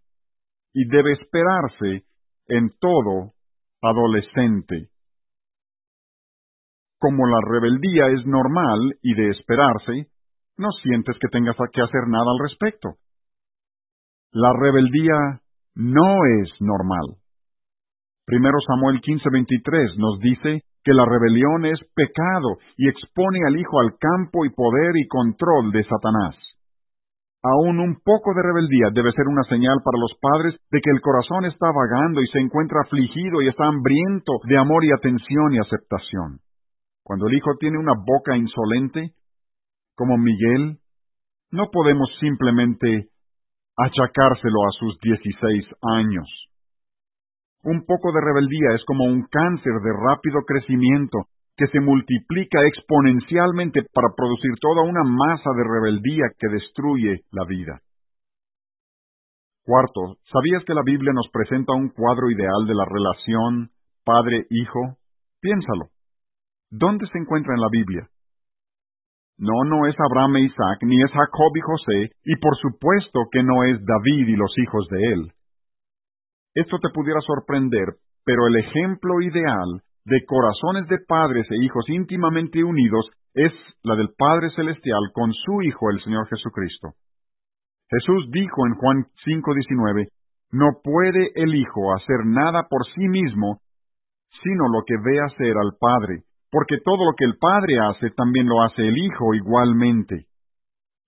y 0.73 0.87
debe 0.87 1.13
esperarse 1.13 2.05
en 2.47 2.69
todo 2.79 3.33
adolescente. 3.81 4.89
Como 6.99 7.27
la 7.27 7.39
rebeldía 7.45 8.07
es 8.07 8.25
normal 8.25 8.79
y 9.01 9.13
de 9.15 9.29
esperarse, 9.31 10.07
no 10.57 10.69
sientes 10.81 11.15
que 11.19 11.27
tengas 11.27 11.57
que 11.73 11.81
hacer 11.81 12.07
nada 12.07 12.25
al 12.31 12.49
respecto. 12.49 12.95
La 14.31 14.53
rebeldía 14.53 15.41
no 15.75 16.15
es 16.41 16.49
normal. 16.61 17.17
Primero 18.25 18.57
Samuel 18.65 19.01
15:23 19.01 19.97
nos 19.97 20.19
dice 20.19 20.63
que 20.83 20.93
la 20.93 21.05
rebelión 21.05 21.65
es 21.65 21.79
pecado 21.93 22.57
y 22.77 22.87
expone 22.87 23.39
al 23.45 23.59
hijo 23.59 23.79
al 23.79 23.97
campo 23.99 24.45
y 24.45 24.49
poder 24.49 24.95
y 24.95 25.07
control 25.07 25.71
de 25.71 25.83
Satanás. 25.83 26.46
Aún 27.47 27.79
un 27.79 27.95
poco 28.03 28.33
de 28.35 28.43
rebeldía 28.43 28.89
debe 28.91 29.13
ser 29.13 29.27
una 29.27 29.43
señal 29.43 29.79
para 29.83 29.97
los 29.97 30.11
padres 30.19 30.59
de 30.69 30.81
que 30.81 30.91
el 30.91 30.99
corazón 30.99 31.45
está 31.45 31.67
vagando 31.71 32.21
y 32.21 32.27
se 32.27 32.39
encuentra 32.39 32.81
afligido 32.83 33.41
y 33.41 33.47
está 33.47 33.67
hambriento 33.67 34.33
de 34.49 34.57
amor 34.57 34.83
y 34.83 34.91
atención 34.91 35.53
y 35.53 35.59
aceptación. 35.59 36.39
Cuando 37.03 37.27
el 37.27 37.35
hijo 37.35 37.55
tiene 37.57 37.77
una 37.77 37.93
boca 37.95 38.35
insolente, 38.35 39.13
como 39.95 40.17
Miguel, 40.17 40.79
no 41.51 41.69
podemos 41.71 42.09
simplemente 42.19 43.07
achacárselo 43.77 44.67
a 44.67 44.71
sus 44.77 44.99
dieciséis 44.99 45.65
años. 45.81 46.27
Un 47.63 47.85
poco 47.85 48.11
de 48.11 48.19
rebeldía 48.19 48.75
es 48.75 48.83
como 48.85 49.05
un 49.05 49.23
cáncer 49.23 49.73
de 49.83 49.93
rápido 49.93 50.41
crecimiento 50.45 51.27
que 51.57 51.67
se 51.67 51.79
multiplica 51.79 52.59
exponencialmente 52.67 53.81
para 53.91 54.13
producir 54.15 54.51
toda 54.61 54.83
una 54.83 55.03
masa 55.03 55.49
de 55.57 55.63
rebeldía 55.63 56.25
que 56.37 56.47
destruye 56.49 57.21
la 57.31 57.45
vida. 57.45 57.81
Cuarto, 59.65 60.17
¿sabías 60.31 60.63
que 60.65 60.75
la 60.75 60.83
Biblia 60.85 61.11
nos 61.13 61.27
presenta 61.33 61.73
un 61.73 61.89
cuadro 61.89 62.29
ideal 62.29 62.67
de 62.67 62.75
la 62.75 62.85
relación 62.85 63.69
padre-hijo? 64.05 64.97
Piénsalo. 65.41 65.89
¿Dónde 66.69 67.07
se 67.11 67.17
encuentra 67.17 67.53
en 67.55 67.61
la 67.61 67.69
Biblia? 67.69 68.07
No, 69.39 69.65
no 69.65 69.85
es 69.87 69.95
Abraham 69.99 70.37
e 70.37 70.41
Isaac, 70.41 70.79
ni 70.83 71.01
es 71.01 71.11
Jacob 71.11 71.51
y 71.55 71.61
José, 71.61 72.11
y 72.23 72.35
por 72.37 72.55
supuesto 72.57 73.21
que 73.31 73.43
no 73.43 73.63
es 73.63 73.83
David 73.83 74.27
y 74.29 74.35
los 74.35 74.51
hijos 74.57 74.87
de 74.89 75.13
él. 75.13 75.31
Esto 76.55 76.79
te 76.79 76.89
pudiera 76.93 77.19
sorprender, 77.21 77.97
pero 78.25 78.47
el 78.47 78.55
ejemplo 78.57 79.21
ideal 79.21 79.81
de 80.07 80.23
corazones 80.25 80.87
de 80.87 80.99
padres 81.05 81.45
e 81.51 81.65
hijos 81.65 81.83
íntimamente 81.89 82.63
unidos 82.63 83.09
es 83.33 83.51
la 83.83 83.95
del 83.95 84.09
Padre 84.17 84.49
Celestial 84.55 85.11
con 85.13 85.33
su 85.33 85.61
Hijo, 85.61 85.91
el 85.91 86.01
Señor 86.01 86.27
Jesucristo. 86.29 86.93
Jesús 87.89 88.31
dijo 88.31 88.65
en 88.67 88.75
Juan 88.75 89.05
5:19, 89.25 90.07
No 90.51 90.79
puede 90.81 91.31
el 91.35 91.53
Hijo 91.55 91.93
hacer 91.93 92.25
nada 92.25 92.67
por 92.69 92.85
sí 92.95 93.07
mismo, 93.09 93.59
sino 94.43 94.69
lo 94.69 94.83
que 94.87 94.95
ve 94.95 95.19
hacer 95.19 95.57
al 95.57 95.75
Padre, 95.77 96.23
porque 96.51 96.77
todo 96.85 97.03
lo 97.03 97.11
que 97.17 97.25
el 97.25 97.37
Padre 97.37 97.79
hace 97.79 98.09
también 98.11 98.47
lo 98.47 98.63
hace 98.63 98.87
el 98.87 98.97
Hijo 98.97 99.33
igualmente. 99.33 100.25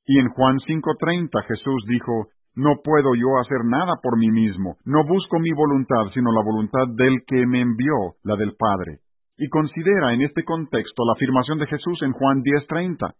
Y 0.06 0.20
en 0.20 0.28
Juan 0.28 0.60
5:30 0.68 1.42
Jesús 1.48 1.86
dijo, 1.88 2.28
no 2.60 2.82
puedo 2.84 3.16
yo 3.16 3.40
hacer 3.40 3.64
nada 3.64 3.94
por 4.04 4.18
mí 4.18 4.30
mismo. 4.30 4.76
No 4.84 5.06
busco 5.06 5.40
mi 5.40 5.52
voluntad, 5.54 6.12
sino 6.14 6.30
la 6.34 6.44
voluntad 6.44 6.88
del 6.94 7.24
que 7.26 7.46
me 7.46 7.62
envió, 7.62 8.16
la 8.24 8.36
del 8.36 8.56
Padre. 8.58 9.00
Y 9.38 9.48
considera 9.48 10.14
en 10.14 10.24
este 10.24 10.44
contexto 10.44 11.06
la 11.06 11.14
afirmación 11.14 11.58
de 11.58 11.68
Jesús 11.68 12.02
en 12.02 12.12
Juan 12.12 12.42
10:30. 12.44 13.16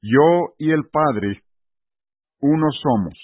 Yo 0.00 0.54
y 0.56 0.70
el 0.70 0.88
Padre, 0.90 1.42
uno 2.40 2.66
somos. 2.82 3.14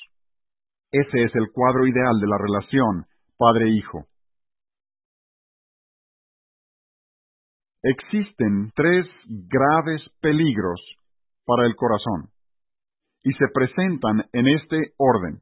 Ese 0.92 1.22
es 1.24 1.34
el 1.34 1.50
cuadro 1.50 1.86
ideal 1.86 2.20
de 2.20 2.26
la 2.26 2.36
relación 2.36 3.06
Padre-Hijo. 3.38 4.04
Existen 7.82 8.70
tres 8.74 9.06
graves 9.26 10.02
peligros 10.20 10.80
para 11.46 11.66
el 11.66 11.74
corazón 11.74 12.35
y 13.26 13.32
se 13.32 13.48
presentan 13.52 14.22
en 14.32 14.46
este 14.46 14.94
orden. 14.98 15.40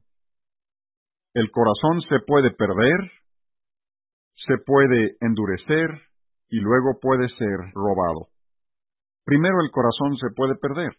El 1.35 1.51
corazón 1.51 2.01
se 2.09 2.18
puede 2.27 2.51
perder, 2.53 3.12
se 4.47 4.57
puede 4.64 5.16
endurecer 5.20 5.90
y 6.49 6.61
luego 6.61 6.99
puede 6.99 7.29
ser 7.37 7.59
robado. 7.75 8.29
Primero 9.27 9.61
el 9.61 9.70
corazón 9.70 10.16
se 10.16 10.33
puede 10.35 10.55
perder. 10.55 10.97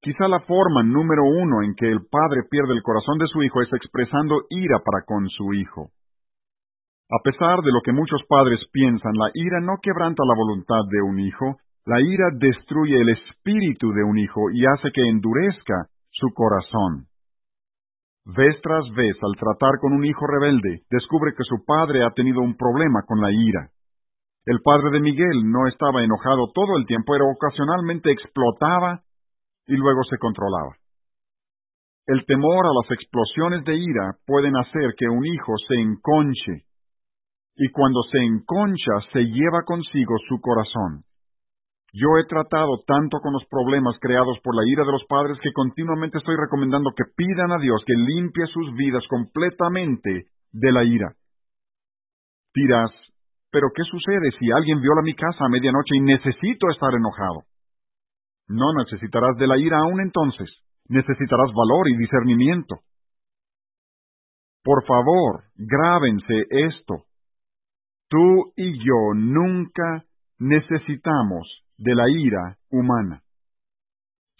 Quizá 0.00 0.28
la 0.28 0.38
forma 0.46 0.84
número 0.84 1.24
uno 1.24 1.64
en 1.64 1.74
que 1.74 1.90
el 1.90 2.06
padre 2.06 2.46
pierde 2.48 2.74
el 2.74 2.82
corazón 2.84 3.18
de 3.18 3.26
su 3.26 3.42
hijo 3.42 3.60
es 3.60 3.72
expresando 3.72 4.42
ira 4.50 4.78
para 4.78 5.04
con 5.04 5.28
su 5.28 5.52
hijo. 5.52 5.90
A 7.10 7.18
pesar 7.24 7.58
de 7.62 7.72
lo 7.72 7.80
que 7.82 7.90
muchos 7.90 8.22
padres 8.28 8.60
piensan, 8.70 9.14
la 9.14 9.30
ira 9.34 9.60
no 9.60 9.78
quebranta 9.82 10.22
la 10.24 10.36
voluntad 10.36 10.82
de 10.92 11.02
un 11.02 11.18
hijo, 11.18 11.56
la 11.88 12.02
ira 12.02 12.28
destruye 12.36 13.00
el 13.00 13.08
espíritu 13.08 13.90
de 13.92 14.04
un 14.04 14.18
hijo 14.18 14.50
y 14.52 14.66
hace 14.66 14.92
que 14.92 15.08
endurezca 15.08 15.88
su 16.10 16.28
corazón. 16.34 17.08
Vez 18.26 18.60
tras 18.60 18.84
vez, 18.94 19.16
al 19.22 19.32
tratar 19.40 19.80
con 19.80 19.94
un 19.94 20.04
hijo 20.04 20.26
rebelde, 20.26 20.84
descubre 20.90 21.32
que 21.32 21.44
su 21.44 21.64
padre 21.64 22.04
ha 22.04 22.10
tenido 22.10 22.42
un 22.42 22.58
problema 22.58 23.00
con 23.06 23.22
la 23.22 23.32
ira. 23.32 23.70
El 24.44 24.60
padre 24.60 24.90
de 24.90 25.00
Miguel 25.00 25.48
no 25.50 25.66
estaba 25.66 26.04
enojado 26.04 26.52
todo 26.52 26.76
el 26.76 26.84
tiempo, 26.84 27.12
pero 27.12 27.24
ocasionalmente 27.24 28.12
explotaba 28.12 29.00
y 29.66 29.76
luego 29.76 30.04
se 30.10 30.18
controlaba. 30.18 30.76
El 32.06 32.26
temor 32.26 32.66
a 32.66 32.76
las 32.82 32.90
explosiones 33.00 33.64
de 33.64 33.76
ira 33.76 34.12
pueden 34.26 34.56
hacer 34.58 34.92
que 34.98 35.08
un 35.08 35.24
hijo 35.24 35.54
se 35.66 35.80
enconche, 35.80 36.68
y 37.56 37.70
cuando 37.70 38.02
se 38.12 38.18
enconcha 38.18 38.92
se 39.10 39.24
lleva 39.24 39.62
consigo 39.64 40.16
su 40.28 40.38
corazón. 40.40 41.07
Yo 41.92 42.18
he 42.20 42.26
tratado 42.26 42.84
tanto 42.86 43.18
con 43.20 43.32
los 43.32 43.44
problemas 43.46 43.96
creados 44.00 44.38
por 44.44 44.54
la 44.54 44.62
ira 44.66 44.84
de 44.84 44.92
los 44.92 45.04
padres 45.08 45.38
que 45.42 45.52
continuamente 45.52 46.18
estoy 46.18 46.36
recomendando 46.36 46.90
que 46.94 47.04
pidan 47.16 47.50
a 47.52 47.58
Dios 47.58 47.82
que 47.86 47.94
limpie 47.94 48.46
sus 48.48 48.74
vidas 48.74 49.02
completamente 49.08 50.26
de 50.52 50.72
la 50.72 50.84
ira. 50.84 51.14
Dirás, 52.54 52.90
pero 53.50 53.68
¿qué 53.74 53.82
sucede 53.84 54.30
si 54.38 54.50
alguien 54.52 54.80
viola 54.82 55.00
mi 55.02 55.14
casa 55.14 55.44
a 55.44 55.48
medianoche 55.48 55.96
y 55.96 56.00
necesito 56.00 56.68
estar 56.70 56.92
enojado? 56.92 57.44
No 58.48 58.72
necesitarás 58.84 59.36
de 59.38 59.46
la 59.46 59.56
ira 59.56 59.78
aún 59.78 60.00
entonces, 60.00 60.48
necesitarás 60.88 61.52
valor 61.54 61.88
y 61.88 61.96
discernimiento. 61.96 62.76
Por 64.62 64.84
favor, 64.84 65.44
grábense 65.56 66.44
esto. 66.50 67.04
Tú 68.10 68.52
y 68.56 68.78
yo 68.78 69.14
nunca 69.14 70.04
necesitamos 70.38 71.46
de 71.78 71.94
la 71.94 72.04
ira 72.10 72.56
humana. 72.70 73.22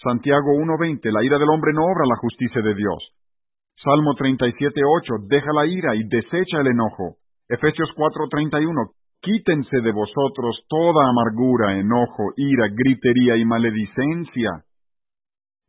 Santiago 0.02 0.54
1.20, 0.54 1.10
la 1.10 1.24
ira 1.24 1.38
del 1.38 1.48
hombre 1.50 1.72
no 1.72 1.82
obra 1.82 2.06
la 2.06 2.16
justicia 2.16 2.62
de 2.62 2.74
Dios. 2.74 2.98
Salmo 3.82 4.14
37.8, 4.14 5.26
deja 5.28 5.52
la 5.52 5.66
ira 5.66 5.94
y 5.94 6.02
desecha 6.08 6.60
el 6.60 6.68
enojo. 6.68 7.16
Efesios 7.48 7.88
4.31, 7.96 8.90
quítense 9.20 9.80
de 9.80 9.92
vosotros 9.92 10.66
toda 10.68 11.08
amargura, 11.08 11.78
enojo, 11.78 12.32
ira, 12.36 12.66
gritería 12.70 13.36
y 13.36 13.44
maledicencia. 13.44 14.64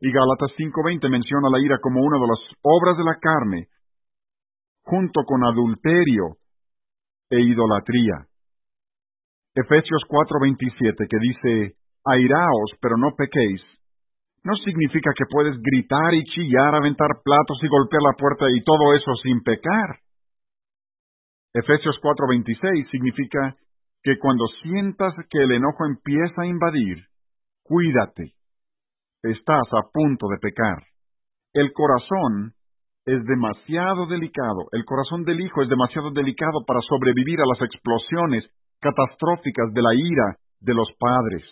Y 0.00 0.10
Gálatas 0.10 0.50
5.20 0.58 1.08
menciona 1.08 1.50
la 1.50 1.60
ira 1.60 1.78
como 1.80 2.02
una 2.02 2.18
de 2.18 2.26
las 2.26 2.40
obras 2.62 2.96
de 2.96 3.04
la 3.04 3.16
carne, 3.16 3.68
junto 4.82 5.22
con 5.24 5.44
adulterio 5.44 6.36
e 7.30 7.40
idolatría. 7.40 8.29
Efesios 9.60 10.02
4:27, 10.08 11.06
que 11.08 11.18
dice, 11.18 11.76
airaos, 12.04 12.70
pero 12.80 12.96
no 12.96 13.14
pequéis, 13.16 13.60
no 14.42 14.54
significa 14.64 15.10
que 15.16 15.26
puedes 15.30 15.60
gritar 15.60 16.14
y 16.14 16.24
chillar, 16.24 16.74
aventar 16.74 17.08
platos 17.22 17.58
y 17.62 17.68
golpear 17.68 18.02
la 18.02 18.16
puerta 18.16 18.46
y 18.48 18.62
todo 18.64 18.94
eso 18.94 19.14
sin 19.22 19.42
pecar. 19.42 20.00
Efesios 21.52 21.98
4:26 22.00 22.90
significa 22.90 23.56
que 24.02 24.18
cuando 24.18 24.46
sientas 24.62 25.14
que 25.28 25.42
el 25.42 25.52
enojo 25.52 25.84
empieza 25.84 26.42
a 26.42 26.46
invadir, 26.46 27.04
cuídate. 27.62 28.32
Estás 29.22 29.68
a 29.72 29.82
punto 29.92 30.28
de 30.28 30.38
pecar. 30.38 30.82
El 31.52 31.72
corazón 31.74 32.54
es 33.04 33.22
demasiado 33.26 34.06
delicado, 34.06 34.68
el 34.72 34.84
corazón 34.84 35.24
del 35.24 35.40
hijo 35.40 35.62
es 35.62 35.68
demasiado 35.68 36.10
delicado 36.12 36.64
para 36.66 36.80
sobrevivir 36.80 37.40
a 37.40 37.46
las 37.46 37.60
explosiones 37.60 38.44
catastróficas 38.80 39.72
de 39.72 39.82
la 39.82 39.94
ira 39.94 40.36
de 40.60 40.74
los 40.74 40.88
padres. 40.98 41.44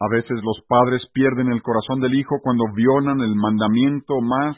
A 0.00 0.08
veces 0.08 0.36
los 0.42 0.60
padres 0.68 1.02
pierden 1.12 1.52
el 1.52 1.62
corazón 1.62 2.00
del 2.00 2.14
hijo 2.14 2.36
cuando 2.42 2.64
violan 2.74 3.20
el 3.20 3.34
mandamiento 3.34 4.20
más 4.20 4.56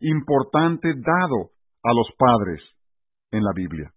importante 0.00 0.94
dado 0.94 1.50
a 1.82 1.92
los 1.92 2.08
padres 2.16 2.62
en 3.32 3.42
la 3.42 3.52
Biblia. 3.54 3.90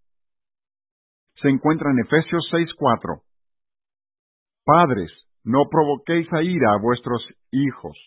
Se 1.41 1.49
encuentra 1.49 1.91
en 1.91 1.99
Efesios 1.99 2.47
6:4. 2.51 3.21
Padres, 4.65 5.11
no 5.43 5.69
provoquéis 5.69 6.27
a 6.33 6.43
ira 6.43 6.73
a 6.73 6.81
vuestros 6.81 7.23
hijos. 7.51 7.97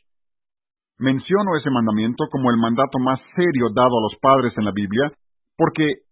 Menciono 0.99 1.57
ese 1.57 1.71
mandamiento 1.71 2.29
como 2.31 2.51
el 2.51 2.59
mandato 2.59 2.99
más 2.99 3.21
serio 3.35 3.69
dado 3.75 3.99
a 3.99 4.03
los 4.03 4.21
padres 4.21 4.53
en 4.57 4.65
la 4.65 4.73
Biblia, 4.73 5.13
porque 5.57 6.03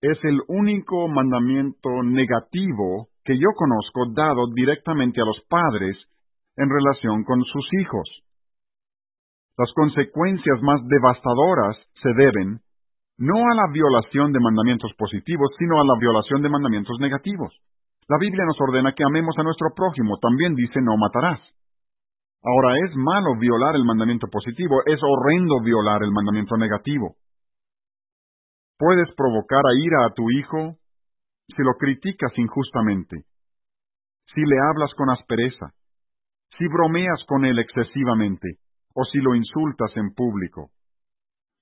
es 0.00 0.18
el 0.22 0.40
único 0.48 1.08
mandamiento 1.08 2.02
negativo 2.04 3.08
que 3.24 3.36
yo 3.36 3.48
conozco 3.56 4.12
dado 4.14 4.46
directamente 4.54 5.20
a 5.20 5.24
los 5.24 5.40
padres 5.48 5.96
en 6.56 6.68
relación 6.70 7.24
con 7.24 7.42
sus 7.44 7.66
hijos. 7.80 8.08
Las 9.56 9.72
consecuencias 9.74 10.62
más 10.62 10.80
devastadoras 10.86 11.76
se 12.02 12.12
deben 12.14 12.60
no 13.18 13.34
a 13.34 13.54
la 13.54 13.72
violación 13.72 14.32
de 14.32 14.38
mandamientos 14.38 14.92
positivos, 14.96 15.50
sino 15.58 15.80
a 15.80 15.84
la 15.84 15.98
violación 15.98 16.40
de 16.42 16.48
mandamientos 16.48 16.96
negativos. 17.00 17.52
La 18.08 18.16
Biblia 18.18 18.44
nos 18.46 18.60
ordena 18.60 18.94
que 18.94 19.02
amemos 19.04 19.34
a 19.36 19.42
nuestro 19.42 19.74
prójimo, 19.74 20.16
también 20.22 20.54
dice 20.54 20.80
no 20.80 20.96
matarás. 20.96 21.40
Ahora, 22.44 22.78
es 22.86 22.94
malo 22.94 23.34
violar 23.38 23.74
el 23.74 23.84
mandamiento 23.84 24.28
positivo, 24.30 24.80
es 24.86 25.00
horrendo 25.02 25.60
violar 25.60 26.04
el 26.04 26.12
mandamiento 26.12 26.56
negativo. 26.56 27.16
Puedes 28.78 29.12
provocar 29.16 29.62
a 29.66 29.74
ira 29.74 30.06
a 30.06 30.14
tu 30.14 30.30
hijo 30.30 30.76
si 31.48 31.62
lo 31.62 31.74
criticas 31.74 32.32
injustamente, 32.36 33.24
si 34.32 34.40
le 34.40 34.56
hablas 34.60 34.94
con 34.94 35.10
aspereza, 35.10 35.72
si 36.56 36.68
bromeas 36.68 37.24
con 37.26 37.44
él 37.44 37.58
excesivamente, 37.58 38.58
o 38.94 39.04
si 39.04 39.18
lo 39.18 39.34
insultas 39.34 39.96
en 39.96 40.14
público. 40.14 40.70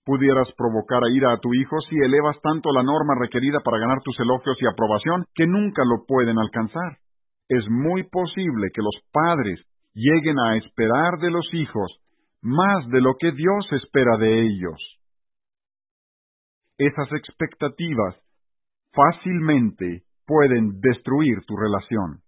Pudieras 0.04 0.48
provocar 0.56 1.02
a 1.04 1.10
ira 1.10 1.32
a 1.32 1.38
tu 1.38 1.52
hijo 1.54 1.80
si 1.88 1.96
elevas 1.96 2.36
tanto 2.42 2.70
la 2.72 2.82
norma 2.82 3.14
requerida 3.18 3.60
para 3.60 3.78
ganar 3.78 4.02
tus 4.04 4.18
elogios 4.20 4.56
y 4.60 4.66
aprobación 4.66 5.24
que 5.34 5.46
nunca 5.46 5.82
lo 5.84 6.04
pueden 6.06 6.38
alcanzar. 6.38 6.98
Es 7.48 7.64
muy 7.68 8.04
posible 8.04 8.68
que 8.74 8.82
los 8.82 9.02
padres 9.10 9.60
lleguen 9.94 10.38
a 10.38 10.56
esperar 10.56 11.18
de 11.20 11.30
los 11.30 11.46
hijos 11.54 11.90
más 12.42 12.86
de 12.88 13.00
lo 13.00 13.14
que 13.18 13.32
Dios 13.32 13.66
espera 13.72 14.16
de 14.18 14.42
ellos. 14.42 14.95
Esas 16.78 17.10
expectativas 17.12 18.16
fácilmente 18.92 20.02
pueden 20.26 20.80
destruir 20.80 21.38
tu 21.46 21.56
relación. 21.56 22.20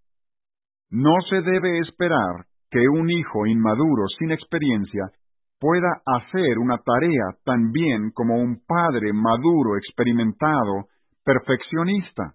No 0.91 1.15
se 1.29 1.43
debe 1.43 1.81
esperar 1.81 2.47
que 2.71 2.89
un 2.89 3.11
hijo 3.11 3.47
inmaduro 3.47 4.07
sin 4.19 4.31
experiencia 4.31 5.11
pueda 5.61 5.89
hacer 6.07 6.59
una 6.59 6.79
tarea 6.79 7.37
tan 7.45 7.73
bien 7.73 8.11
como 8.15 8.37
un 8.37 8.61
padre 8.67 9.13
maduro, 9.13 9.77
experimentado, 9.77 10.87
perfeccionista. 11.25 12.35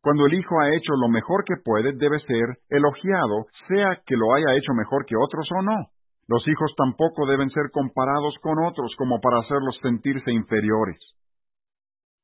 Cuando 0.00 0.26
el 0.26 0.34
hijo 0.34 0.60
ha 0.60 0.74
hecho 0.74 0.92
lo 0.94 1.08
mejor 1.08 1.44
que 1.44 1.56
puede, 1.62 1.92
debe 1.92 2.20
ser 2.20 2.58
elogiado, 2.70 3.46
sea 3.66 4.00
que 4.06 4.16
lo 4.16 4.32
haya 4.34 4.56
hecho 4.56 4.72
mejor 4.74 5.04
que 5.04 5.16
otros 5.16 5.48
o 5.58 5.62
no. 5.62 5.97
Los 6.28 6.46
hijos 6.46 6.74
tampoco 6.76 7.26
deben 7.26 7.50
ser 7.50 7.70
comparados 7.72 8.34
con 8.42 8.58
otros 8.64 8.94
como 8.96 9.20
para 9.20 9.40
hacerlos 9.40 9.78
sentirse 9.82 10.30
inferiores. 10.30 10.98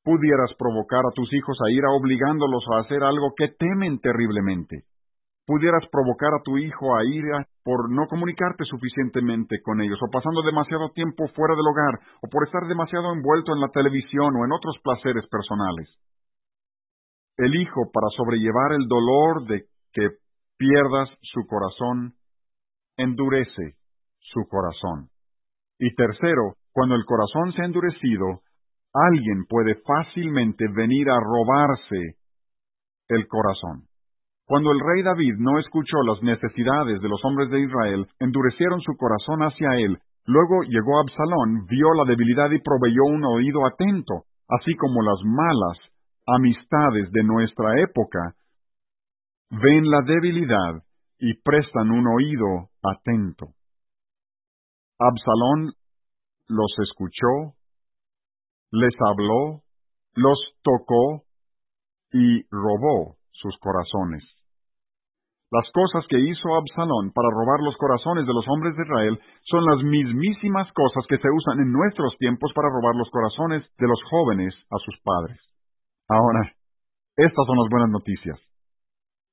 Pudieras 0.05 0.53
provocar 0.59 1.01
a 1.01 1.15
tus 1.15 1.33
hijos 1.33 1.57
a 1.67 1.71
ira 1.73 1.89
obligándolos 1.91 2.65
a 2.71 2.81
hacer 2.81 3.03
algo 3.03 3.33
que 3.35 3.49
temen 3.49 3.99
terriblemente 4.01 4.85
pudieras 5.47 5.85
provocar 5.91 6.33
a 6.35 6.43
tu 6.43 6.57
hijo 6.59 6.97
a 6.97 7.05
ira 7.05 7.47
por 7.63 7.91
no 7.91 8.07
comunicarte 8.09 8.65
suficientemente 8.65 9.61
con 9.63 9.81
ellos, 9.81 9.99
o 10.03 10.11
pasando 10.11 10.43
demasiado 10.43 10.91
tiempo 10.91 11.29
fuera 11.29 11.55
del 11.55 11.69
hogar, 11.69 12.01
o 12.23 12.29
por 12.29 12.47
estar 12.47 12.67
demasiado 12.67 13.13
envuelto 13.13 13.53
en 13.53 13.61
la 13.61 13.69
televisión 13.69 14.35
o 14.37 14.45
en 14.45 14.53
otros 14.53 14.77
placeres 14.83 15.25
personales. 15.29 15.89
El 17.37 17.55
hijo, 17.57 17.91
para 17.93 18.09
sobrellevar 18.17 18.73
el 18.73 18.87
dolor 18.87 19.47
de 19.47 19.65
que 19.93 20.09
pierdas 20.57 21.09
su 21.23 21.47
corazón, 21.47 22.15
endurece 22.97 23.77
su 24.35 24.47
corazón. 24.49 25.09
Y 25.79 25.95
tercero, 25.95 26.59
cuando 26.73 26.97
el 26.97 27.05
corazón 27.07 27.53
se 27.53 27.63
ha 27.63 27.67
endurecido, 27.67 28.43
alguien 28.93 29.47
puede 29.49 29.77
fácilmente 29.87 30.67
venir 30.75 31.09
a 31.09 31.21
robarse 31.21 32.19
el 33.09 33.27
corazón. 33.29 33.87
Cuando 34.47 34.73
el 34.73 34.81
rey 34.81 35.03
David 35.03 35.35
no 35.39 35.59
escuchó 35.59 36.03
las 36.03 36.23
necesidades 36.23 37.01
de 37.01 37.09
los 37.09 37.25
hombres 37.25 37.49
de 37.51 37.61
Israel, 37.61 38.07
endurecieron 38.21 38.81
su 38.81 38.93
corazón 38.97 39.41
hacia 39.41 39.79
él. 39.79 39.99
Luego 40.27 40.63
llegó 40.63 41.01
Absalón, 41.01 41.67
vio 41.67 41.95
la 41.95 42.05
debilidad 42.05 42.51
y 42.51 42.61
proveyó 42.61 43.05
un 43.05 43.25
oído 43.25 43.65
atento, 43.67 44.25
así 44.49 44.75
como 44.77 45.01
las 45.01 45.19
malas 45.25 45.79
amistades 46.27 47.11
de 47.13 47.23
nuestra 47.23 47.81
época 47.81 48.35
ven 49.51 49.89
la 49.91 50.01
debilidad 50.03 50.83
y 51.19 51.35
prestan 51.43 51.91
un 51.91 52.07
oído 52.07 52.69
atento. 52.83 53.49
Absalón 54.99 55.73
los 56.49 56.73
escuchó, 56.79 57.59
les 58.71 58.95
habló, 59.01 59.63
los 60.15 60.39
tocó 60.63 61.25
y 62.13 62.43
robó 62.51 63.17
sus 63.33 63.57
corazones. 63.59 64.23
Las 65.51 65.71
cosas 65.73 66.07
que 66.09 66.19
hizo 66.19 66.55
Absalón 66.55 67.13
para 67.13 67.31
robar 67.31 67.61
los 67.63 67.77
corazones 67.77 68.27
de 68.27 68.35
los 68.35 68.47
hombres 68.49 68.75
de 68.77 68.83
Israel 68.83 69.21
son 69.51 69.65
las 69.65 69.83
mismísimas 69.83 70.71
cosas 70.73 71.05
que 71.09 71.19
se 71.19 71.31
usan 71.31 71.61
en 71.61 71.73
nuestros 71.73 72.17
tiempos 72.19 72.53
para 72.55 72.71
robar 72.71 72.95
los 72.97 73.11
corazones 73.11 73.63
de 73.79 73.87
los 73.87 74.01
jóvenes 74.11 74.55
a 74.71 74.79
sus 74.79 74.99
padres. 75.03 75.39
Ahora, 76.09 76.55
estas 77.17 77.47
son 77.47 77.59
las 77.59 77.71
buenas 77.71 77.91
noticias. 77.91 78.54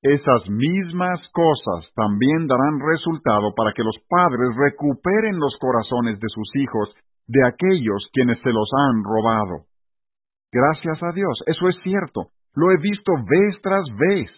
Esas 0.01 0.49
mismas 0.49 1.19
cosas 1.31 1.93
también 1.93 2.47
darán 2.47 2.79
resultado 2.79 3.53
para 3.55 3.71
que 3.73 3.83
los 3.83 3.95
padres 4.09 4.49
recuperen 4.57 5.37
los 5.37 5.55
corazones 5.59 6.19
de 6.19 6.27
sus 6.29 6.55
hijos 6.55 6.89
de 7.27 7.45
aquellos 7.45 8.09
quienes 8.11 8.41
se 8.41 8.49
los 8.49 8.69
han 8.73 9.03
robado. 9.03 9.65
Gracias 10.51 11.01
a 11.03 11.13
Dios, 11.13 11.37
eso 11.45 11.69
es 11.69 11.75
cierto. 11.83 12.31
Lo 12.55 12.71
he 12.71 12.77
visto 12.77 13.13
vez 13.29 13.61
tras 13.61 13.85
vez. 13.95 14.29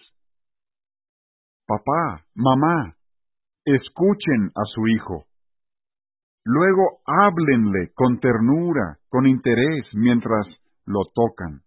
Papá, 1.66 2.24
mamá, 2.34 2.94
escuchen 3.64 4.50
a 4.54 4.64
su 4.66 4.86
hijo. 4.86 5.24
Luego 6.44 7.00
háblenle 7.06 7.90
con 7.94 8.20
ternura, 8.20 8.98
con 9.08 9.26
interés, 9.26 9.86
mientras 9.94 10.46
lo 10.84 11.00
tocan. 11.14 11.63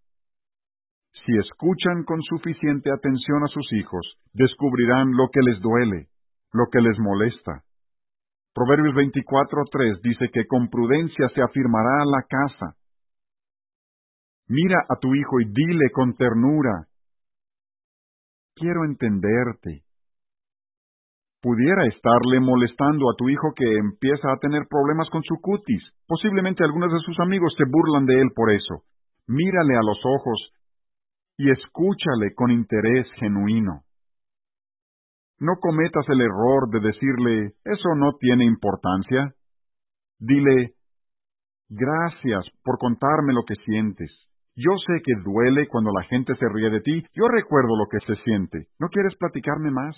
Si 1.28 1.36
escuchan 1.36 2.04
con 2.04 2.22
suficiente 2.22 2.88
atención 2.90 3.44
a 3.44 3.48
sus 3.48 3.70
hijos, 3.74 4.16
descubrirán 4.32 5.12
lo 5.12 5.28
que 5.28 5.40
les 5.44 5.60
duele, 5.60 6.08
lo 6.54 6.64
que 6.72 6.80
les 6.80 6.98
molesta. 6.98 7.64
Proverbios 8.54 8.94
24.3 8.94 10.00
dice 10.00 10.30
que 10.32 10.46
con 10.46 10.70
prudencia 10.70 11.28
se 11.34 11.42
afirmará 11.42 12.06
la 12.06 12.22
casa, 12.22 12.78
Mira 14.48 14.80
a 14.88 14.96
tu 14.96 15.14
hijo 15.14 15.40
y 15.40 15.44
dile 15.44 15.90
con 15.92 16.16
ternura, 16.16 16.86
quiero 18.56 18.86
entenderte. 18.86 19.84
Pudiera 21.42 21.84
estarle 21.84 22.40
molestando 22.40 23.10
a 23.10 23.16
tu 23.18 23.28
hijo 23.28 23.52
que 23.54 23.76
empieza 23.76 24.32
a 24.32 24.38
tener 24.38 24.62
problemas 24.66 25.10
con 25.10 25.22
su 25.22 25.36
cutis. 25.42 25.82
Posiblemente 26.06 26.64
algunos 26.64 26.90
de 26.90 26.98
sus 27.00 27.20
amigos 27.20 27.52
se 27.58 27.64
burlan 27.68 28.06
de 28.06 28.22
él 28.22 28.30
por 28.34 28.50
eso. 28.50 28.84
Mírale 29.26 29.76
a 29.76 29.84
los 29.84 30.00
ojos 30.02 30.50
y 31.38 31.50
escúchale 31.50 32.34
con 32.34 32.50
interés 32.50 33.06
genuino. 33.14 33.84
No 35.38 35.54
cometas 35.60 36.04
el 36.08 36.20
error 36.20 36.68
de 36.68 36.80
decirle, 36.80 37.54
eso 37.64 37.94
no 37.96 38.14
tiene 38.18 38.44
importancia. 38.44 39.32
Dile, 40.18 40.74
gracias 41.68 42.44
por 42.64 42.76
contarme 42.78 43.32
lo 43.32 43.44
que 43.46 43.54
sientes. 43.64 44.10
Yo 44.56 44.72
sé 44.84 45.00
que 45.04 45.14
duele 45.22 45.68
cuando 45.68 45.92
la 45.92 46.02
gente 46.08 46.34
se 46.34 46.48
ríe 46.52 46.70
de 46.70 46.80
ti. 46.80 47.06
Yo 47.14 47.28
recuerdo 47.28 47.76
lo 47.78 47.86
que 47.86 48.04
se 48.04 48.20
siente. 48.24 48.66
¿No 48.80 48.88
quieres 48.88 49.14
platicarme 49.16 49.70
más? 49.70 49.94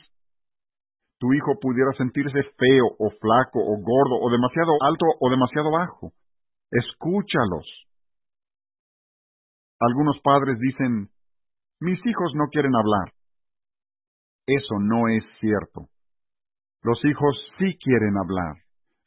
Tu 1.18 1.32
hijo 1.32 1.59
pudiera 1.59 1.93
sentirse 1.97 2.43
feo 2.59 2.84
o 2.99 3.11
flaco 3.18 3.61
o 3.61 3.80
gordo 3.80 4.20
o 4.20 4.30
demasiado 4.30 4.72
alto 4.82 5.07
o 5.18 5.30
demasiado 5.30 5.70
bajo. 5.70 6.12
Escúchalos. 6.70 7.66
Algunos 9.80 10.20
padres 10.22 10.59
dicen, 10.59 11.09
mis 11.81 11.99
hijos 12.05 12.33
no 12.35 12.47
quieren 12.53 12.74
hablar. 12.74 13.12
Eso 14.47 14.78
no 14.81 15.09
es 15.09 15.24
cierto. 15.41 15.89
Los 16.83 17.05
hijos 17.05 17.37
sí 17.59 17.76
quieren 17.83 18.16
hablar. 18.16 18.57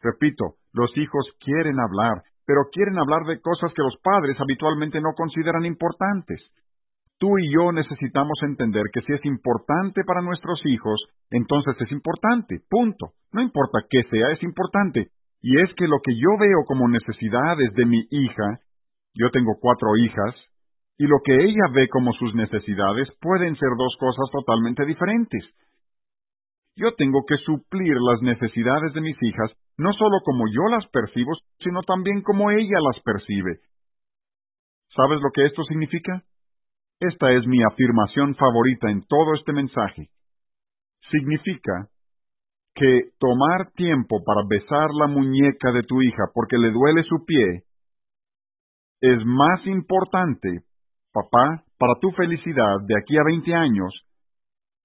Repito, 0.01 0.55
los 0.73 0.95
hijos 0.97 1.25
quieren 1.39 1.79
hablar, 1.79 2.23
pero 2.45 2.69
quieren 2.71 2.97
hablar 2.97 3.25
de 3.25 3.39
cosas 3.41 3.71
que 3.73 3.81
los 3.81 3.95
padres 4.03 4.37
habitualmente 4.39 4.99
no 5.01 5.13
consideran 5.15 5.65
importantes. 5.65 6.41
Tú 7.19 7.37
y 7.39 7.53
yo 7.53 7.71
necesitamos 7.71 8.37
entender 8.43 8.83
que 8.91 9.01
si 9.01 9.13
es 9.13 9.25
importante 9.25 10.03
para 10.03 10.21
nuestros 10.21 10.59
hijos, 10.65 10.99
entonces 11.29 11.75
es 11.79 11.91
importante, 11.91 12.59
punto. 12.69 13.13
No 13.31 13.41
importa 13.41 13.79
qué 13.89 14.03
sea, 14.09 14.31
es 14.31 14.43
importante. 14.43 15.07
Y 15.41 15.59
es 15.61 15.73
que 15.75 15.87
lo 15.87 15.99
que 16.03 16.15
yo 16.15 16.37
veo 16.39 16.65
como 16.67 16.87
necesidades 16.87 17.73
de 17.75 17.85
mi 17.85 18.05
hija, 18.09 18.59
yo 19.13 19.29
tengo 19.31 19.53
cuatro 19.59 19.95
hijas, 19.97 20.35
y 20.97 21.07
lo 21.07 21.17
que 21.23 21.35
ella 21.35 21.67
ve 21.73 21.87
como 21.89 22.13
sus 22.13 22.33
necesidades 22.35 23.09
pueden 23.19 23.55
ser 23.55 23.69
dos 23.77 23.95
cosas 23.99 24.25
totalmente 24.31 24.85
diferentes. 24.85 25.43
Yo 26.75 26.95
tengo 26.95 27.23
que 27.27 27.37
suplir 27.37 27.95
las 27.99 28.21
necesidades 28.21 28.93
de 28.93 29.01
mis 29.01 29.17
hijas, 29.21 29.51
no 29.77 29.93
solo 29.93 30.19
como 30.23 30.45
yo 30.47 30.69
las 30.69 30.87
percibo, 30.89 31.33
sino 31.59 31.81
también 31.83 32.21
como 32.21 32.51
ella 32.51 32.77
las 32.81 33.01
percibe. 33.03 33.59
¿Sabes 34.95 35.19
lo 35.21 35.29
que 35.33 35.45
esto 35.45 35.63
significa? 35.63 36.23
Esta 36.99 37.31
es 37.31 37.45
mi 37.47 37.63
afirmación 37.63 38.35
favorita 38.35 38.89
en 38.89 39.03
todo 39.05 39.33
este 39.35 39.51
mensaje. 39.53 40.09
Significa 41.11 41.89
que 42.75 43.09
tomar 43.19 43.71
tiempo 43.75 44.23
para 44.23 44.41
besar 44.47 44.89
la 44.93 45.07
muñeca 45.07 45.71
de 45.71 45.83
tu 45.83 46.01
hija 46.01 46.23
porque 46.33 46.57
le 46.57 46.71
duele 46.71 47.03
su 47.03 47.23
pie 47.25 47.63
es 49.01 49.19
más 49.25 49.67
importante, 49.67 50.61
papá, 51.13 51.63
para 51.77 51.93
tu 52.01 52.11
felicidad 52.11 52.81
de 52.85 52.97
aquí 52.97 53.17
a 53.17 53.23
20 53.23 53.53
años, 53.53 53.93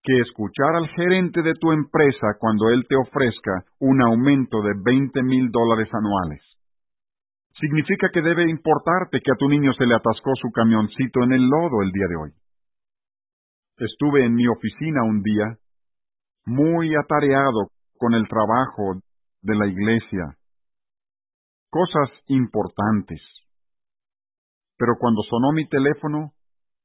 que 0.02 0.20
escuchar 0.20 0.76
al 0.76 0.88
gerente 0.90 1.42
de 1.42 1.54
tu 1.54 1.72
empresa 1.72 2.36
cuando 2.38 2.68
él 2.70 2.84
te 2.88 2.96
ofrezca 2.96 3.64
un 3.80 4.00
aumento 4.02 4.62
de 4.62 4.72
20 4.84 5.22
mil 5.22 5.50
dólares 5.50 5.88
anuales. 5.92 6.42
Significa 7.60 8.08
que 8.12 8.22
debe 8.22 8.48
importarte 8.48 9.20
que 9.20 9.32
a 9.32 9.36
tu 9.36 9.48
niño 9.48 9.72
se 9.72 9.86
le 9.86 9.96
atascó 9.96 10.30
su 10.40 10.50
camioncito 10.52 11.24
en 11.24 11.32
el 11.32 11.48
lodo 11.48 11.82
el 11.82 11.90
día 11.90 12.06
de 12.08 12.16
hoy. 12.16 12.30
Estuve 13.78 14.24
en 14.24 14.34
mi 14.34 14.46
oficina 14.46 15.02
un 15.02 15.22
día, 15.22 15.56
muy 16.46 16.94
atareado 16.94 17.70
con 17.98 18.14
el 18.14 18.28
trabajo 18.28 19.00
de 19.42 19.56
la 19.56 19.66
iglesia. 19.66 20.36
Cosas 21.70 22.10
importantes. 22.28 23.20
Pero 24.78 24.94
cuando 24.98 25.22
sonó 25.28 25.52
mi 25.52 25.68
teléfono 25.68 26.32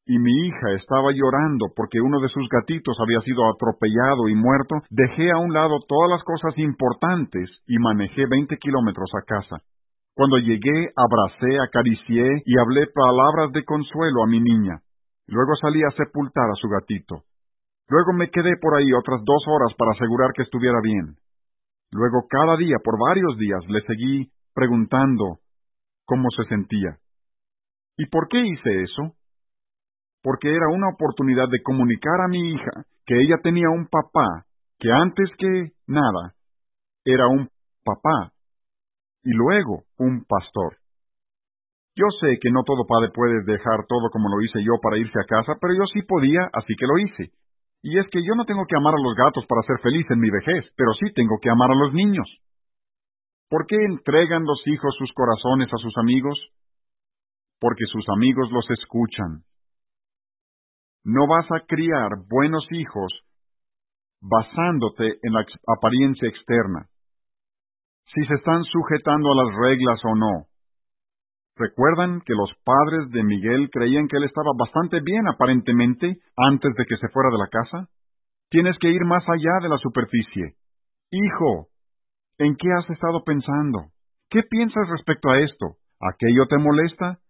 y 0.06 0.20
mi 0.20 0.48
hija 0.48 0.74
estaba 0.76 1.12
llorando 1.14 1.68
porque 1.76 2.02
uno 2.02 2.20
de 2.20 2.28
sus 2.28 2.50
gatitos 2.50 2.98
había 3.00 3.22
sido 3.22 3.48
atropellado 3.48 4.28
y 4.28 4.36
muerto, 4.36 4.76
dejé 4.89 5.32
a 5.32 5.38
un 5.38 5.54
lado 5.54 5.80
todas 5.88 6.10
las 6.10 6.24
cosas 6.24 6.58
importantes 6.58 7.50
y 7.68 7.78
manejé 7.80 8.26
veinte 8.26 8.58
kilómetros 8.58 9.10
a 9.16 9.24
casa. 9.26 9.64
Cuando 10.16 10.38
llegué, 10.38 10.91
abracé, 10.96 11.58
acaricié 11.60 12.44
y 12.46 12.60
hablé 12.60 12.88
palabras 12.94 13.52
de 13.54 13.64
consuelo 13.64 14.24
a 14.24 14.28
mi 14.28 14.39
niña. 14.39 14.82
Luego 15.28 15.56
salí 15.62 15.82
a 15.84 15.96
sepultar 15.96 16.50
a 16.52 16.60
su 16.60 16.68
gatito. 16.68 17.24
Luego 17.89 18.14
me 18.14 18.30
quedé 18.30 18.58
por 18.62 18.76
ahí 18.76 18.91
otras 18.94 19.22
dos 19.24 19.44
horas 19.48 19.74
para 19.78 19.91
asegurar 19.91 20.32
que 20.36 20.44
estuviera 20.44 20.80
bien. 20.82 21.16
Luego 21.91 22.26
cada 22.30 22.58
día, 22.58 22.78
por 22.84 23.00
varios 23.00 23.38
días, 23.38 23.62
le 23.70 23.82
seguí 23.82 24.32
preguntando 24.54 25.39
cómo 26.06 26.30
se 26.36 26.46
sentía. 26.46 26.98
¿Y 27.98 28.08
por 28.08 28.28
qué 28.28 28.39
hice 28.39 28.84
eso? 28.84 29.16
Porque 30.22 30.50
era 30.50 30.68
una 30.74 30.89
oportunidad 30.89 31.50
de 31.50 31.62
comunicar 31.62 32.22
a 32.22 32.28
mi 32.28 32.54
hija 32.54 32.86
que 33.06 33.22
ella 33.22 33.38
tenía 33.44 33.70
un 33.70 33.88
papá 33.88 34.46
que 34.80 34.91
antes 34.91 35.30
que 35.38 35.72
nada 35.88 36.34
era 37.06 37.28
un 37.28 37.50
papá 37.84 38.32
y 39.24 39.32
luego 39.32 39.84
un 39.98 40.26
pastor. 40.26 40.78
Yo 41.96 42.08
sé 42.20 42.39
que 42.41 42.50
no 42.50 42.64
todo 42.64 42.88
padre 42.88 43.12
puede 43.14 43.44
dejar 43.46 43.86
todo 43.88 44.10
como 44.12 44.30
lo 44.30 44.41
hice 44.41 44.64
yo 44.64 44.82
para 44.82 44.98
irse 44.98 45.20
a 45.20 45.30
casa, 45.30 45.54
pero 45.62 45.74
yo 45.76 45.86
sí 45.94 46.02
podía, 46.02 46.50
así 46.52 46.74
que 46.76 46.88
lo 46.88 46.98
hice. 46.98 47.32
Y 47.84 48.00
es 48.00 48.08
que 48.10 48.24
yo 48.26 48.34
no 48.36 48.46
tengo 48.46 48.66
que 48.66 48.76
amar 48.76 48.96
a 48.96 49.02
los 49.02 49.14
gatos 49.16 49.46
para 49.46 49.62
ser 49.64 49.78
feliz 49.80 50.06
en 50.10 50.20
mi 50.20 50.32
vejez, 50.32 50.66
pero 50.76 50.94
sí 50.94 51.14
tengo 51.14 51.38
que 51.41 51.50
amar 51.50 51.70
a 51.70 51.76
los 51.76 51.94
niños. 51.94 52.26
¿Por 53.50 53.68
qué 53.68 53.76
entregan 53.76 54.44
los 54.44 54.66
hijos 54.66 54.96
sus 54.98 55.12
corazones 55.14 55.70
a 55.72 55.78
sus 55.78 55.96
amigos? 55.98 56.39
Porque 57.64 57.86
sus 57.88 58.03
amigos 58.09 58.51
los 58.51 58.70
escuchan. 58.72 59.47
No 61.05 61.28
vas 61.28 61.49
a 61.49 61.66
criar 61.66 62.09
buenos 62.28 62.68
hijos 62.72 63.22
basándote 64.20 65.05
en 65.24 65.32
la 65.32 65.45
apariencia 65.74 66.28
externa, 66.28 66.88
si 68.14 68.22
se 68.26 68.34
están 68.34 68.66
sujetando 68.66 69.32
a 69.32 69.45
las 69.45 69.55
reglas 69.55 69.97
o 70.03 70.14
no. 70.14 70.47
¿Recuerdan 71.55 72.20
que 72.26 72.34
los 72.34 72.51
padres 72.66 73.09
de 73.11 73.24
Miguel 73.24 73.70
creían 73.72 74.09
que 74.09 74.18
él 74.18 74.26
estaba 74.26 74.51
bastante 74.59 74.99
bien 74.99 75.26
aparentemente 75.30 76.18
antes 76.36 76.76
de 76.76 76.86
que 76.86 76.97
se 76.97 77.07
fuera 77.14 77.30
de 77.30 77.38
la 77.38 77.47
casa? 77.47 77.88
Tienes 78.49 78.78
que 78.80 78.89
ir 78.89 79.05
más 79.05 79.24
allá 79.30 79.59
de 79.61 79.70
la 79.70 79.78
superficie. 79.78 80.55
Hijo, 81.11 81.70
¿en 82.39 82.57
qué 82.57 82.68
has 82.78 82.89
estado 82.89 83.24
pensando? 83.24 83.86
¿Qué 84.30 84.43
piensas 84.43 84.86
respecto 84.89 85.30
a 85.30 85.39
esto? 85.39 85.78
¿Aquello 86.01 86.45
te 86.49 86.57
molesta? 86.57 87.22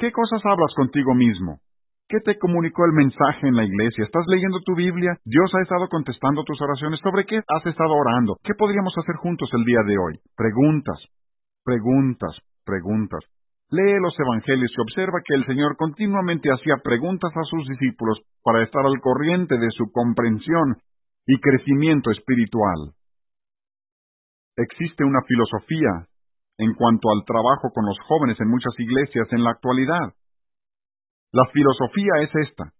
¿Qué 0.00 0.12
cosas 0.12 0.40
hablas 0.46 0.72
contigo 0.74 1.14
mismo? 1.14 1.60
¿Qué 2.08 2.20
te 2.24 2.38
comunicó 2.38 2.86
el 2.86 2.92
mensaje 2.92 3.46
en 3.46 3.54
la 3.54 3.66
iglesia? 3.66 4.02
¿Estás 4.02 4.24
leyendo 4.28 4.58
tu 4.64 4.74
Biblia? 4.74 5.18
¿Dios 5.26 5.52
ha 5.54 5.60
estado 5.60 5.90
contestando 5.90 6.42
tus 6.42 6.58
oraciones? 6.58 7.00
¿Sobre 7.00 7.26
qué 7.26 7.36
has 7.36 7.66
estado 7.66 7.92
orando? 7.92 8.38
¿Qué 8.42 8.54
podríamos 8.54 8.96
hacer 8.96 9.16
juntos 9.16 9.50
el 9.52 9.62
día 9.66 9.82
de 9.84 9.98
hoy? 9.98 10.18
Preguntas, 10.34 10.96
preguntas, 11.62 12.32
preguntas. 12.64 13.20
Lee 13.68 14.00
los 14.00 14.18
Evangelios 14.18 14.72
y 14.72 14.80
observa 14.80 15.20
que 15.22 15.34
el 15.34 15.44
Señor 15.44 15.76
continuamente 15.76 16.48
hacía 16.48 16.80
preguntas 16.82 17.30
a 17.36 17.44
sus 17.44 17.68
discípulos 17.68 18.22
para 18.42 18.64
estar 18.64 18.80
al 18.86 18.98
corriente 19.02 19.58
de 19.58 19.68
su 19.68 19.92
comprensión 19.92 20.80
y 21.26 21.38
crecimiento 21.40 22.10
espiritual. 22.10 22.96
Existe 24.56 25.04
una 25.04 25.20
filosofía 25.28 26.08
en 26.60 26.74
cuanto 26.74 27.08
al 27.08 27.24
trabajo 27.24 27.72
con 27.72 27.86
los 27.86 27.96
jóvenes 28.04 28.36
en 28.38 28.48
muchas 28.48 28.76
iglesias 28.78 29.26
en 29.32 29.42
la 29.42 29.50
actualidad. 29.50 30.12
La 31.32 31.46
filosofía 31.52 32.20
es 32.20 32.30
esta. 32.48 32.72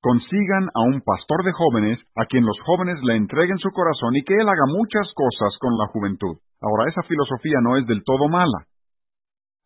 Consigan 0.00 0.70
a 0.72 0.80
un 0.80 1.02
pastor 1.02 1.44
de 1.44 1.52
jóvenes 1.52 1.98
a 2.16 2.24
quien 2.24 2.44
los 2.44 2.56
jóvenes 2.64 2.96
le 3.02 3.16
entreguen 3.16 3.58
su 3.58 3.70
corazón 3.70 4.16
y 4.16 4.24
que 4.24 4.34
él 4.34 4.48
haga 4.48 4.64
muchas 4.66 5.12
cosas 5.12 5.52
con 5.60 5.76
la 5.76 5.88
juventud. 5.88 6.36
Ahora, 6.62 6.88
esa 6.88 7.02
filosofía 7.02 7.60
no 7.60 7.76
es 7.76 7.86
del 7.86 8.02
todo 8.04 8.28
mala. 8.28 8.64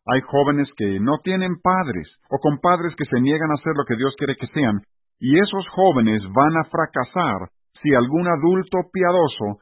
Hay 0.07 0.21
jóvenes 0.21 0.67
que 0.75 0.99
no 0.99 1.19
tienen 1.23 1.61
padres 1.61 2.09
o 2.29 2.39
con 2.39 2.59
padres 2.59 2.95
que 2.97 3.05
se 3.05 3.21
niegan 3.21 3.51
a 3.51 3.59
hacer 3.61 3.73
lo 3.77 3.85
que 3.85 3.95
Dios 3.95 4.15
quiere 4.17 4.35
que 4.35 4.47
sean, 4.47 4.81
y 5.19 5.39
esos 5.39 5.67
jóvenes 5.69 6.23
van 6.33 6.57
a 6.57 6.65
fracasar 6.65 7.53
si 7.81 7.93
algún 7.93 8.27
adulto 8.27 8.89
piadoso 8.91 9.61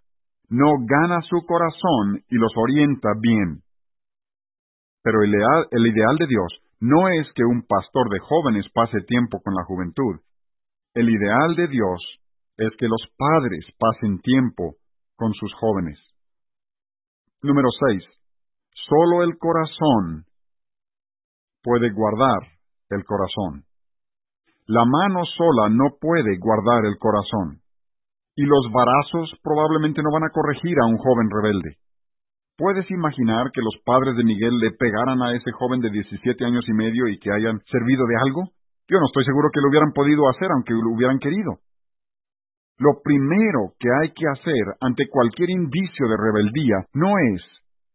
no 0.50 0.74
gana 0.86 1.22
su 1.30 1.45
corazón 1.45 2.24
y 2.30 2.36
los 2.36 2.52
orienta 2.56 3.10
bien. 3.22 3.62
Pero 5.04 5.22
el 5.24 5.88
ideal, 5.88 6.18
de 6.18 6.28
Dios 6.28 6.47
no 6.80 7.08
es 7.10 7.28
que 7.34 7.43
un 7.43 7.66
pastor 7.68 8.10
de 8.10 8.20
jóvenes 8.20 8.66
pase 8.74 9.02
tiempo 9.02 9.39
con 9.41 9.54
la 9.54 9.64
juventud. 9.66 10.20
El 10.93 11.10
ideal 11.10 11.56
de 11.56 11.68
Dios 11.68 12.02
es 12.58 12.72
que 12.78 12.88
los 12.88 13.02
padres 13.18 13.66
pasen 13.78 14.20
tiempo 14.20 14.76
con 15.16 15.34
sus 15.34 15.54
jóvenes. 15.54 16.00
Número 17.41 17.70
6. 17.88 18.04
Solo 18.88 19.24
el 19.24 19.38
corazón 19.38 20.26
puede 21.62 21.91
guardar 21.91 22.41
el 22.89 23.04
corazón. 23.06 23.64
La 24.68 24.84
mano 24.86 25.26
sola 25.26 25.70
no 25.70 25.97
puede 26.00 26.38
guardar 26.38 26.86
el 26.86 26.97
corazón. 26.97 27.59
Y 28.40 28.46
los 28.46 28.72
varazos 28.72 29.36
probablemente 29.44 30.00
no 30.02 30.16
van 30.16 30.24
a 30.24 30.32
corregir 30.32 30.72
a 30.80 30.88
un 30.88 30.96
joven 30.96 31.28
rebelde. 31.28 31.76
¿Puedes 32.56 32.90
imaginar 32.90 33.52
que 33.52 33.60
los 33.60 33.76
padres 33.84 34.16
de 34.16 34.24
Miguel 34.24 34.56
le 34.60 34.72
pegaran 34.72 35.22
a 35.22 35.36
ese 35.36 35.52
joven 35.52 35.82
de 35.82 35.90
17 35.90 36.46
años 36.46 36.64
y 36.70 36.72
medio 36.72 37.10
y 37.10 37.20
que 37.20 37.34
hayan 37.36 37.60
servido 37.68 38.08
de 38.08 38.16
algo? 38.16 38.48
Yo 38.88 38.96
no 38.96 39.08
estoy 39.08 39.26
seguro 39.26 39.50
que 39.52 39.60
lo 39.60 39.68
hubieran 39.68 39.92
podido 39.92 40.30
hacer 40.30 40.48
aunque 40.56 40.72
lo 40.72 40.88
hubieran 40.96 41.20
querido. 41.20 41.60
Lo 42.78 43.04
primero 43.04 43.76
que 43.78 43.90
hay 43.92 44.14
que 44.16 44.24
hacer 44.32 44.64
ante 44.80 45.10
cualquier 45.12 45.50
indicio 45.50 46.08
de 46.08 46.16
rebeldía 46.16 46.88
no 46.94 47.12
es 47.36 47.44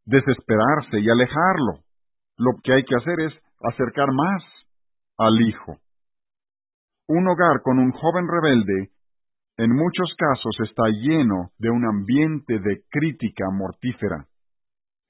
desesperarse 0.05 1.01
y 1.01 1.09
alejarlo. 1.09 1.89
Lo 2.37 2.53
que 2.63 2.75
hay 2.75 2.85
que 2.85 2.97
hacer 2.97 3.17
es 3.21 3.33
acercar 3.73 4.13
más 4.13 4.45
al 5.17 5.41
Hijo. 5.41 5.81
Un 7.09 7.29
hogar 7.29 7.63
con 7.65 7.79
un 7.79 7.93
joven 7.93 8.29
rebelde 8.29 8.93
en 9.57 9.71
muchos 9.71 10.13
casos 10.19 10.57
está 10.69 10.89
lleno 10.89 11.51
de 11.59 11.71
un 11.71 11.85
ambiente 11.87 12.59
de 12.59 12.83
crítica 12.91 13.45
mortífera. 13.53 14.27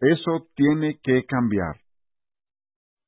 Eso 0.01 0.47
tiene 0.55 0.99
que 1.03 1.25
cambiar. 1.25 1.77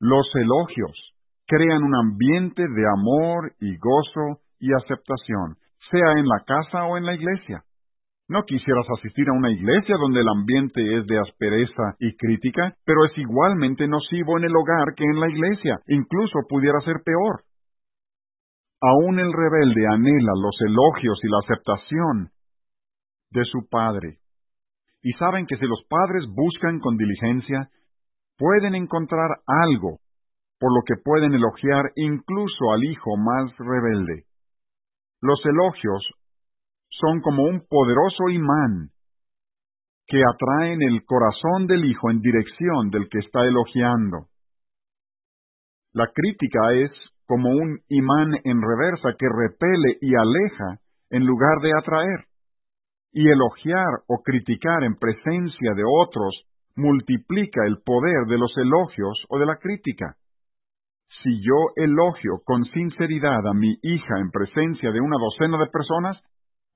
Los 0.00 0.26
elogios 0.34 1.14
crean 1.46 1.82
un 1.82 1.94
ambiente 1.94 2.62
de 2.62 2.84
amor 2.86 3.52
y 3.60 3.76
gozo 3.76 4.40
y 4.58 4.72
aceptación, 4.72 5.56
sea 5.90 6.12
en 6.16 6.26
la 6.26 6.42
casa 6.46 6.84
o 6.84 6.96
en 6.96 7.04
la 7.04 7.14
iglesia. 7.14 7.62
No 8.28 8.42
quisieras 8.42 8.86
asistir 8.98 9.28
a 9.28 9.36
una 9.36 9.52
iglesia 9.52 9.94
donde 10.00 10.20
el 10.20 10.28
ambiente 10.28 10.98
es 10.98 11.06
de 11.06 11.20
aspereza 11.20 11.94
y 12.00 12.16
crítica, 12.16 12.74
pero 12.84 13.04
es 13.04 13.16
igualmente 13.18 13.86
nocivo 13.86 14.38
en 14.38 14.44
el 14.44 14.56
hogar 14.56 14.94
que 14.96 15.04
en 15.04 15.20
la 15.20 15.28
iglesia, 15.28 15.76
incluso 15.86 16.40
pudiera 16.48 16.80
ser 16.80 16.96
peor. 17.04 17.42
Aún 18.80 19.18
el 19.18 19.32
rebelde 19.32 19.86
anhela 19.86 20.32
los 20.36 20.56
elogios 20.60 21.18
y 21.22 21.28
la 21.28 21.38
aceptación 21.44 22.30
de 23.30 23.44
su 23.44 23.68
padre. 23.68 24.18
Y 25.02 25.12
saben 25.12 25.46
que 25.46 25.56
si 25.56 25.66
los 25.66 25.82
padres 25.88 26.24
buscan 26.34 26.80
con 26.80 26.96
diligencia, 26.96 27.70
pueden 28.36 28.74
encontrar 28.74 29.30
algo 29.46 30.00
por 30.58 30.72
lo 30.74 30.82
que 30.86 31.02
pueden 31.02 31.34
elogiar 31.34 31.92
incluso 31.96 32.72
al 32.72 32.84
hijo 32.84 33.16
más 33.16 33.56
rebelde. 33.58 34.24
Los 35.20 35.40
elogios 35.44 36.06
son 36.90 37.20
como 37.20 37.44
un 37.44 37.66
poderoso 37.68 38.28
imán 38.30 38.90
que 40.06 40.22
atraen 40.22 40.82
el 40.82 41.04
corazón 41.04 41.66
del 41.66 41.84
hijo 41.84 42.10
en 42.10 42.20
dirección 42.20 42.90
del 42.90 43.08
que 43.08 43.18
está 43.18 43.44
elogiando. 43.44 44.28
La 45.92 46.10
crítica 46.12 46.72
es 46.74 46.92
como 47.26 47.50
un 47.50 47.80
imán 47.88 48.34
en 48.44 48.62
reversa 48.62 49.10
que 49.18 49.26
repele 49.28 49.98
y 50.00 50.14
aleja 50.14 50.80
en 51.10 51.24
lugar 51.24 51.60
de 51.62 51.72
atraer. 51.76 52.24
Y 53.12 53.28
elogiar 53.28 54.02
o 54.08 54.22
criticar 54.22 54.84
en 54.84 54.96
presencia 54.96 55.74
de 55.74 55.82
otros 55.84 56.42
multiplica 56.76 57.64
el 57.66 57.78
poder 57.84 58.26
de 58.28 58.38
los 58.38 58.52
elogios 58.58 59.24
o 59.28 59.38
de 59.38 59.46
la 59.46 59.56
crítica. 59.56 60.16
Si 61.22 61.40
yo 61.40 61.72
elogio 61.76 62.42
con 62.44 62.64
sinceridad 62.66 63.46
a 63.46 63.54
mi 63.54 63.78
hija 63.82 64.18
en 64.18 64.30
presencia 64.30 64.92
de 64.92 65.00
una 65.00 65.16
docena 65.18 65.58
de 65.58 65.70
personas, 65.70 66.18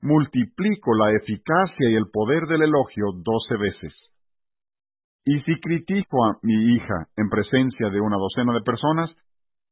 multiplico 0.01 0.94
la 0.94 1.12
eficacia 1.12 1.90
y 1.90 1.94
el 1.94 2.11
poder 2.11 2.46
del 2.46 2.62
elogio 2.62 3.12
doce 3.22 3.57
veces. 3.59 3.92
Y 5.26 5.40
si 5.42 5.61
critico 5.61 6.24
a 6.24 6.38
mi 6.42 6.74
hija 6.74 7.07
en 7.16 7.28
presencia 7.28 7.90
de 7.90 8.01
una 8.01 8.16
docena 8.16 8.55
de 8.55 8.62
personas, 8.62 9.11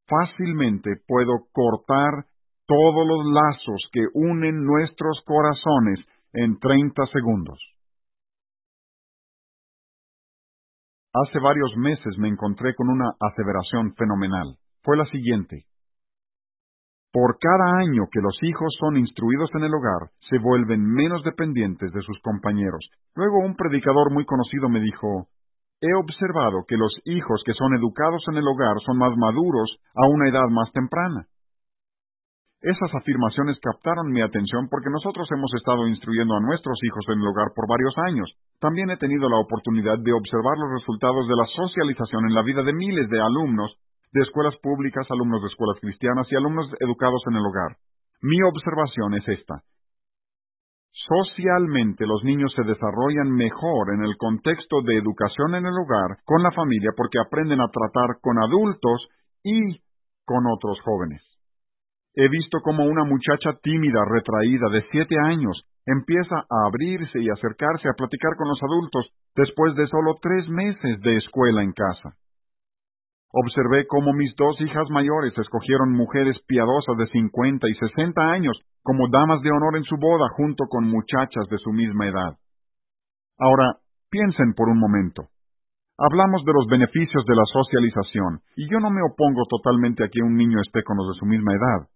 fácilmente 0.09 0.96
puedo 1.06 1.46
cortar 1.52 2.24
todos 2.66 3.06
los 3.06 3.26
lazos 3.32 3.88
que 3.92 4.06
unen 4.14 4.64
nuestros 4.64 5.22
corazones 5.24 6.04
en 6.32 6.59
treinta 6.59 7.06
segundos. 7.12 7.59
Hace 11.14 11.38
varios 11.38 11.74
meses 11.76 12.18
me 12.18 12.28
encontré 12.28 12.74
con 12.74 12.88
una 12.90 13.11
aseveración 13.20 13.94
fenomenal. 13.94 14.56
Fue 14.82 14.96
la 14.96 15.06
siguiente. 15.06 15.64
Por 17.11 17.38
cada 17.40 17.78
año 17.78 18.04
que 18.12 18.20
los 18.20 18.36
hijos 18.42 18.76
son 18.78 18.98
instruidos 18.98 19.50
en 19.54 19.64
el 19.64 19.72
hogar, 19.74 20.11
se 20.28 20.38
vuelven 20.38 20.84
menos 20.84 21.24
dependientes 21.24 21.90
de 21.92 22.02
sus 22.02 22.20
compañeros. 22.20 22.86
Luego 23.14 23.38
un 23.38 23.56
predicador 23.56 24.12
muy 24.12 24.26
conocido 24.26 24.68
me 24.68 24.80
dijo, 24.80 25.28
He 25.81 25.95
observado 25.95 26.64
que 26.66 26.76
los 26.76 26.91
hijos 27.05 27.41
que 27.47 27.55
son 27.55 27.74
educados 27.74 28.22
en 28.29 28.37
el 28.37 28.49
hogar 28.49 28.74
son 28.85 28.99
más 28.99 29.16
maduros 29.16 29.79
a 29.95 30.09
una 30.09 30.29
edad 30.29 30.49
más 30.51 30.72
temprana. 30.72 31.26
Esas 32.61 32.91
afirmaciones 32.93 33.57
captaron 33.62 34.11
mi 34.11 34.20
atención 34.20 34.66
porque 34.68 34.91
nosotros 34.91 35.31
hemos 35.31 35.55
estado 35.55 35.87
instruyendo 35.87 36.35
a 36.35 36.41
nuestros 36.41 36.74
hijos 36.83 37.07
en 37.07 37.20
el 37.22 37.29
hogar 37.29 37.55
por 37.55 37.68
varios 37.70 37.95
años. 38.11 38.26
También 38.59 38.91
he 38.91 38.97
tenido 38.97 39.29
la 39.31 39.39
oportunidad 39.39 39.97
de 40.03 40.12
observar 40.12 40.59
los 40.59 40.83
resultados 40.83 41.29
de 41.29 41.37
la 41.39 41.47
socialización 41.55 42.26
en 42.26 42.35
la 42.35 42.43
vida 42.43 42.64
de 42.64 42.72
miles 42.72 43.09
de 43.09 43.20
alumnos 43.22 43.79
de 44.11 44.22
escuelas 44.22 44.57
públicas, 44.59 45.07
alumnos 45.11 45.43
de 45.43 45.49
escuelas 45.49 45.79
cristianas 45.81 46.26
y 46.33 46.35
alumnos 46.35 46.66
educados 46.81 47.22
en 47.31 47.37
el 47.37 47.47
hogar. 47.47 47.76
Mi 48.20 48.43
observación 48.43 49.14
es 49.14 49.29
esta. 49.29 49.62
Socialmente 51.07 52.07
los 52.07 52.24
niños 52.24 52.53
se 52.57 52.64
desarrollan 52.64 53.30
mejor 53.30 53.94
en 53.94 54.03
el 54.05 54.16
contexto 54.16 54.82
de 54.82 54.99
educación 54.99 55.55
en 55.55 55.66
el 55.66 55.72
hogar 55.72 56.18
con 56.24 56.42
la 56.42 56.51
familia 56.51 56.90
porque 56.96 57.18
aprenden 57.18 57.61
a 57.61 57.68
tratar 57.68 58.18
con 58.20 58.38
adultos 58.38 59.09
y 59.44 59.78
con 60.26 60.44
otros 60.46 60.80
jóvenes. 60.82 61.22
He 62.14 62.28
visto 62.28 62.59
cómo 62.64 62.84
una 62.84 63.05
muchacha 63.05 63.53
tímida, 63.62 64.01
retraída, 64.11 64.68
de 64.70 64.84
siete 64.90 65.14
años, 65.18 65.62
empieza 65.86 66.36
a 66.36 66.66
abrirse 66.66 67.20
y 67.20 67.30
acercarse 67.30 67.88
a 67.88 67.94
platicar 67.94 68.36
con 68.36 68.49
los 68.49 68.62
adultos 68.62 69.07
después 69.36 69.74
de 69.76 69.86
solo 69.86 70.16
tres 70.20 70.49
meses 70.49 71.01
de 71.01 71.16
escuela 71.16 71.62
en 71.62 71.72
casa. 71.72 72.16
Observé 73.32 73.86
cómo 73.86 74.12
mis 74.12 74.34
dos 74.36 74.61
hijas 74.61 74.90
mayores 74.90 75.36
escogieron 75.38 75.92
mujeres 75.92 76.36
piadosas 76.46 76.96
de 76.99 77.07
cincuenta 77.09 77.68
y 77.68 77.74
sesenta 77.74 78.30
años 78.30 78.59
como 78.83 79.09
damas 79.09 79.43
de 79.43 79.51
honor 79.51 79.76
en 79.76 79.85
su 79.85 79.97
boda 79.97 80.29
junto 80.37 80.64
con 80.68 80.85
muchachas 80.85 81.47
de 81.51 81.59
su 81.59 81.72
misma 81.72 82.07
edad. 82.07 82.37
Ahora, 83.39 83.76
piensen 84.11 84.55
por 84.55 84.68
un 84.68 84.79
momento. 84.79 85.29
Hablamos 85.99 86.45
de 86.45 86.53
los 86.53 86.66
beneficios 86.68 87.24
de 87.26 87.35
la 87.35 87.45
socialización, 87.53 88.41
y 88.57 88.70
yo 88.70 88.79
no 88.79 88.91
me 88.91 89.03
opongo 89.03 89.43
totalmente 89.49 90.05
a 90.05 90.09
que 90.09 90.22
un 90.22 90.37
niño 90.37 90.61
esté 90.61 90.85
con 90.85 90.97
los 90.97 91.09
de 91.09 91.18
su 91.18 91.26
misma 91.26 91.53
edad. 91.53 91.89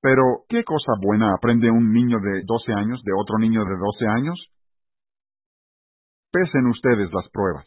Pero, 0.00 0.44
¿qué 0.48 0.62
cosa 0.62 0.92
buena 1.02 1.34
aprende 1.34 1.70
un 1.70 1.92
niño 1.92 2.18
de 2.20 2.42
12 2.46 2.72
años 2.72 3.02
de 3.02 3.12
otro 3.18 3.38
niño 3.38 3.64
de 3.64 3.76
12 3.76 4.06
años? 4.06 4.38
Pesen 6.30 6.66
ustedes 6.66 7.12
las 7.12 7.28
pruebas. 7.30 7.66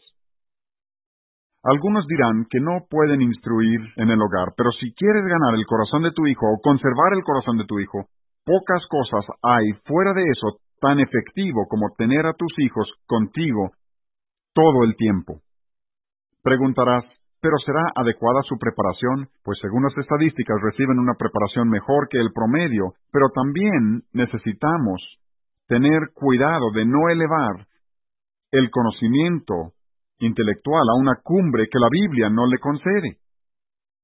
Algunos 1.64 2.06
dirán 2.08 2.46
que 2.50 2.58
no 2.58 2.86
pueden 2.90 3.22
instruir 3.22 3.80
en 3.96 4.10
el 4.10 4.20
hogar, 4.20 4.52
pero 4.56 4.70
si 4.72 4.92
quieres 4.94 5.22
ganar 5.22 5.54
el 5.54 5.66
corazón 5.66 6.02
de 6.02 6.10
tu 6.10 6.26
hijo 6.26 6.46
o 6.46 6.60
conservar 6.60 7.14
el 7.14 7.22
corazón 7.22 7.56
de 7.56 7.66
tu 7.66 7.78
hijo, 7.78 8.06
pocas 8.44 8.82
cosas 8.88 9.24
hay 9.42 9.72
fuera 9.86 10.12
de 10.12 10.22
eso 10.22 10.58
tan 10.80 10.98
efectivo 10.98 11.66
como 11.68 11.94
tener 11.96 12.26
a 12.26 12.34
tus 12.34 12.52
hijos 12.58 12.90
contigo 13.06 13.70
todo 14.52 14.82
el 14.82 14.96
tiempo. 14.96 15.38
Preguntarás, 16.42 17.04
pero 17.40 17.56
¿será 17.64 17.82
adecuada 17.94 18.42
su 18.42 18.58
preparación? 18.58 19.28
Pues 19.44 19.58
según 19.62 19.84
las 19.84 19.96
estadísticas 19.96 20.56
reciben 20.62 20.98
una 20.98 21.14
preparación 21.14 21.68
mejor 21.68 22.08
que 22.08 22.18
el 22.18 22.32
promedio, 22.32 22.94
pero 23.12 23.30
también 23.30 24.02
necesitamos 24.12 25.00
tener 25.68 26.10
cuidado 26.14 26.72
de 26.74 26.84
no 26.84 27.08
elevar 27.08 27.66
el 28.50 28.68
conocimiento 28.70 29.72
intelectual 30.22 30.82
a 30.88 30.98
una 30.98 31.20
cumbre 31.22 31.68
que 31.70 31.78
la 31.78 31.88
Biblia 31.90 32.30
no 32.30 32.46
le 32.46 32.58
concede. 32.58 33.18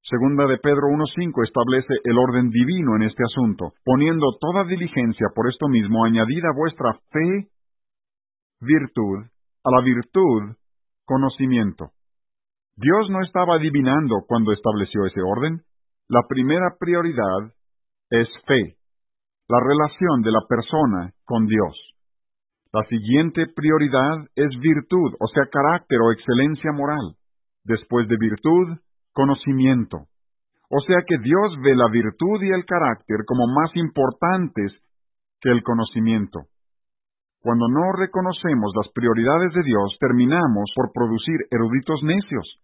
Segunda 0.03 0.47
de 0.47 0.59
Pedro 0.59 0.89
1.5 0.89 1.47
establece 1.47 1.95
el 2.05 2.19
orden 2.19 2.51
divino 2.51 2.97
en 2.97 3.03
este 3.03 3.23
asunto, 3.25 3.73
poniendo 3.85 4.27
toda 4.41 4.65
diligencia 4.65 5.29
por 5.35 5.49
esto 5.49 5.69
mismo 5.69 6.05
añadida 6.05 6.49
vuestra 6.57 6.95
fe, 7.11 7.49
virtud, 8.61 9.27
a 9.65 9.71
la 9.71 9.83
virtud, 9.83 10.57
conocimiento. 11.05 11.91
Dios 12.77 13.11
no 13.11 13.23
estaba 13.23 13.57
adivinando 13.57 14.23
cuando 14.27 14.53
estableció 14.53 15.05
ese 15.07 15.21
orden. 15.21 15.63
La 16.09 16.23
primera 16.29 16.77
prioridad 16.79 17.53
es 18.09 18.29
fe, 18.47 18.77
la 19.49 19.61
relación 19.61 20.23
de 20.23 20.33
la 20.33 20.41
persona 20.49 21.13
con 21.25 21.47
Dios. 21.47 21.77
La 22.73 22.85
siguiente 22.85 23.47
prioridad 23.57 24.29
es 24.37 24.51
virtud, 24.61 25.15
o 25.19 25.27
sea, 25.29 25.45
carácter 25.51 25.99
o 26.01 26.13
excelencia 26.13 26.71
moral. 26.73 27.17
Después 27.65 28.07
de 28.09 28.17
virtud, 28.19 28.79
conocimiento. 29.13 30.07
O 30.69 30.81
sea 30.87 30.99
que 31.07 31.17
Dios 31.19 31.57
ve 31.63 31.75
la 31.75 31.89
virtud 31.89 32.43
y 32.43 32.51
el 32.53 32.67
carácter 32.67 33.25
como 33.27 33.47
más 33.47 33.75
importantes 33.75 34.73
que 35.41 35.51
el 35.51 35.63
conocimiento. 35.63 36.41
Cuando 37.41 37.69
no 37.69 37.93
reconocemos 37.97 38.73
las 38.77 38.93
prioridades 38.93 39.55
de 39.55 39.63
Dios, 39.63 39.97
terminamos 39.99 40.71
por 40.75 40.93
producir 40.93 41.39
eruditos 41.51 42.03
necios, 42.03 42.61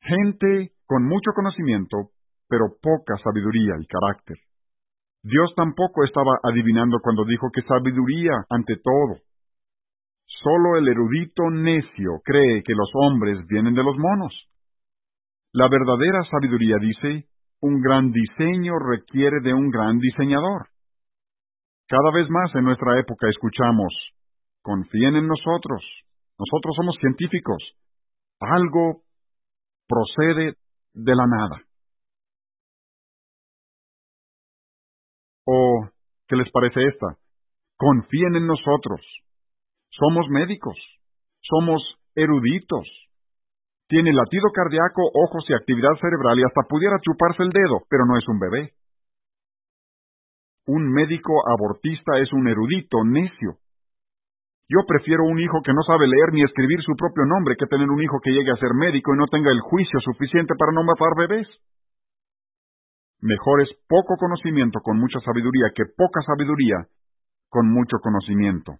gente 0.00 0.72
con 0.86 1.04
mucho 1.04 1.30
conocimiento, 1.34 2.10
pero 2.48 2.66
poca 2.82 3.14
sabiduría 3.22 3.74
y 3.78 3.86
carácter. 3.86 4.38
Dios 5.24 5.54
tampoco 5.56 6.04
estaba 6.04 6.36
adivinando 6.42 6.98
cuando 7.02 7.24
dijo 7.24 7.48
que 7.50 7.62
sabiduría 7.62 8.44
ante 8.50 8.76
todo. 8.76 9.16
Solo 10.26 10.76
el 10.76 10.86
erudito 10.86 11.48
necio 11.50 12.20
cree 12.22 12.62
que 12.62 12.74
los 12.74 12.90
hombres 12.92 13.38
vienen 13.48 13.72
de 13.72 13.82
los 13.82 13.96
monos. 13.96 14.34
La 15.54 15.68
verdadera 15.68 16.24
sabiduría 16.30 16.76
dice, 16.78 17.26
un 17.62 17.80
gran 17.80 18.12
diseño 18.12 18.74
requiere 18.78 19.40
de 19.40 19.54
un 19.54 19.70
gran 19.70 19.98
diseñador. 19.98 20.68
Cada 21.88 22.10
vez 22.12 22.28
más 22.28 22.54
en 22.54 22.64
nuestra 22.64 23.00
época 23.00 23.26
escuchamos, 23.30 23.94
confíen 24.62 25.16
en 25.16 25.26
nosotros, 25.26 25.82
nosotros 26.38 26.76
somos 26.76 26.96
científicos, 27.00 27.62
algo 28.40 29.04
procede 29.88 30.56
de 30.92 31.14
la 31.16 31.26
nada. 31.26 31.62
¿O 35.46 35.88
qué 36.28 36.36
les 36.36 36.50
parece 36.50 36.84
esta? 36.86 37.18
Confíen 37.76 38.36
en 38.36 38.46
nosotros. 38.46 39.00
Somos 39.90 40.28
médicos. 40.28 40.76
Somos 41.42 41.82
eruditos. 42.14 42.88
Tiene 43.88 44.12
latido 44.12 44.48
cardíaco, 44.54 45.02
ojos 45.12 45.44
y 45.48 45.54
actividad 45.54 45.94
cerebral 46.00 46.38
y 46.38 46.44
hasta 46.44 46.62
pudiera 46.68 46.96
chuparse 47.00 47.42
el 47.42 47.50
dedo, 47.50 47.84
pero 47.90 48.06
no 48.06 48.16
es 48.16 48.26
un 48.28 48.38
bebé. 48.38 48.72
Un 50.66 50.90
médico 50.90 51.32
abortista 51.46 52.18
es 52.18 52.32
un 52.32 52.48
erudito 52.48 53.04
necio. 53.04 53.58
Yo 54.66 54.80
prefiero 54.88 55.24
un 55.24 55.38
hijo 55.38 55.60
que 55.62 55.74
no 55.74 55.82
sabe 55.82 56.08
leer 56.08 56.32
ni 56.32 56.42
escribir 56.42 56.80
su 56.80 56.96
propio 56.96 57.26
nombre 57.26 57.56
que 57.58 57.66
tener 57.66 57.90
un 57.90 58.02
hijo 58.02 58.18
que 58.22 58.32
llegue 58.32 58.50
a 58.50 58.56
ser 58.56 58.72
médico 58.72 59.14
y 59.14 59.18
no 59.18 59.26
tenga 59.26 59.52
el 59.52 59.60
juicio 59.60 60.00
suficiente 60.00 60.54
para 60.58 60.72
no 60.72 60.82
matar 60.82 61.12
bebés. 61.18 61.46
Mejor 63.24 63.62
es 63.62 63.70
poco 63.88 64.16
conocimiento 64.20 64.80
con 64.84 65.00
mucha 65.00 65.18
sabiduría 65.20 65.72
que 65.74 65.84
poca 65.96 66.20
sabiduría 66.26 66.76
con 67.48 67.72
mucho 67.72 67.96
conocimiento. 68.02 68.76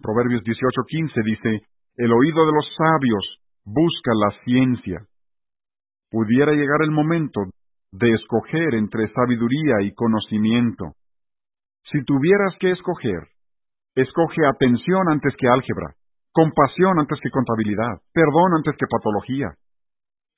Proverbios 0.00 0.42
18:15 0.42 1.22
dice, 1.22 1.66
El 1.96 2.12
oído 2.12 2.46
de 2.46 2.52
los 2.52 2.64
sabios 2.74 3.24
busca 3.66 4.12
la 4.14 4.30
ciencia. 4.42 5.04
Pudiera 6.10 6.52
llegar 6.52 6.80
el 6.80 6.92
momento 6.92 7.42
de 7.92 8.10
escoger 8.14 8.74
entre 8.74 9.12
sabiduría 9.12 9.82
y 9.82 9.92
conocimiento. 9.92 10.96
Si 11.92 12.02
tuvieras 12.04 12.56
que 12.58 12.70
escoger, 12.70 13.20
escoge 13.96 14.46
atención 14.46 15.10
antes 15.10 15.34
que 15.36 15.48
álgebra, 15.48 15.92
compasión 16.32 16.98
antes 17.00 17.20
que 17.20 17.30
contabilidad, 17.30 18.00
perdón 18.14 18.56
antes 18.56 18.74
que 18.78 18.86
patología, 18.88 19.52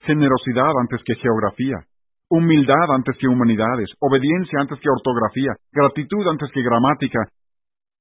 generosidad 0.00 0.72
antes 0.80 1.00
que 1.04 1.14
geografía, 1.14 1.86
humildad 2.30 2.94
antes 2.94 3.16
que 3.18 3.28
humanidades, 3.28 3.90
obediencia 4.00 4.60
antes 4.60 4.78
que 4.80 4.90
ortografía, 4.90 5.56
gratitud 5.72 6.26
antes 6.28 6.50
que 6.52 6.62
gramática 6.62 7.20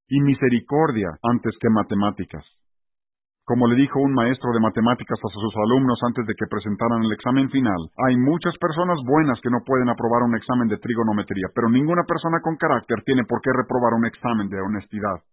y 0.09 0.21
misericordia 0.21 1.09
antes 1.23 1.53
que 1.59 1.69
matemáticas. 1.69 2.43
Como 3.47 3.65
le 3.67 3.80
dijo 3.80 4.01
un 4.01 4.13
maestro 4.13 4.51
de 4.51 4.59
matemáticas 4.59 5.17
a 5.23 5.32
sus 5.32 5.55
alumnos 5.55 5.97
antes 6.03 6.28
de 6.28 6.36
que 6.36 6.51
presentaran 6.51 7.01
el 7.03 7.13
examen 7.13 7.49
final, 7.49 7.80
hay 8.05 8.17
muchas 8.17 8.53
personas 8.59 8.99
buenas 9.07 9.39
que 9.39 9.49
no 9.49 9.63
pueden 9.65 9.88
aprobar 9.88 10.23
un 10.23 10.36
examen 10.36 10.67
de 10.67 10.78
trigonometría, 10.78 11.47
pero 11.55 11.69
ninguna 11.69 12.03
persona 12.03 12.41
con 12.43 12.57
carácter 12.57 13.03
tiene 13.05 13.23
por 13.23 13.39
qué 13.39 13.51
reprobar 13.55 13.93
un 13.95 14.05
examen 14.05 14.49
de 14.49 14.59
honestidad. 14.59 15.23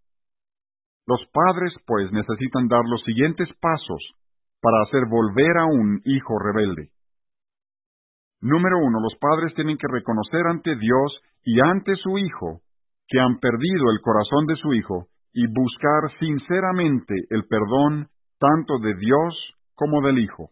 Los 1.09 1.27
padres, 1.35 1.75
pues, 1.87 2.13
necesitan 2.13 2.69
dar 2.69 2.85
los 2.87 3.03
siguientes 3.03 3.49
pasos 3.61 4.01
para 4.63 4.83
hacer 4.87 5.11
volver 5.11 5.59
a 5.59 5.67
un 5.67 6.01
hijo 6.05 6.39
rebelde. 6.39 6.94
Número 8.45 8.77
uno, 8.77 9.01
los 9.01 9.17
padres 9.19 9.55
tienen 9.55 9.79
que 9.79 9.89
reconocer 9.91 10.47
ante 10.47 10.77
Dios 10.77 11.19
y 11.45 11.61
ante 11.61 11.97
su 11.97 12.19
hijo 12.19 12.61
que 13.09 13.19
han 13.19 13.39
perdido 13.39 13.91
el 13.91 14.03
corazón 14.03 14.45
de 14.45 14.57
su 14.57 14.75
hijo 14.75 15.09
y 15.33 15.47
buscar 15.47 16.13
sinceramente 16.21 17.15
el 17.31 17.47
perdón 17.49 18.09
tanto 18.39 18.79
de 18.81 18.97
Dios 18.97 19.35
como 19.75 20.03
del 20.03 20.19
Hijo. 20.19 20.51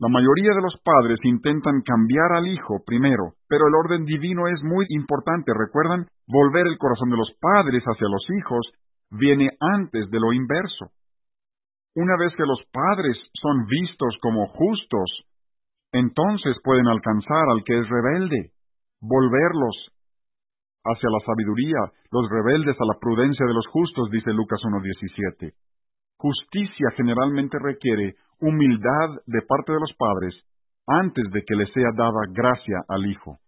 La 0.00 0.08
mayoría 0.08 0.54
de 0.54 0.62
los 0.62 0.80
padres 0.82 1.18
intentan 1.24 1.82
cambiar 1.82 2.32
al 2.32 2.46
Hijo 2.46 2.82
primero, 2.86 3.34
pero 3.46 3.68
el 3.68 3.74
orden 3.74 4.06
divino 4.06 4.48
es 4.48 4.62
muy 4.62 4.86
importante. 4.88 5.52
¿Recuerdan? 5.52 6.06
Volver 6.26 6.68
el 6.68 6.78
corazón 6.78 7.10
de 7.10 7.18
los 7.18 7.32
padres 7.38 7.84
hacia 7.84 8.08
los 8.08 8.24
hijos 8.38 8.72
viene 9.10 9.50
antes 9.60 10.08
de 10.10 10.20
lo 10.20 10.32
inverso. 10.32 10.88
Una 11.96 12.16
vez 12.16 12.32
que 12.34 12.46
los 12.46 12.62
padres 12.72 13.16
son 13.34 13.66
vistos 13.66 14.16
como 14.22 14.46
justos, 14.46 15.27
entonces 15.92 16.56
pueden 16.62 16.86
alcanzar 16.88 17.48
al 17.50 17.64
que 17.64 17.78
es 17.78 17.88
rebelde, 17.88 18.50
volverlos 19.00 19.76
hacia 20.84 21.10
la 21.10 21.20
sabiduría, 21.24 21.78
los 22.10 22.28
rebeldes 22.30 22.76
a 22.80 22.84
la 22.84 22.98
prudencia 23.00 23.46
de 23.46 23.54
los 23.54 23.66
justos, 23.68 24.10
dice 24.10 24.32
Lucas 24.32 24.60
1.17. 24.64 25.52
Justicia 26.18 26.90
generalmente 26.96 27.58
requiere 27.60 28.16
humildad 28.40 29.20
de 29.26 29.42
parte 29.42 29.72
de 29.72 29.80
los 29.80 29.92
padres 29.96 30.34
antes 30.86 31.24
de 31.32 31.42
que 31.44 31.54
le 31.54 31.66
sea 31.72 31.90
dada 31.94 32.26
gracia 32.32 32.80
al 32.88 33.06
hijo. 33.06 33.38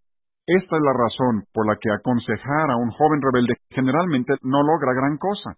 Esta 0.46 0.76
es 0.76 0.82
la 0.82 0.92
razón 0.92 1.44
por 1.52 1.66
la 1.66 1.76
que 1.80 1.90
aconsejar 1.90 2.70
a 2.70 2.76
un 2.76 2.90
joven 2.90 3.20
rebelde 3.22 3.54
generalmente 3.70 4.34
no 4.42 4.62
logra 4.62 4.92
gran 4.94 5.16
cosa. 5.16 5.56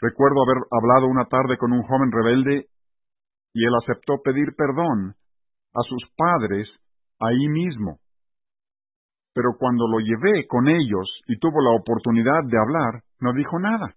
Recuerdo 0.00 0.42
haber 0.42 0.62
hablado 0.70 1.06
una 1.08 1.24
tarde 1.26 1.56
con 1.56 1.72
un 1.72 1.82
joven 1.82 2.10
rebelde 2.12 2.66
y 3.54 3.64
él 3.64 3.72
aceptó 3.82 4.20
pedir 4.22 4.54
perdón 4.56 5.14
a 5.74 5.82
sus 5.88 6.02
padres 6.16 6.68
ahí 7.20 7.48
mismo 7.48 7.98
pero 9.34 9.58
cuando 9.58 9.88
lo 9.88 9.98
llevé 9.98 10.46
con 10.46 10.68
ellos 10.68 11.10
y 11.26 11.36
tuvo 11.38 11.60
la 11.60 11.74
oportunidad 11.74 12.46
de 12.46 12.56
hablar, 12.56 13.02
no 13.20 13.32
dijo 13.34 13.58
nada. 13.58 13.92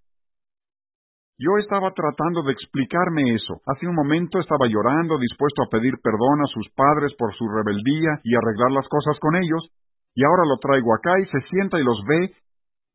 Yo 1.38 1.54
estaba 1.62 1.94
tratando 1.94 2.42
de 2.42 2.52
explicarme 2.52 3.36
eso. 3.36 3.62
Hace 3.64 3.86
un 3.86 3.94
momento 3.94 4.40
estaba 4.40 4.66
llorando, 4.66 5.16
dispuesto 5.16 5.62
a 5.62 5.70
pedir 5.70 5.94
perdón 6.02 6.42
a 6.42 6.50
sus 6.50 6.68
padres 6.74 7.14
por 7.16 7.32
su 7.38 7.46
rebeldía 7.46 8.18
y 8.24 8.34
arreglar 8.34 8.72
las 8.72 8.88
cosas 8.88 9.16
con 9.20 9.36
ellos, 9.36 9.70
y 10.16 10.24
ahora 10.24 10.42
lo 10.50 10.58
traigo 10.58 10.92
acá 10.92 11.14
y 11.22 11.26
se 11.30 11.46
sienta 11.48 11.78
y 11.78 11.84
los 11.84 12.02
ve 12.08 12.34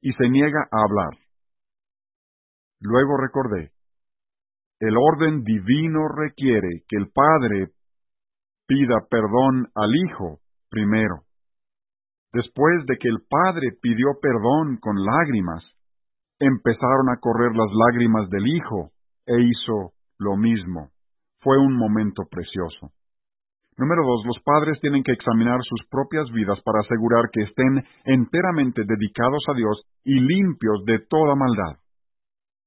y 0.01 0.11
se 0.11 0.27
niega 0.27 0.67
a 0.69 0.83
hablar. 0.83 1.15
Luego 2.81 3.15
recordé, 3.15 3.71
el 4.79 4.95
orden 4.97 5.43
divino 5.43 6.07
requiere 6.07 6.83
que 6.87 6.97
el 6.97 7.09
Padre 7.11 7.69
pida 8.67 9.05
perdón 9.09 9.67
al 9.75 9.91
Hijo 9.95 10.39
primero. 10.69 11.23
Después 12.33 12.85
de 12.87 12.97
que 12.97 13.07
el 13.07 13.19
padre 13.29 13.77
pidió 13.79 14.17
perdón 14.19 14.77
con 14.81 14.95
lágrimas, 14.97 15.63
empezaron 16.39 17.09
a 17.09 17.19
correr 17.19 17.55
las 17.55 17.69
lágrimas 17.71 18.27
del 18.31 18.47
hijo 18.47 18.89
e 19.27 19.39
hizo 19.39 19.93
lo 20.17 20.35
mismo. 20.35 20.89
Fue 21.41 21.59
un 21.59 21.77
momento 21.77 22.23
precioso. 22.29 22.89
Número 23.77 24.01
dos, 24.03 24.25
los 24.25 24.43
padres 24.43 24.79
tienen 24.81 25.03
que 25.03 25.11
examinar 25.11 25.59
sus 25.63 25.87
propias 25.89 26.29
vidas 26.31 26.59
para 26.63 26.79
asegurar 26.79 27.25
que 27.31 27.43
estén 27.43 27.85
enteramente 28.05 28.81
dedicados 28.85 29.43
a 29.49 29.53
Dios 29.53 29.83
y 30.03 30.19
limpios 30.19 30.83
de 30.85 30.99
toda 31.07 31.35
maldad. 31.35 31.82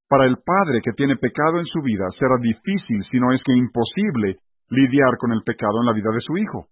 Para 0.09 0.27
el 0.27 0.37
padre 0.45 0.81
que 0.85 0.93
tiene 0.93 1.17
pecado 1.17 1.59
en 1.59 1.67
su 1.67 1.83
vida 1.83 2.07
será 2.19 2.37
difícil, 2.41 3.05
si 3.11 3.19
no 3.19 3.33
es 3.33 3.43
que 3.45 3.53
imposible, 3.53 4.39
lidiar 4.69 5.17
con 5.19 5.33
el 5.33 5.43
pecado 5.43 5.81
en 5.81 5.87
la 5.87 5.93
vida 5.93 6.11
de 6.13 6.21
su 6.21 6.37
hijo. 6.37 6.69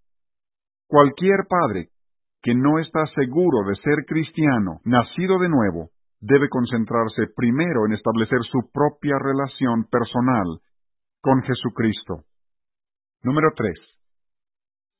Cualquier 0.86 1.46
padre 1.48 1.88
que 2.42 2.54
no 2.54 2.78
está 2.78 3.06
seguro 3.14 3.66
de 3.66 3.74
ser 3.76 4.04
cristiano, 4.06 4.80
nacido 4.84 5.38
de 5.38 5.48
nuevo, 5.48 5.90
debe 6.20 6.48
concentrarse 6.48 7.26
primero 7.34 7.86
en 7.86 7.94
establecer 7.94 8.38
su 8.50 8.70
propia 8.72 9.18
relación 9.18 9.84
personal 9.90 10.60
con 11.20 11.42
Jesucristo. 11.42 12.24
Número 13.22 13.48
3. 13.56 13.72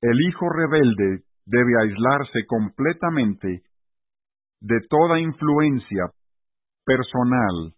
El 0.03 0.21
hijo 0.29 0.49
rebelde 0.49 1.25
debe 1.47 1.73
aislarse 1.83 2.47
completamente 2.47 3.63
de 4.61 4.81
toda 4.89 5.21
influencia 5.21 6.11
personal 6.85 7.75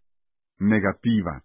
negativa. 0.59 1.43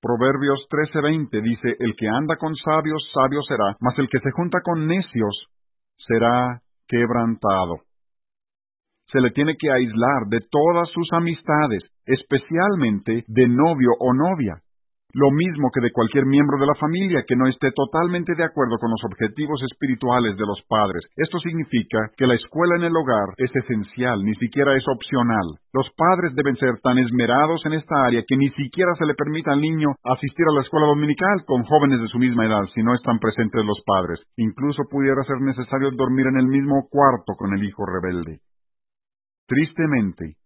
Proverbios 0.00 0.66
13:20 0.70 1.42
dice, 1.42 1.76
El 1.78 1.96
que 1.96 2.08
anda 2.08 2.36
con 2.36 2.54
sabios, 2.56 3.02
sabio 3.12 3.42
será, 3.42 3.76
mas 3.80 3.98
el 3.98 4.08
que 4.08 4.20
se 4.20 4.30
junta 4.32 4.60
con 4.62 4.86
necios 4.86 5.48
será 6.06 6.60
quebrantado. 6.86 7.80
Se 9.08 9.20
le 9.20 9.30
tiene 9.30 9.56
que 9.58 9.70
aislar 9.70 10.26
de 10.28 10.40
todas 10.50 10.88
sus 10.90 11.08
amistades, 11.12 11.82
especialmente 12.04 13.24
de 13.26 13.48
novio 13.48 13.90
o 13.98 14.12
novia, 14.12 14.62
lo 15.16 15.32
mismo 15.32 15.72
que 15.72 15.80
de 15.80 15.96
cualquier 15.96 16.26
miembro 16.26 16.60
de 16.60 16.68
la 16.68 16.76
familia 16.76 17.24
que 17.26 17.36
no 17.36 17.48
esté 17.48 17.72
totalmente 17.72 18.36
de 18.36 18.44
acuerdo 18.44 18.76
con 18.76 18.90
los 18.92 19.00
objetivos 19.00 19.56
espirituales 19.64 20.36
de 20.36 20.44
los 20.44 20.60
padres. 20.68 21.08
Esto 21.16 21.40
significa 21.40 22.12
que 22.20 22.26
la 22.26 22.36
escuela 22.36 22.76
en 22.76 22.84
el 22.84 22.96
hogar 22.96 23.32
es 23.38 23.48
esencial, 23.56 24.20
ni 24.22 24.34
siquiera 24.36 24.76
es 24.76 24.84
opcional. 24.86 25.56
Los 25.72 25.88
padres 25.96 26.36
deben 26.36 26.56
ser 26.56 26.76
tan 26.84 26.98
esmerados 26.98 27.64
en 27.64 27.80
esta 27.80 27.96
área 28.04 28.24
que 28.28 28.36
ni 28.36 28.50
siquiera 28.60 28.92
se 28.98 29.06
le 29.06 29.14
permita 29.14 29.52
al 29.52 29.60
niño 29.62 29.96
asistir 30.04 30.44
a 30.52 30.54
la 30.54 30.60
escuela 30.60 30.86
dominical 30.86 31.44
con 31.46 31.64
jóvenes 31.64 32.00
de 32.02 32.08
su 32.08 32.18
misma 32.18 32.44
edad 32.44 32.68
si 32.74 32.82
no 32.82 32.94
están 32.94 33.18
presentes 33.18 33.64
los 33.64 33.80
padres. 33.86 34.20
Incluso 34.36 34.84
pudiera 34.84 35.24
ser 35.24 35.40
necesario 35.40 35.92
dormir 35.96 36.26
en 36.26 36.44
el 36.44 36.46
mismo 36.46 36.88
cuarto 36.90 37.32
con 37.38 37.56
el 37.56 37.64
hijo 37.64 37.84
rebelde. 37.88 38.40
Tristemente, 39.48 40.36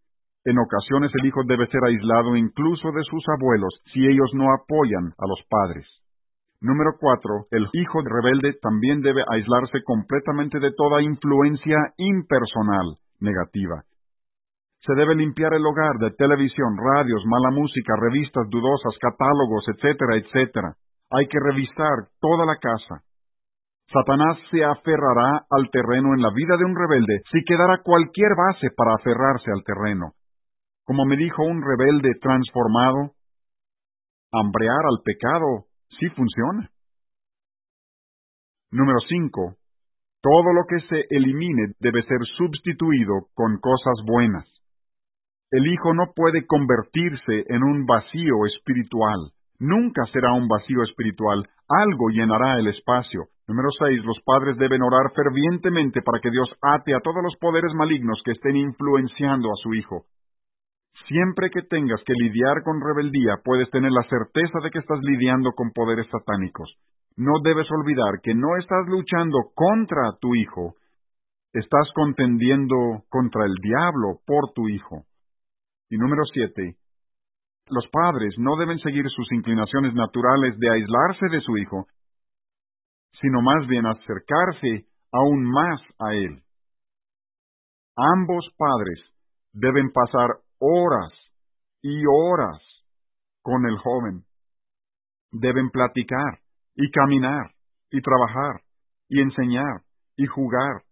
en 0.45 0.59
ocasiones 0.59 1.11
el 1.21 1.27
hijo 1.27 1.43
debe 1.47 1.67
ser 1.67 1.81
aislado 1.85 2.37
incluso 2.37 2.93
de 2.93 3.03
sus 3.05 3.25
abuelos 3.37 3.75
si 3.93 4.07
ellos 4.07 4.31
no 4.35 4.53
apoyan 4.55 5.13
a 5.19 5.27
los 5.29 5.41
padres. 5.49 5.87
Número 6.63 6.93
cuatro, 7.01 7.47
el 7.51 7.69
hijo 7.73 8.01
rebelde 8.05 8.59
también 8.61 9.01
debe 9.01 9.25
aislarse 9.29 9.83
completamente 9.85 10.61
de 10.61 10.73
toda 10.73 11.03
influencia 11.03 11.77
impersonal 11.97 12.97
negativa. 13.21 13.83
Se 14.85 14.95
debe 14.95 15.15
limpiar 15.15 15.53
el 15.55 15.65
hogar 15.65 15.97
de 16.01 16.11
televisión, 16.13 16.77
radios, 16.77 17.23
mala 17.27 17.51
música, 17.51 17.95
revistas 18.01 18.49
dudosas, 18.49 18.97
catálogos, 19.01 19.65
etcétera, 19.69 20.17
etcétera. 20.17 20.73
Hay 21.11 21.29
que 21.29 21.39
revisar 21.39 22.09
toda 22.21 22.47
la 22.47 22.57
casa. 22.57 23.05
Satanás 23.93 24.39
se 24.51 24.65
aferrará 24.65 25.45
al 25.51 25.69
terreno 25.71 26.15
en 26.15 26.23
la 26.23 26.31
vida 26.31 26.57
de 26.57 26.65
un 26.65 26.77
rebelde 26.77 27.23
si 27.33 27.43
quedara 27.45 27.83
cualquier 27.83 28.31
base 28.37 28.69
para 28.77 28.95
aferrarse 28.95 29.51
al 29.51 29.65
terreno. 29.65 30.13
Como 30.85 31.05
me 31.05 31.17
dijo 31.17 31.43
un 31.43 31.63
rebelde 31.63 32.15
transformado, 32.21 33.13
hambrear 34.33 34.85
al 34.85 35.03
pecado 35.05 35.67
sí 35.99 36.09
funciona. 36.11 36.71
Número 38.73 38.99
5. 39.09 39.57
Todo 40.23 40.53
lo 40.53 40.65
que 40.69 40.81
se 40.87 41.07
elimine 41.11 41.75
debe 41.81 42.03
ser 42.03 42.19
sustituido 42.37 43.27
con 43.35 43.59
cosas 43.59 44.05
buenas. 44.07 44.47
El 45.51 45.67
Hijo 45.67 45.95
no 45.95 46.13
puede 46.15 46.47
convertirse 46.47 47.45
en 47.49 47.65
un 47.65 47.85
vacío 47.85 48.47
espiritual. 48.47 49.33
Nunca 49.59 50.05
será 50.13 50.33
un 50.33 50.47
vacío 50.47 50.83
espiritual. 50.85 51.49
Algo 51.69 52.09
llenará 52.11 52.59
el 52.59 52.69
espacio. 52.69 53.27
Número 53.49 53.69
6. 53.77 54.05
Los 54.05 54.21
padres 54.25 54.57
deben 54.59 54.81
orar 54.83 55.13
fervientemente 55.13 56.03
para 56.03 56.21
que 56.21 56.31
Dios 56.31 56.49
ate 56.63 56.95
a 56.95 57.01
todos 57.01 57.23
los 57.23 57.37
poderes 57.41 57.75
malignos 57.75 58.23
que 58.25 58.33
estén 58.33 58.57
influenciando 58.57 59.49
a 59.49 59.57
su 59.61 59.75
Hijo. 59.75 60.05
Siempre 61.11 61.51
que 61.51 61.63
tengas 61.63 62.01
que 62.07 62.15
lidiar 62.15 62.63
con 62.63 62.81
rebeldía, 62.81 63.43
puedes 63.43 63.69
tener 63.71 63.91
la 63.91 64.07
certeza 64.09 64.61
de 64.63 64.71
que 64.71 64.79
estás 64.79 65.01
lidiando 65.03 65.51
con 65.57 65.73
poderes 65.73 66.07
satánicos. 66.07 66.71
No 67.17 67.43
debes 67.43 67.67
olvidar 67.73 68.23
que 68.23 68.33
no 68.33 68.57
estás 68.57 68.87
luchando 68.87 69.51
contra 69.57 70.15
tu 70.21 70.37
hijo, 70.37 70.77
Estás 71.53 71.91
contendiendo 71.97 72.77
contra 73.09 73.45
el 73.45 73.55
diablo 73.61 74.21
por 74.25 74.53
tu 74.55 74.69
hijo. 74.69 75.05
Y 75.91 75.97
número 75.99 76.23
siete, 76.33 76.77
los 77.69 77.89
padres 77.91 78.35
no 78.39 78.57
deben 78.57 78.79
seguir 78.79 79.05
sus 79.11 79.33
inclinaciones 79.33 79.93
naturales 79.95 80.57
de 80.59 80.71
aislarse 80.71 81.27
de 81.29 81.41
su 81.41 81.59
hijo, 81.59 81.87
sino 83.21 83.43
más 83.43 83.67
bien 83.67 83.85
acercarse 83.87 84.87
aún 85.13 85.43
más 85.43 85.81
a 85.99 86.15
él. 86.15 86.41
Ambos 87.97 88.49
padres 88.57 89.01
deben 89.53 89.91
pasar 89.91 90.29
horas 90.61 91.13
y 91.83 92.05
horas 92.07 92.63
con 93.43 93.67
el 93.67 93.77
joven. 93.79 94.23
Deben 95.33 95.71
platicar 95.71 96.39
y 96.77 96.91
caminar 96.91 97.51
y 97.91 98.01
trabajar 98.01 98.61
y 99.09 99.21
enseñar 99.21 99.81
y 100.17 100.27
jugar 100.27 100.83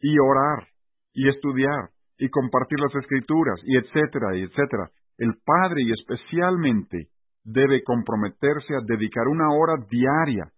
y 0.00 0.18
orar 0.18 0.68
y 1.12 1.28
estudiar 1.28 1.90
y 2.18 2.28
compartir 2.30 2.78
las 2.80 2.94
escrituras 2.94 3.60
y 3.64 3.76
etcétera 3.76 4.36
y 4.36 4.42
etcétera. 4.42 4.90
El 5.18 5.34
padre 5.44 5.82
y 5.82 5.92
especialmente 5.92 7.08
debe 7.44 7.82
comprometerse 7.82 8.74
a 8.74 8.84
dedicar 8.84 9.26
una 9.28 9.50
hora 9.52 9.74
diaria 9.90 10.50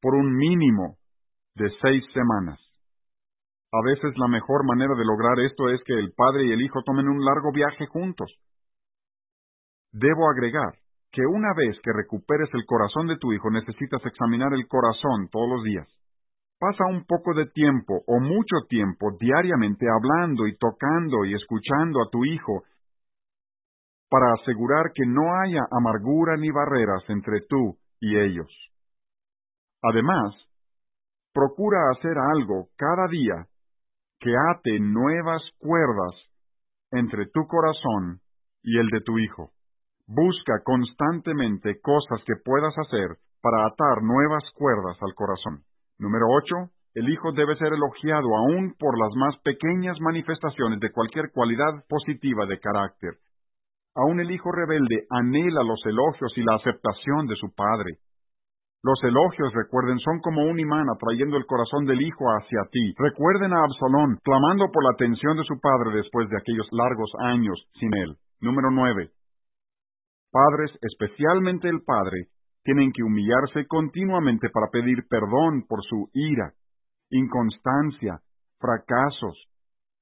por 0.00 0.14
un 0.14 0.36
mínimo 0.36 0.96
de 1.54 1.70
seis 1.80 2.04
semanas. 2.12 2.58
A 3.72 3.80
veces 3.82 4.12
la 4.18 4.28
mejor 4.28 4.66
manera 4.66 4.94
de 4.94 5.04
lograr 5.04 5.40
esto 5.40 5.70
es 5.70 5.80
que 5.84 5.94
el 5.94 6.12
padre 6.12 6.44
y 6.44 6.52
el 6.52 6.60
hijo 6.60 6.82
tomen 6.84 7.08
un 7.08 7.24
largo 7.24 7.52
viaje 7.52 7.86
juntos. 7.86 8.30
Debo 9.92 10.28
agregar 10.28 10.74
que 11.10 11.22
una 11.24 11.54
vez 11.56 11.76
que 11.82 11.92
recuperes 11.92 12.50
el 12.52 12.66
corazón 12.66 13.06
de 13.06 13.16
tu 13.16 13.32
hijo 13.32 13.50
necesitas 13.50 14.04
examinar 14.04 14.52
el 14.52 14.68
corazón 14.68 15.28
todos 15.30 15.48
los 15.48 15.64
días. 15.64 15.88
Pasa 16.58 16.84
un 16.84 17.04
poco 17.06 17.32
de 17.34 17.46
tiempo 17.46 18.02
o 18.06 18.20
mucho 18.20 18.66
tiempo 18.68 19.16
diariamente 19.18 19.86
hablando 19.88 20.46
y 20.46 20.56
tocando 20.58 21.24
y 21.24 21.34
escuchando 21.34 22.02
a 22.02 22.10
tu 22.10 22.24
hijo 22.26 22.64
para 24.10 24.34
asegurar 24.34 24.92
que 24.94 25.06
no 25.06 25.34
haya 25.40 25.62
amargura 25.70 26.36
ni 26.36 26.50
barreras 26.50 27.02
entre 27.08 27.40
tú 27.48 27.78
y 28.00 28.18
ellos. 28.18 28.48
Además, 29.82 30.34
procura 31.32 31.78
hacer 31.96 32.16
algo 32.18 32.68
cada 32.76 33.08
día 33.08 33.46
que 34.22 34.30
ate 34.54 34.78
nuevas 34.78 35.42
cuerdas 35.58 36.14
entre 36.92 37.26
tu 37.26 37.44
corazón 37.48 38.20
y 38.62 38.78
el 38.78 38.86
de 38.88 39.00
tu 39.00 39.18
hijo. 39.18 39.50
Busca 40.06 40.62
constantemente 40.62 41.80
cosas 41.82 42.22
que 42.24 42.34
puedas 42.44 42.72
hacer 42.78 43.18
para 43.42 43.66
atar 43.66 44.02
nuevas 44.02 44.44
cuerdas 44.54 44.96
al 45.02 45.14
corazón. 45.14 45.64
Número 45.98 46.26
8. 46.30 46.70
El 46.94 47.08
hijo 47.08 47.32
debe 47.32 47.56
ser 47.56 47.72
elogiado 47.72 48.28
aún 48.36 48.74
por 48.78 48.96
las 48.96 49.10
más 49.16 49.36
pequeñas 49.42 49.98
manifestaciones 50.00 50.78
de 50.78 50.92
cualquier 50.92 51.32
cualidad 51.32 51.82
positiva 51.88 52.46
de 52.46 52.60
carácter. 52.60 53.14
Aún 53.96 54.20
el 54.20 54.30
hijo 54.30 54.52
rebelde 54.52 55.06
anhela 55.10 55.64
los 55.64 55.80
elogios 55.84 56.32
y 56.36 56.42
la 56.42 56.56
aceptación 56.56 57.26
de 57.26 57.36
su 57.36 57.52
padre. 57.54 57.98
Los 58.84 58.98
elogios, 59.04 59.52
recuerden, 59.54 59.98
son 60.00 60.18
como 60.20 60.42
un 60.42 60.58
imán 60.58 60.86
atrayendo 60.90 61.36
el 61.36 61.46
corazón 61.46 61.84
del 61.84 62.02
hijo 62.02 62.24
hacia 62.30 62.66
ti. 62.72 62.94
Recuerden 62.98 63.52
a 63.52 63.62
Absalón, 63.62 64.18
clamando 64.24 64.72
por 64.72 64.82
la 64.82 64.90
atención 64.90 65.36
de 65.36 65.44
su 65.44 65.60
padre 65.60 65.94
después 65.94 66.28
de 66.28 66.36
aquellos 66.36 66.66
largos 66.72 67.12
años 67.20 67.62
sin 67.78 67.94
él. 67.94 68.16
Número 68.40 68.72
9. 68.72 69.10
Padres, 70.32 70.72
especialmente 70.82 71.68
el 71.68 71.82
padre, 71.84 72.26
tienen 72.64 72.90
que 72.90 73.04
humillarse 73.04 73.66
continuamente 73.68 74.48
para 74.50 74.66
pedir 74.72 75.06
perdón 75.08 75.64
por 75.68 75.84
su 75.84 76.10
ira, 76.12 76.52
inconstancia, 77.10 78.18
fracasos, 78.58 79.46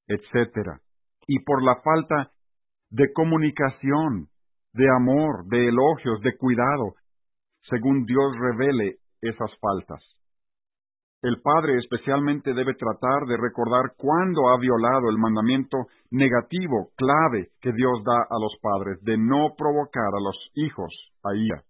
etc. 0.09 0.81
Y 1.27 1.41
por 1.41 1.63
la 1.63 1.77
falta 1.83 2.31
de 2.91 3.13
comunicación, 3.13 4.29
de 4.73 4.87
amor, 4.97 5.45
de 5.49 5.69
elogios, 5.69 6.21
de 6.23 6.37
cuidado, 6.39 6.95
según 7.69 8.05
Dios 8.05 8.33
revele 8.39 8.97
esas 9.21 9.51
faltas. 9.61 10.03
El 11.23 11.43
padre 11.43 11.77
especialmente 11.77 12.55
debe 12.55 12.75
tratar 12.75 13.27
de 13.29 13.37
recordar 13.37 13.93
cuándo 13.99 14.49
ha 14.49 14.59
violado 14.59 15.11
el 15.11 15.19
mandamiento 15.19 15.77
negativo, 16.11 16.91
clave, 16.97 17.51
que 17.61 17.73
Dios 17.73 18.03
da 18.05 18.23
a 18.23 18.39
los 18.41 18.57
padres 18.63 19.03
de 19.03 19.19
no 19.19 19.55
provocar 19.57 20.15
a 20.15 20.21
los 20.21 20.37
hijos 20.55 21.13
a 21.23 21.37
ira. 21.37 21.63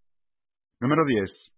Número 0.81 1.05
10. 1.05 1.50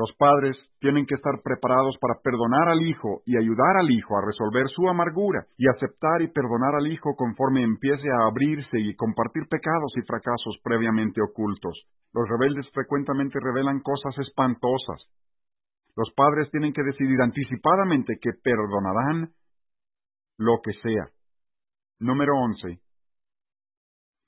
Los 0.00 0.16
padres 0.16 0.56
tienen 0.80 1.04
que 1.04 1.14
estar 1.14 1.42
preparados 1.44 1.94
para 2.00 2.18
perdonar 2.24 2.70
al 2.70 2.80
hijo 2.80 3.20
y 3.26 3.36
ayudar 3.36 3.76
al 3.76 3.90
hijo 3.90 4.16
a 4.16 4.24
resolver 4.24 4.66
su 4.74 4.88
amargura 4.88 5.44
y 5.58 5.68
aceptar 5.68 6.22
y 6.22 6.28
perdonar 6.28 6.74
al 6.74 6.86
hijo 6.86 7.14
conforme 7.16 7.62
empiece 7.62 8.08
a 8.08 8.26
abrirse 8.26 8.80
y 8.80 8.96
compartir 8.96 9.44
pecados 9.50 9.92
y 9.96 10.06
fracasos 10.06 10.56
previamente 10.64 11.20
ocultos. 11.20 11.84
Los 12.14 12.26
rebeldes 12.30 12.64
frecuentemente 12.72 13.38
revelan 13.44 13.80
cosas 13.80 14.16
espantosas. 14.26 15.04
Los 15.94 16.10
padres 16.16 16.50
tienen 16.50 16.72
que 16.72 16.82
decidir 16.82 17.20
anticipadamente 17.20 18.16
que 18.22 18.30
perdonarán 18.42 19.28
lo 20.38 20.62
que 20.64 20.72
sea. 20.80 21.12
Número 21.98 22.32
11. 22.40 22.80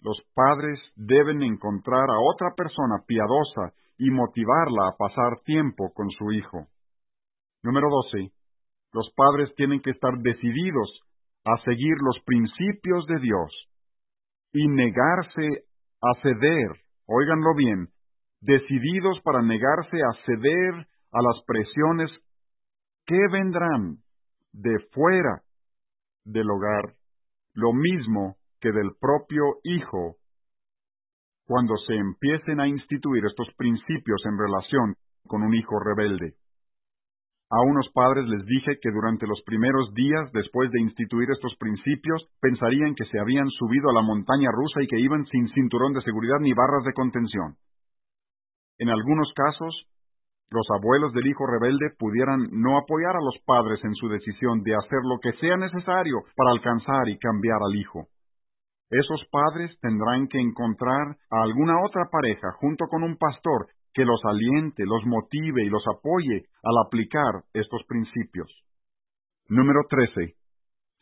Los 0.02 0.20
padres 0.34 0.78
deben 0.96 1.40
encontrar 1.40 2.10
a 2.10 2.20
otra 2.20 2.52
persona 2.54 2.96
piadosa 3.06 3.72
y 3.98 4.10
motivarla 4.10 4.88
a 4.88 4.96
pasar 4.96 5.40
tiempo 5.44 5.92
con 5.94 6.10
su 6.10 6.32
hijo. 6.32 6.66
Número 7.62 7.88
12. 8.12 8.32
Los 8.92 9.10
padres 9.14 9.54
tienen 9.56 9.80
que 9.80 9.90
estar 9.90 10.18
decididos 10.18 11.00
a 11.44 11.56
seguir 11.64 11.96
los 12.00 12.22
principios 12.24 13.06
de 13.06 13.18
Dios 13.20 13.50
y 14.52 14.68
negarse 14.68 15.64
a 16.02 16.20
ceder 16.22 16.82
óiganlo 17.06 17.54
bien, 17.54 17.88
decididos 18.40 19.20
para 19.22 19.42
negarse 19.42 19.96
a 19.98 20.24
ceder 20.24 20.86
a 21.12 21.22
las 21.22 21.44
presiones 21.46 22.10
que 23.06 23.18
vendrán 23.30 23.98
de 24.52 24.78
fuera 24.92 25.42
del 26.24 26.48
hogar, 26.50 26.94
lo 27.54 27.72
mismo 27.72 28.36
que 28.60 28.72
del 28.72 28.92
propio 29.00 29.42
hijo, 29.64 30.16
cuando 31.52 31.76
se 31.86 31.92
empiecen 31.92 32.60
a 32.60 32.66
instituir 32.66 33.26
estos 33.26 33.46
principios 33.58 34.22
en 34.24 34.38
relación 34.38 34.94
con 35.28 35.42
un 35.42 35.52
hijo 35.52 35.78
rebelde. 35.84 36.32
A 37.50 37.60
unos 37.60 37.92
padres 37.92 38.24
les 38.26 38.46
dije 38.46 38.78
que 38.80 38.90
durante 38.90 39.26
los 39.26 39.42
primeros 39.44 39.92
días 39.92 40.32
después 40.32 40.70
de 40.70 40.80
instituir 40.80 41.28
estos 41.30 41.54
principios 41.60 42.24
pensarían 42.40 42.94
que 42.94 43.04
se 43.04 43.20
habían 43.20 43.50
subido 43.50 43.90
a 43.90 43.92
la 43.92 44.00
montaña 44.00 44.48
rusa 44.50 44.80
y 44.80 44.86
que 44.86 44.98
iban 44.98 45.26
sin 45.26 45.46
cinturón 45.52 45.92
de 45.92 46.00
seguridad 46.00 46.40
ni 46.40 46.54
barras 46.54 46.84
de 46.86 46.94
contención. 46.94 47.56
En 48.78 48.88
algunos 48.88 49.30
casos, 49.36 49.76
los 50.48 50.64
abuelos 50.80 51.12
del 51.12 51.26
hijo 51.26 51.44
rebelde 51.46 51.92
pudieran 51.98 52.48
no 52.50 52.78
apoyar 52.78 53.14
a 53.14 53.20
los 53.20 53.36
padres 53.44 53.84
en 53.84 53.94
su 53.96 54.08
decisión 54.08 54.62
de 54.62 54.72
hacer 54.74 55.04
lo 55.04 55.20
que 55.20 55.36
sea 55.36 55.58
necesario 55.58 56.16
para 56.34 56.52
alcanzar 56.52 57.10
y 57.10 57.18
cambiar 57.18 57.60
al 57.60 57.76
hijo. 57.76 58.08
Esos 58.92 59.24
padres 59.30 59.72
tendrán 59.80 60.28
que 60.28 60.38
encontrar 60.38 61.16
a 61.30 61.42
alguna 61.42 61.80
otra 61.82 62.10
pareja 62.12 62.52
junto 62.60 62.84
con 62.88 63.02
un 63.02 63.16
pastor 63.16 63.68
que 63.94 64.04
los 64.04 64.20
aliente, 64.22 64.84
los 64.84 65.06
motive 65.06 65.64
y 65.64 65.70
los 65.70 65.82
apoye 65.88 66.44
al 66.62 66.76
aplicar 66.86 67.40
estos 67.54 67.80
principios. 67.88 68.52
Número 69.48 69.80
13. 69.88 70.34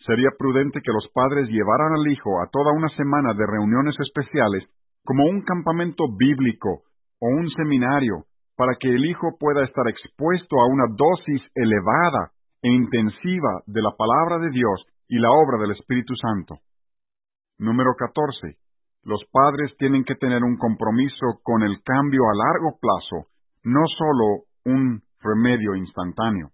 Sería 0.06 0.30
prudente 0.38 0.80
que 0.82 0.92
los 0.92 1.10
padres 1.12 1.48
llevaran 1.48 1.94
al 1.94 2.06
hijo 2.06 2.40
a 2.40 2.48
toda 2.52 2.70
una 2.72 2.88
semana 2.90 3.34
de 3.34 3.44
reuniones 3.44 3.96
especiales 3.98 4.62
como 5.04 5.24
un 5.24 5.42
campamento 5.42 6.04
bíblico 6.16 6.82
o 7.18 7.26
un 7.26 7.50
seminario 7.50 8.22
para 8.56 8.76
que 8.78 8.88
el 8.88 9.04
hijo 9.04 9.36
pueda 9.36 9.64
estar 9.64 9.88
expuesto 9.88 10.60
a 10.60 10.66
una 10.66 10.84
dosis 10.94 11.42
elevada 11.56 12.30
e 12.62 12.68
intensiva 12.68 13.62
de 13.66 13.82
la 13.82 13.90
palabra 13.98 14.38
de 14.38 14.50
Dios 14.50 14.78
y 15.08 15.18
la 15.18 15.30
obra 15.32 15.58
del 15.58 15.72
Espíritu 15.72 16.14
Santo. 16.14 16.69
Número 17.60 17.92
14. 17.94 18.56
Los 19.04 19.20
padres 19.30 19.76
tienen 19.76 20.02
que 20.04 20.14
tener 20.14 20.42
un 20.42 20.56
compromiso 20.56 21.40
con 21.42 21.62
el 21.62 21.82
cambio 21.84 22.22
a 22.24 22.34
largo 22.34 22.78
plazo, 22.80 23.28
no 23.64 23.84
solo 23.98 24.48
un 24.64 25.02
remedio 25.20 25.74
instantáneo. 25.76 26.52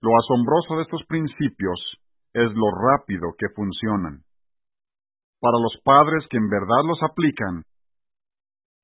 Lo 0.00 0.10
asombroso 0.16 0.76
de 0.76 0.82
estos 0.82 1.02
principios 1.08 1.98
es 2.34 2.52
lo 2.54 2.70
rápido 2.70 3.34
que 3.36 3.48
funcionan. 3.48 4.22
Para 5.40 5.58
los 5.58 5.74
padres 5.82 6.24
que 6.30 6.36
en 6.36 6.48
verdad 6.48 6.86
los 6.86 7.02
aplican, 7.02 7.64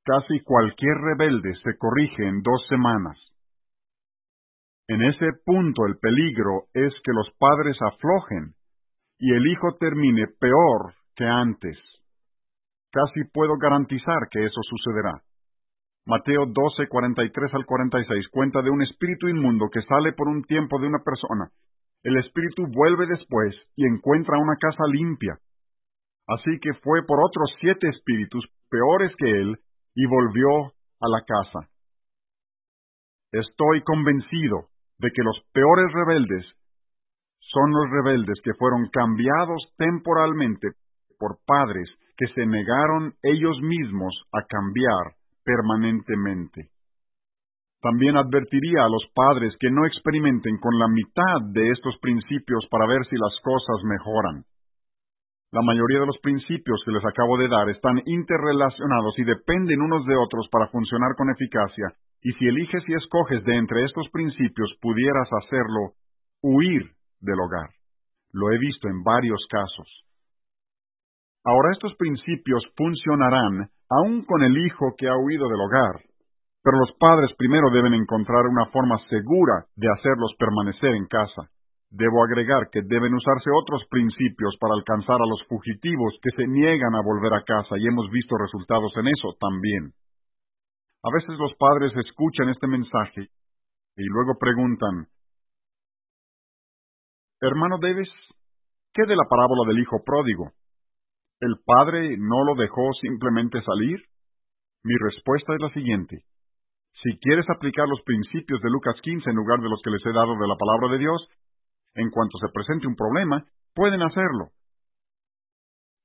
casi 0.05 0.41
cualquier 0.43 0.97
rebelde 0.99 1.55
se 1.63 1.79
corrige 1.79 2.27
en 2.27 2.43
dos 2.43 2.67
semanas. 2.69 3.17
En 4.89 5.03
ese 5.05 5.39
punto 5.45 5.87
el 5.87 5.99
peligro 5.99 6.67
es 6.75 6.93
que 7.05 7.13
los 7.13 7.31
padres 7.39 7.77
aflojen 7.81 8.55
y 9.25 9.33
el 9.33 9.47
hijo 9.47 9.77
termine 9.81 10.27
peor 10.39 10.93
que 11.17 11.25
antes. 11.25 11.79
Casi 12.93 13.25
puedo 13.33 13.57
garantizar 13.57 14.29
que 14.31 14.45
eso 14.45 14.61
sucederá. 14.69 15.23
Mateo 16.07 16.45
12, 16.47 16.87
43 16.89 17.55
al 17.55 17.65
46 17.65 18.29
cuenta 18.29 18.61
de 18.61 18.69
un 18.69 18.83
espíritu 18.83 19.29
inmundo 19.29 19.71
que 19.73 19.81
sale 19.83 20.13
por 20.13 20.29
un 20.29 20.43
tiempo 20.43 20.79
de 20.79 20.89
una 20.89 20.99
persona 20.99 21.51
el 22.05 22.19
espíritu 22.19 22.67
vuelve 22.69 23.07
después 23.07 23.57
y 23.77 23.87
encuentra 23.87 24.39
una 24.39 24.57
casa 24.61 24.85
limpia. 24.93 25.39
Así 26.29 26.59
que 26.61 26.75
fue 26.83 27.03
por 27.07 27.19
otros 27.19 27.51
siete 27.61 27.89
espíritus 27.89 28.45
peores 28.69 29.13
que 29.17 29.31
él 29.31 29.57
y 29.95 30.07
volvió 30.07 30.73
a 31.01 31.09
la 31.09 31.25
casa. 31.27 31.71
Estoy 33.33 33.83
convencido 33.83 34.69
de 34.99 35.11
que 35.11 35.23
los 35.23 35.41
peores 35.53 35.93
rebeldes 35.93 36.45
son 37.55 37.71
los 37.71 37.89
rebeldes 37.91 38.39
que 38.43 38.55
fueron 38.59 38.89
cambiados 38.93 39.63
temporalmente 39.79 40.75
por 41.19 41.39
padres 41.47 41.89
que 42.17 42.27
se 42.35 42.45
negaron 42.47 43.15
ellos 43.23 43.57
mismos 43.63 44.13
a 44.33 44.43
cambiar 44.43 45.15
permanentemente. 45.45 46.75
También 47.81 48.17
advertiría 48.17 48.85
a 48.85 48.89
los 48.89 49.05
padres 49.15 49.55
que 49.61 49.71
no 49.71 49.87
experimenten 49.87 50.59
con 50.59 50.79
la 50.79 50.89
mitad 50.89 51.53
de 51.53 51.71
estos 51.71 51.97
principios 52.01 52.67
para 52.71 52.87
ver 52.87 53.05
si 53.07 53.17
las 53.17 53.39
cosas 53.43 53.85
mejoran. 53.85 54.45
La 55.53 55.63
mayoría 55.63 56.01
de 56.01 56.07
los 56.07 56.19
principios 56.19 56.83
que 56.85 56.93
les 56.93 57.05
acabo 57.05 57.37
de 57.37 57.47
dar 57.47 57.69
están 57.69 58.01
interrelacionados 58.07 59.15
y 59.19 59.25
dependen 59.25 59.83
unos 59.83 60.05
de 60.07 60.17
otros 60.17 60.49
para 60.51 60.67
funcionar 60.69 61.15
con 61.17 61.31
eficacia, 61.31 61.93
y 62.23 62.33
si 62.33 62.49
eliges 62.49 62.83
y 62.89 62.95
escoges 62.95 63.45
de 63.45 63.55
entre 63.55 63.85
estos 63.85 64.09
principios 64.11 64.75
pudieras 64.81 65.29
hacerlo 65.45 65.93
huir 66.43 66.91
del 67.21 67.41
hogar. 67.41 67.71
Lo 68.33 68.51
he 68.51 68.59
visto 68.59 68.89
en 68.89 69.03
varios 69.03 69.47
casos. 69.51 69.89
Ahora 71.45 71.73
estos 71.73 71.95
principios 71.97 72.65
funcionarán 72.77 73.69
aún 73.91 74.25
con 74.25 74.43
el 74.43 74.57
hijo 74.57 74.95
que 74.97 75.09
ha 75.09 75.17
huido 75.17 75.49
del 75.49 75.61
hogar, 75.61 76.01
pero 76.65 76.79
los 76.79 76.97
padres 76.99 77.31
primero 77.37 77.69
deben 77.71 77.93
encontrar 77.93 78.47
una 78.47 78.67
forma 78.73 78.97
segura 79.11 79.67
de 79.77 79.89
hacerlos 79.93 80.33
permanecer 80.39 80.95
en 80.95 81.07
casa. 81.07 81.51
Debo 81.91 82.25
agregar 82.25 82.71
que 82.73 82.81
deben 82.83 83.13
usarse 83.15 83.51
otros 83.53 83.85
principios 83.91 84.57
para 84.59 84.75
alcanzar 84.75 85.21
a 85.21 85.29
los 85.29 85.45
fugitivos 85.47 86.17
que 86.23 86.31
se 86.35 86.49
niegan 86.49 86.95
a 86.97 87.05
volver 87.05 87.35
a 87.35 87.45
casa 87.45 87.77
y 87.79 87.87
hemos 87.87 88.11
visto 88.11 88.37
resultados 88.37 88.91
en 88.97 89.09
eso 89.09 89.37
también. 89.39 89.93
A 91.05 91.13
veces 91.13 91.39
los 91.39 91.55
padres 91.61 91.93
escuchan 91.95 92.49
este 92.49 92.67
mensaje 92.67 93.29
y 93.97 94.05
luego 94.09 94.39
preguntan, 94.41 95.07
Hermano 97.45 97.77
Davis, 97.79 98.09
¿qué 98.95 99.05
de 99.05 99.15
la 99.15 99.29
parábola 99.29 99.69
del 99.69 99.79
hijo 99.79 100.01
pródigo? 100.03 100.53
¿El 101.41 101.57
padre 101.63 102.17
no 102.17 102.43
lo 102.43 102.55
dejó 102.55 102.89
simplemente 103.03 103.61
salir? 103.61 104.01
Mi 104.83 104.95
respuesta 104.97 105.53
es 105.53 105.61
la 105.61 105.69
siguiente. 105.75 106.25
Si 107.03 107.19
quieres 107.19 107.45
aplicar 107.51 107.87
los 107.87 108.01
principios 108.01 108.63
de 108.63 108.71
Lucas 108.71 108.97
15 109.03 109.29
en 109.29 109.37
lugar 109.37 109.61
de 109.61 109.69
los 109.69 109.79
que 109.85 109.91
les 109.91 110.01
he 110.07 110.13
dado 110.13 110.33
de 110.41 110.49
la 110.49 110.57
palabra 110.57 110.97
de 110.97 110.99
Dios, 111.05 111.21
en 111.97 112.09
cuanto 112.09 112.39
se 112.39 112.49
presente 112.49 112.87
un 112.87 112.97
problema, 112.97 113.45
pueden 113.75 114.01
hacerlo. 114.01 114.49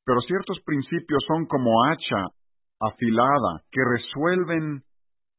Pero 0.04 0.20
ciertos 0.28 0.60
principios 0.66 1.24
son 1.26 1.46
como 1.46 1.86
hacha 1.86 2.36
afilada 2.82 3.64
que 3.72 3.80
resuelven 3.80 4.84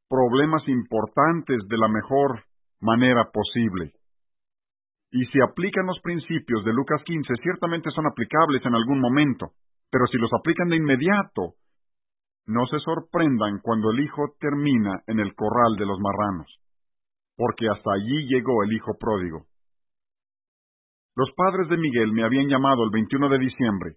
problemas 0.09 0.67
importantes 0.67 1.61
de 1.69 1.77
la 1.77 1.89
mejor 1.89 2.45
manera 2.81 3.29
posible. 3.31 4.00
Y 5.13 5.25
si 5.27 5.41
aplican 5.41 5.87
los 5.87 6.01
principios 6.01 6.65
de 6.65 6.73
Lucas 6.73 7.03
15, 7.05 7.35
ciertamente 7.43 7.91
son 7.91 8.07
aplicables 8.07 8.65
en 8.65 8.75
algún 8.75 9.01
momento, 9.01 9.53
pero 9.91 10.07
si 10.07 10.19
los 10.19 10.31
aplican 10.33 10.69
de 10.69 10.77
inmediato, 10.77 11.55
no 12.47 12.67
se 12.67 12.79
sorprendan 12.79 13.61
cuando 13.63 13.91
el 13.91 14.01
hijo 14.01 14.35
termina 14.39 15.03
en 15.07 15.19
el 15.19 15.35
corral 15.35 15.77
de 15.77 15.87
los 15.87 15.99
marranos, 15.99 16.47
porque 17.37 17.69
hasta 17.69 17.93
allí 17.93 18.27
llegó 18.29 18.63
el 18.63 18.73
hijo 18.73 18.93
pródigo. 18.99 19.47
Los 21.17 21.33
padres 21.37 21.69
de 21.69 21.77
Miguel 21.77 22.13
me 22.13 22.25
habían 22.25 22.49
llamado 22.49 22.85
el 22.85 22.91
21 22.91 23.29
de 23.29 23.39
diciembre. 23.39 23.97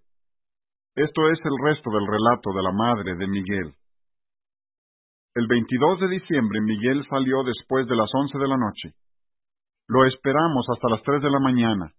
Esto 0.96 1.30
es 1.30 1.40
el 1.46 1.58
resto 1.64 1.90
del 1.92 2.06
relato 2.06 2.52
de 2.54 2.64
la 2.64 2.72
madre 2.72 3.16
de 3.16 3.28
Miguel. 3.28 3.74
El 5.36 5.48
22 5.48 6.00
de 6.02 6.08
diciembre 6.10 6.60
Miguel 6.62 7.06
salió 7.10 7.44
después 7.44 7.88
de 7.88 7.96
las 7.96 8.10
once 8.14 8.38
de 8.38 8.48
la 8.48 8.58
noche. 8.58 8.94
Lo 9.88 10.06
esperamos 10.06 10.66
hasta 10.70 10.90
las 10.90 11.04
tres 11.04 11.22
de 11.22 11.30
la 11.30 11.40
mañana. 11.40 11.92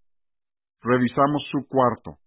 Revisamos 0.83 1.43
su 1.51 1.67
cuarto. 1.69 2.19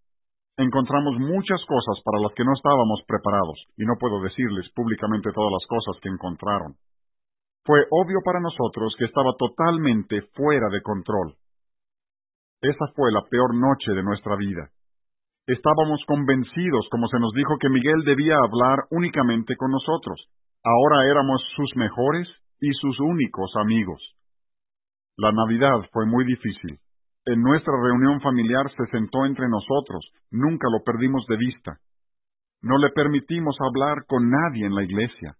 Encontramos 0.58 1.18
muchas 1.20 1.62
cosas 1.66 2.02
para 2.04 2.20
las 2.20 2.34
que 2.34 2.44
no 2.44 2.54
estábamos 2.54 3.02
preparados, 3.08 3.58
y 3.78 3.86
no 3.86 3.94
puedo 4.00 4.22
decirles 4.22 4.70
públicamente 4.74 5.32
todas 5.32 5.52
las 5.52 5.66
cosas 5.70 6.02
que 6.02 6.10
encontraron. 6.10 6.76
Fue 7.66 7.86
obvio 7.92 8.20
para 8.26 8.40
nosotros 8.40 8.96
que 8.98 9.06
estaba 9.06 9.34
totalmente 9.38 10.22
fuera 10.34 10.70
de 10.70 10.82
control. 10.82 11.36
Esa 12.62 12.88
fue 12.96 13.12
la 13.12 13.22
peor 13.30 13.54
noche 13.54 13.92
de 13.94 14.04
nuestra 14.04 14.36
vida. 14.36 14.70
Estábamos 15.46 16.02
convencidos, 16.08 16.88
como 16.90 17.08
se 17.08 17.20
nos 17.20 17.34
dijo, 17.34 17.58
que 17.60 17.70
Miguel 17.70 18.04
debía 18.04 18.38
hablar 18.38 18.88
únicamente 18.90 19.56
con 19.56 19.72
nosotros, 19.72 20.28
Ahora 20.68 21.10
éramos 21.10 21.42
sus 21.56 21.76
mejores 21.78 22.28
y 22.60 22.74
sus 22.74 23.00
únicos 23.00 23.52
amigos. 23.56 24.02
La 25.18 25.32
Navidad 25.32 25.82
fue 25.92 26.06
muy 26.06 26.26
difícil. 26.26 26.78
En 27.26 27.42
nuestra 27.42 27.74
reunión 27.74 28.22
familiar 28.22 28.70
se 28.78 28.86
sentó 28.92 29.26
entre 29.26 29.50
nosotros, 29.50 30.06
nunca 30.30 30.70
lo 30.70 30.84
perdimos 30.86 31.26
de 31.26 31.38
vista. 31.38 31.78
No 32.62 32.78
le 32.78 32.92
permitimos 32.92 33.58
hablar 33.60 34.06
con 34.06 34.30
nadie 34.30 34.68
en 34.68 34.76
la 34.76 34.84
iglesia. 34.84 35.34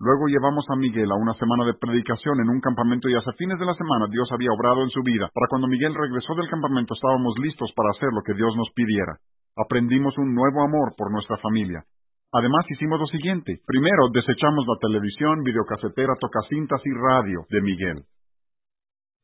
Luego 0.00 0.32
llevamos 0.32 0.64
a 0.72 0.76
Miguel 0.76 1.12
a 1.12 1.20
una 1.20 1.34
semana 1.34 1.66
de 1.66 1.76
predicación 1.76 2.40
en 2.40 2.48
un 2.48 2.60
campamento 2.60 3.06
y 3.10 3.14
hasta 3.14 3.36
fines 3.36 3.58
de 3.60 3.66
la 3.66 3.74
semana 3.74 4.08
Dios 4.08 4.32
había 4.32 4.50
obrado 4.50 4.82
en 4.82 4.88
su 4.88 5.02
vida. 5.02 5.28
Para 5.34 5.46
cuando 5.50 5.68
Miguel 5.68 5.94
regresó 5.94 6.34
del 6.34 6.48
campamento 6.48 6.94
estábamos 6.94 7.36
listos 7.38 7.70
para 7.76 7.90
hacer 7.90 8.08
lo 8.16 8.22
que 8.24 8.32
Dios 8.32 8.56
nos 8.56 8.72
pidiera. 8.74 9.20
Aprendimos 9.60 10.16
un 10.16 10.34
nuevo 10.34 10.64
amor 10.64 10.96
por 10.96 11.12
nuestra 11.12 11.36
familia. 11.36 11.84
Además 12.32 12.64
hicimos 12.70 12.98
lo 12.98 13.06
siguiente. 13.12 13.60
Primero 13.66 14.08
desechamos 14.08 14.64
la 14.66 14.80
televisión, 14.80 15.44
videocasetera, 15.44 16.16
tocacintas 16.18 16.80
y 16.84 16.92
radio 16.96 17.44
de 17.50 17.60
Miguel. 17.60 18.04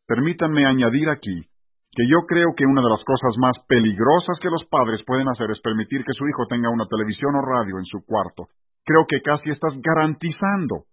Permítanme 0.08 0.64
añadir 0.64 1.10
aquí 1.10 1.44
que 1.92 2.08
yo 2.08 2.24
creo 2.26 2.54
que 2.56 2.64
una 2.64 2.80
de 2.80 2.88
las 2.88 3.04
cosas 3.04 3.36
más 3.36 3.56
peligrosas 3.68 4.38
que 4.40 4.48
los 4.48 4.64
padres 4.70 5.02
pueden 5.06 5.28
hacer 5.28 5.50
es 5.50 5.60
permitir 5.60 6.04
que 6.04 6.14
su 6.16 6.26
hijo 6.28 6.46
tenga 6.48 6.70
una 6.70 6.86
televisión 6.86 7.34
o 7.36 7.42
radio 7.42 7.78
en 7.78 7.84
su 7.84 8.04
cuarto. 8.06 8.48
Creo 8.84 9.04
que 9.06 9.20
casi 9.20 9.50
estás 9.50 9.74
garantizando 9.82 10.84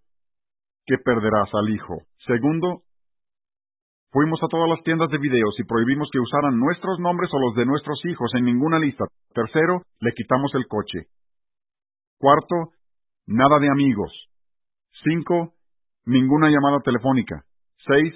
que 0.84 0.98
perderás 0.98 1.48
al 1.54 1.70
hijo. 1.70 2.04
Segundo, 2.26 2.82
fuimos 4.12 4.38
a 4.42 4.48
todas 4.48 4.68
las 4.68 4.82
tiendas 4.84 5.08
de 5.10 5.18
videos 5.18 5.54
y 5.58 5.64
prohibimos 5.64 6.08
que 6.12 6.20
usaran 6.20 6.58
nuestros 6.58 6.98
nombres 6.98 7.30
o 7.32 7.38
los 7.40 7.54
de 7.54 7.64
nuestros 7.64 7.98
hijos 8.04 8.30
en 8.34 8.44
ninguna 8.44 8.78
lista. 8.78 9.06
Tercero, 9.32 9.82
le 10.00 10.12
quitamos 10.12 10.52
el 10.54 10.66
coche. 10.66 11.08
Cuarto, 12.18 12.72
nada 13.26 13.58
de 13.60 13.70
amigos. 13.70 14.12
Cinco, 15.04 15.54
ninguna 16.04 16.50
llamada 16.50 16.80
telefónica. 16.84 17.44
Seis, 17.86 18.12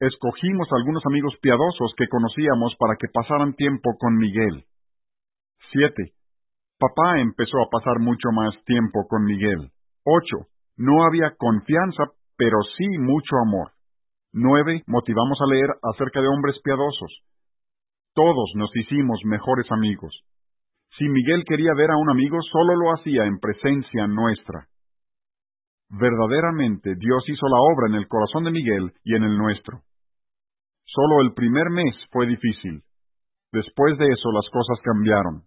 escogimos 0.00 0.68
algunos 0.72 1.04
amigos 1.06 1.34
piadosos 1.42 1.92
que 1.96 2.08
conocíamos 2.08 2.74
para 2.78 2.96
que 2.96 3.08
pasaran 3.12 3.54
tiempo 3.54 3.90
con 3.98 4.16
Miguel. 4.16 4.64
Siete, 5.70 6.14
papá 6.78 7.20
empezó 7.20 7.58
a 7.58 7.68
pasar 7.70 8.00
mucho 8.00 8.30
más 8.32 8.54
tiempo 8.64 9.06
con 9.08 9.24
Miguel. 9.24 9.70
Ocho, 10.04 10.48
no 10.76 11.04
había 11.04 11.36
confianza, 11.36 12.04
pero 12.36 12.56
sí 12.76 12.86
mucho 12.98 13.36
amor. 13.46 13.72
Nueve, 14.32 14.82
motivamos 14.86 15.38
a 15.42 15.46
leer 15.46 15.68
acerca 15.82 16.20
de 16.20 16.28
hombres 16.28 16.56
piadosos. 16.64 17.20
Todos 18.14 18.50
nos 18.56 18.74
hicimos 18.74 19.20
mejores 19.24 19.70
amigos. 19.70 20.12
Si 20.98 21.08
Miguel 21.08 21.44
quería 21.46 21.74
ver 21.76 21.90
a 21.90 21.96
un 21.96 22.10
amigo, 22.10 22.38
solo 22.50 22.74
lo 22.76 22.94
hacía 22.94 23.24
en 23.24 23.38
presencia 23.38 24.06
nuestra. 24.06 24.66
Verdaderamente 25.90 26.94
Dios 26.96 27.24
hizo 27.28 27.46
la 27.48 27.58
obra 27.60 27.88
en 27.88 27.94
el 27.96 28.08
corazón 28.08 28.44
de 28.44 28.52
Miguel 28.52 28.92
y 29.04 29.16
en 29.16 29.24
el 29.24 29.36
nuestro. 29.36 29.82
Solo 30.90 31.22
el 31.22 31.34
primer 31.34 31.70
mes 31.70 31.94
fue 32.10 32.26
difícil. 32.26 32.82
Después 33.52 33.96
de 33.98 34.06
eso 34.06 34.32
las 34.32 34.48
cosas 34.50 34.78
cambiaron. 34.82 35.42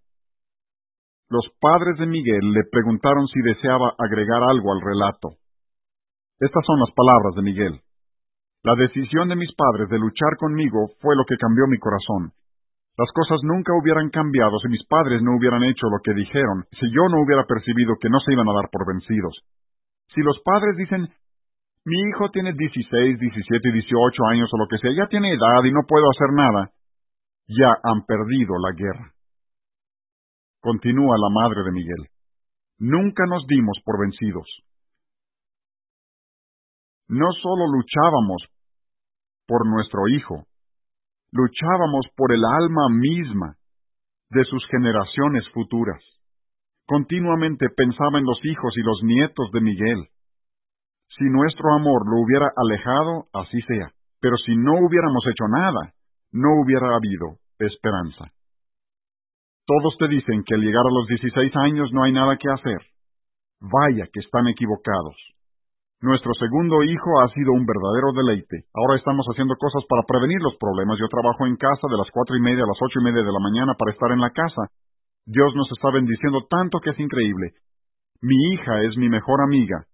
Los 1.30 1.44
padres 1.60 2.00
de 2.00 2.06
Miguel 2.08 2.52
le 2.52 2.64
preguntaron 2.72 3.28
si 3.28 3.42
deseaba 3.42 3.92
agregar 3.98 4.44
algo 4.44 4.72
al 4.72 4.82
relato. 4.82 5.36
Estas 6.40 6.64
son 6.66 6.80
las 6.80 6.92
palabras 6.96 7.36
de 7.36 7.42
Miguel. 7.42 7.80
La 8.64 8.76
decisión 8.76 9.28
de 9.28 9.36
mis 9.36 9.52
padres 9.56 9.90
de 9.90 10.00
luchar 10.00 10.38
conmigo 10.40 10.88
fue 11.02 11.16
lo 11.16 11.26
que 11.26 11.36
cambió 11.36 11.68
mi 11.68 11.78
corazón. 11.80 12.32
Las 12.96 13.12
cosas 13.12 13.40
nunca 13.44 13.74
hubieran 13.76 14.10
cambiado 14.12 14.60
si 14.60 14.70
mis 14.70 14.86
padres 14.88 15.22
no 15.22 15.36
hubieran 15.36 15.64
hecho 15.64 15.90
lo 15.90 16.00
que 16.04 16.14
dijeron, 16.14 16.64
si 16.80 16.88
yo 16.88 17.04
no 17.10 17.20
hubiera 17.26 17.44
percibido 17.44 17.96
que 18.00 18.10
no 18.10 18.20
se 18.20 18.32
iban 18.32 18.48
a 18.48 18.54
dar 18.54 18.70
por 18.72 18.88
vencidos. 18.88 19.44
Si 20.14 20.22
los 20.22 20.40
padres 20.46 20.78
dicen, 20.78 21.10
mi 21.86 22.00
hijo 22.10 22.30
tiene 22.32 22.54
16, 22.54 23.20
17 23.20 23.70
y 23.70 23.72
18 23.72 24.26
años 24.32 24.50
o 24.54 24.58
lo 24.58 24.68
que 24.68 24.78
sea, 24.78 24.92
ya 24.96 25.08
tiene 25.08 25.34
edad 25.34 25.64
y 25.66 25.72
no 25.72 25.82
puedo 25.88 26.06
hacer 26.10 26.32
nada, 26.34 26.72
ya 27.48 27.76
han 27.84 28.06
perdido 28.06 28.56
la 28.58 28.72
guerra. 28.76 29.12
Continúa 30.62 31.18
la 31.18 31.30
madre 31.30 31.64
de 31.64 31.72
Miguel. 31.72 32.08
Nunca 32.80 33.26
nos 33.28 33.46
dimos 33.48 33.78
por 33.84 34.00
vencidos. 34.00 34.48
No 37.10 37.28
solo 37.42 37.68
luchábamos 37.68 38.44
por 39.46 39.68
nuestro 39.68 40.08
hijo, 40.08 40.46
luchábamos 41.34 42.08
por 42.16 42.32
el 42.32 42.44
alma 42.46 42.88
misma 42.90 43.56
de 44.30 44.46
sus 44.46 44.66
generaciones 44.68 45.44
futuras. 45.54 46.02
Continuamente 46.88 47.68
pensaba 47.76 48.20
en 48.20 48.26
los 48.26 48.40
hijos 48.44 48.74
y 48.78 48.82
los 48.82 49.00
nietos 49.04 49.52
de 49.52 49.62
Miguel. 49.62 50.08
Si 51.18 51.26
nuestro 51.26 51.74
amor 51.76 52.10
lo 52.10 52.22
hubiera 52.22 52.50
alejado, 52.56 53.26
así 53.34 53.62
sea. 53.68 53.92
Pero 54.20 54.38
si 54.38 54.56
no 54.56 54.74
hubiéramos 54.80 55.24
hecho 55.28 55.46
nada, 55.48 55.94
no 56.32 56.50
hubiera 56.62 56.96
habido 56.96 57.38
esperanza. 57.60 58.32
Todos 59.66 59.96
te 60.00 60.08
dicen 60.08 60.44
que 60.44 60.56
al 60.56 60.62
llegar 60.62 60.84
a 60.86 60.94
los 60.94 61.08
16 61.08 61.56
años 61.56 61.90
no 61.94 62.04
hay 62.04 62.12
nada 62.12 62.36
que 62.38 62.50
hacer. 62.50 62.82
Vaya 63.62 64.08
que 64.12 64.20
están 64.20 64.48
equivocados. 64.48 65.16
Nuestro 66.02 66.34
segundo 66.34 66.84
hijo 66.84 67.22
ha 67.22 67.30
sido 67.30 67.54
un 67.54 67.66
verdadero 67.66 68.12
deleite. 68.12 68.68
Ahora 68.76 68.98
estamos 68.98 69.26
haciendo 69.32 69.56
cosas 69.56 69.88
para 69.88 70.04
prevenir 70.04 70.42
los 70.42 70.58
problemas. 70.60 71.00
Yo 71.00 71.08
trabajo 71.08 71.48
en 71.48 71.56
casa 71.56 71.88
de 71.88 71.96
las 71.96 72.12
cuatro 72.12 72.36
y 72.36 72.42
media 72.42 72.66
a 72.66 72.68
las 72.68 72.82
ocho 72.82 73.00
y 73.00 73.04
media 73.04 73.24
de 73.24 73.32
la 73.32 73.40
mañana 73.40 73.74
para 73.80 73.94
estar 73.94 74.12
en 74.12 74.20
la 74.20 74.32
casa. 74.32 74.68
Dios 75.26 75.56
nos 75.56 75.72
está 75.72 75.92
bendiciendo 75.92 76.44
tanto 76.50 76.82
que 76.82 76.90
es 76.90 77.00
increíble. 77.00 77.56
Mi 78.20 78.36
hija 78.52 78.84
es 78.84 78.98
mi 78.98 79.08
mejor 79.08 79.40
amiga. 79.48 79.88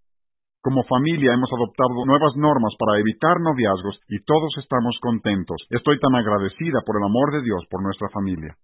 Como 0.62 0.84
familia 0.84 1.32
hemos 1.32 1.48
adoptado 1.52 2.04
nuevas 2.04 2.36
normas 2.36 2.74
para 2.78 3.00
evitar 3.00 3.40
noviazgos 3.40 3.98
y 4.08 4.20
todos 4.24 4.52
estamos 4.58 4.98
contentos. 5.00 5.56
Estoy 5.70 5.98
tan 5.98 6.14
agradecida 6.14 6.82
por 6.84 7.00
el 7.00 7.04
amor 7.04 7.32
de 7.32 7.42
Dios 7.42 7.64
por 7.70 7.82
nuestra 7.82 8.10
familia. 8.10 8.56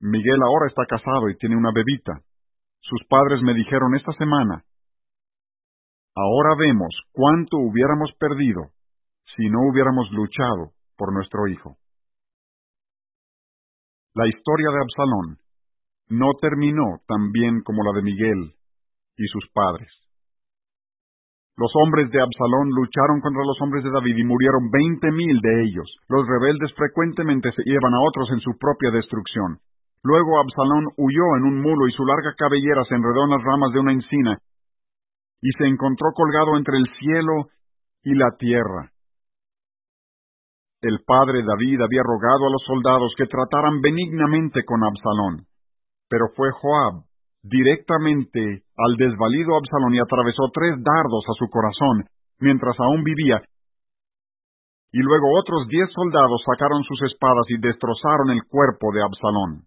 Miguel 0.00 0.42
ahora 0.42 0.66
está 0.66 0.82
casado 0.86 1.28
y 1.30 1.36
tiene 1.36 1.56
una 1.56 1.70
bebita. 1.72 2.18
Sus 2.80 3.06
padres 3.08 3.42
me 3.42 3.54
dijeron 3.54 3.94
esta 3.94 4.12
semana 4.14 4.64
Ahora 6.16 6.56
vemos 6.58 6.90
cuánto 7.12 7.58
hubiéramos 7.58 8.10
perdido 8.18 8.74
si 9.36 9.48
no 9.48 9.60
hubiéramos 9.70 10.10
luchado 10.10 10.72
por 10.96 11.14
nuestro 11.14 11.46
hijo. 11.46 11.76
La 14.14 14.26
historia 14.26 14.70
de 14.70 14.80
Absalón 14.82 15.38
no 16.08 16.32
terminó 16.40 16.98
tan 17.06 17.30
bien 17.30 17.62
como 17.62 17.84
la 17.84 17.92
de 17.92 18.02
Miguel 18.02 18.54
y 19.16 19.26
sus 19.28 19.48
padres. 19.54 19.88
Los 21.60 21.76
hombres 21.76 22.08
de 22.08 22.22
Absalón 22.22 22.72
lucharon 22.72 23.20
contra 23.20 23.44
los 23.44 23.60
hombres 23.60 23.84
de 23.84 23.92
David 23.92 24.16
y 24.16 24.24
murieron 24.24 24.70
veinte 24.72 25.12
mil 25.12 25.44
de 25.44 25.68
ellos. 25.68 25.84
Los 26.08 26.24
rebeldes 26.26 26.72
frecuentemente 26.72 27.52
se 27.52 27.60
llevan 27.68 27.92
a 27.92 28.00
otros 28.00 28.32
en 28.32 28.40
su 28.40 28.56
propia 28.56 28.90
destrucción. 28.90 29.60
Luego 30.02 30.40
Absalón 30.40 30.88
huyó 30.96 31.36
en 31.36 31.44
un 31.44 31.60
mulo 31.60 31.86
y 31.86 31.92
su 31.92 32.06
larga 32.06 32.32
cabellera 32.32 32.80
se 32.88 32.94
enredó 32.94 33.24
en 33.24 33.36
las 33.36 33.44
ramas 33.44 33.74
de 33.74 33.80
una 33.80 33.92
encina 33.92 34.38
y 35.42 35.52
se 35.52 35.66
encontró 35.66 36.08
colgado 36.16 36.56
entre 36.56 36.78
el 36.78 36.88
cielo 36.96 37.52
y 38.04 38.14
la 38.14 38.30
tierra. 38.38 38.88
El 40.80 41.04
padre 41.04 41.44
David 41.44 41.82
había 41.82 42.00
rogado 42.02 42.48
a 42.48 42.52
los 42.56 42.64
soldados 42.64 43.12
que 43.18 43.26
trataran 43.26 43.82
benignamente 43.82 44.64
con 44.64 44.80
Absalón, 44.82 45.44
pero 46.08 46.32
fue 46.34 46.48
Joab 46.52 47.04
directamente 47.42 48.64
al 48.76 48.96
desvalido 48.96 49.56
Absalón 49.56 49.94
y 49.94 50.00
atravesó 50.00 50.50
tres 50.52 50.76
dardos 50.82 51.24
a 51.28 51.34
su 51.38 51.48
corazón 51.48 52.04
mientras 52.38 52.74
aún 52.80 53.02
vivía, 53.04 53.42
y 54.92 54.98
luego 54.98 55.38
otros 55.38 55.68
diez 55.68 55.88
soldados 55.94 56.42
sacaron 56.44 56.82
sus 56.82 57.00
espadas 57.02 57.46
y 57.48 57.60
destrozaron 57.60 58.30
el 58.30 58.42
cuerpo 58.48 58.92
de 58.92 59.02
Absalón. 59.02 59.62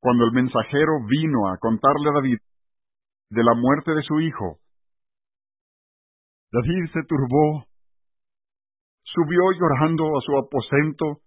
Cuando 0.00 0.24
el 0.24 0.32
mensajero 0.32 0.98
vino 1.08 1.48
a 1.48 1.58
contarle 1.58 2.10
a 2.10 2.14
David 2.14 2.38
de 3.30 3.44
la 3.44 3.54
muerte 3.54 3.94
de 3.94 4.02
su 4.02 4.20
hijo. 4.20 4.58
David 6.52 6.90
se 6.92 7.02
turbó, 7.08 7.66
subió 9.02 9.52
llorando 9.52 10.04
a 10.18 10.20
su 10.20 10.38
aposento, 10.38 11.20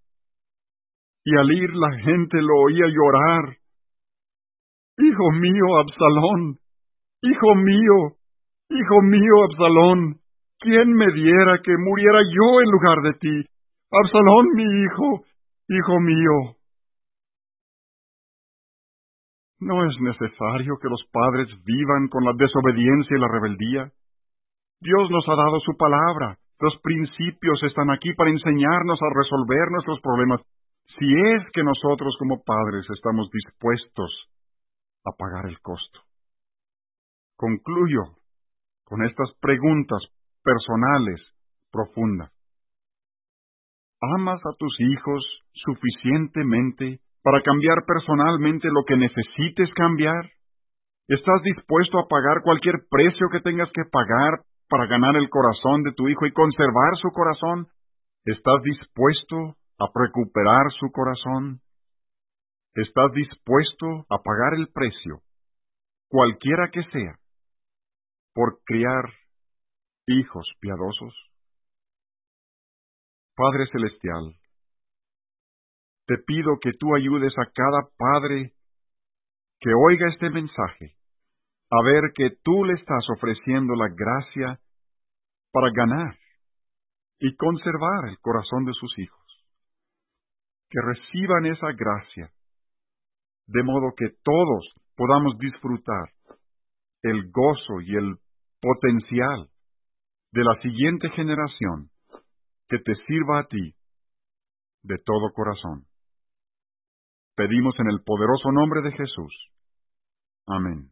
y 1.24 1.36
al 1.36 1.50
ir 1.50 1.74
la 1.74 1.90
gente 1.98 2.40
lo 2.40 2.54
oía 2.64 2.86
llorar. 2.86 3.56
Hijo 4.98 5.30
mío, 5.30 5.78
Absalón, 5.78 6.58
hijo 7.22 7.54
mío, 7.54 8.18
hijo 8.68 9.02
mío, 9.02 9.44
Absalón, 9.48 10.16
¿quién 10.58 10.92
me 10.92 11.06
diera 11.12 11.60
que 11.62 11.72
muriera 11.78 12.18
yo 12.22 12.60
en 12.60 12.70
lugar 12.70 13.02
de 13.02 13.12
ti? 13.14 13.48
Absalón, 13.92 14.46
mi 14.56 14.64
hijo, 14.64 15.24
hijo 15.68 16.00
mío. 16.00 16.56
¿No 19.60 19.86
es 19.86 19.94
necesario 20.00 20.78
que 20.82 20.88
los 20.88 21.04
padres 21.12 21.46
vivan 21.64 22.08
con 22.08 22.24
la 22.24 22.32
desobediencia 22.36 23.16
y 23.16 23.20
la 23.20 23.28
rebeldía? 23.28 23.92
Dios 24.80 25.10
nos 25.10 25.28
ha 25.28 25.36
dado 25.36 25.60
su 25.60 25.76
palabra. 25.76 26.38
Los 26.58 26.76
principios 26.82 27.62
están 27.62 27.90
aquí 27.90 28.12
para 28.14 28.30
enseñarnos 28.30 28.98
a 29.00 29.14
resolver 29.14 29.70
nuestros 29.70 30.00
problemas, 30.00 30.40
si 30.98 31.06
es 31.06 31.42
que 31.52 31.62
nosotros 31.62 32.16
como 32.18 32.42
padres 32.42 32.84
estamos 32.90 33.30
dispuestos 33.30 34.28
a 35.08 35.16
pagar 35.16 35.46
el 35.46 35.60
costo. 35.60 36.00
Concluyo 37.36 38.18
con 38.84 39.04
estas 39.04 39.32
preguntas 39.40 40.00
personales 40.42 41.20
profundas. 41.70 42.32
¿Amas 44.00 44.40
a 44.46 44.56
tus 44.58 44.74
hijos 44.80 45.22
suficientemente 45.52 47.00
para 47.22 47.42
cambiar 47.42 47.84
personalmente 47.86 48.68
lo 48.68 48.84
que 48.86 48.96
necesites 48.96 49.72
cambiar? 49.74 50.30
¿Estás 51.08 51.42
dispuesto 51.42 51.98
a 51.98 52.06
pagar 52.08 52.42
cualquier 52.42 52.76
precio 52.90 53.28
que 53.32 53.40
tengas 53.40 53.70
que 53.72 53.84
pagar 53.90 54.40
para 54.68 54.86
ganar 54.86 55.16
el 55.16 55.28
corazón 55.30 55.82
de 55.82 55.92
tu 55.92 56.08
hijo 56.08 56.26
y 56.26 56.32
conservar 56.32 56.96
su 57.00 57.10
corazón? 57.10 57.66
¿Estás 58.24 58.62
dispuesto 58.62 59.56
a 59.78 59.86
recuperar 59.94 60.70
su 60.78 60.90
corazón? 60.92 61.60
¿Estás 62.80 63.12
dispuesto 63.12 64.06
a 64.08 64.22
pagar 64.22 64.54
el 64.54 64.68
precio, 64.68 65.20
cualquiera 66.06 66.70
que 66.70 66.84
sea, 66.92 67.18
por 68.32 68.60
criar 68.64 69.02
hijos 70.06 70.46
piadosos? 70.60 71.12
Padre 73.34 73.66
Celestial, 73.72 74.32
te 76.06 76.18
pido 76.18 76.58
que 76.62 76.70
tú 76.78 76.94
ayudes 76.94 77.32
a 77.36 77.50
cada 77.52 77.88
padre 77.96 78.52
que 79.58 79.70
oiga 79.74 80.08
este 80.12 80.30
mensaje 80.30 80.94
a 81.72 81.82
ver 81.82 82.12
que 82.14 82.30
tú 82.44 82.64
le 82.64 82.74
estás 82.74 83.04
ofreciendo 83.12 83.74
la 83.74 83.88
gracia 83.88 84.60
para 85.50 85.72
ganar 85.72 86.16
y 87.18 87.34
conservar 87.34 88.08
el 88.08 88.20
corazón 88.20 88.66
de 88.66 88.72
sus 88.74 88.96
hijos. 89.00 89.18
Que 90.70 90.78
reciban 90.80 91.46
esa 91.46 91.72
gracia, 91.72 92.30
de 93.48 93.62
modo 93.62 93.92
que 93.96 94.06
todos 94.22 94.72
podamos 94.96 95.36
disfrutar 95.38 96.10
el 97.02 97.30
gozo 97.30 97.80
y 97.82 97.96
el 97.96 98.16
potencial 98.60 99.48
de 100.32 100.44
la 100.44 100.60
siguiente 100.60 101.08
generación 101.10 101.90
que 102.68 102.78
te 102.78 102.94
sirva 103.06 103.40
a 103.40 103.44
ti 103.44 103.74
de 104.82 104.98
todo 104.98 105.32
corazón. 105.34 105.84
Pedimos 107.34 107.74
en 107.78 107.88
el 107.88 108.02
poderoso 108.04 108.52
nombre 108.52 108.82
de 108.82 108.92
Jesús. 108.92 109.32
Amén. 110.46 110.90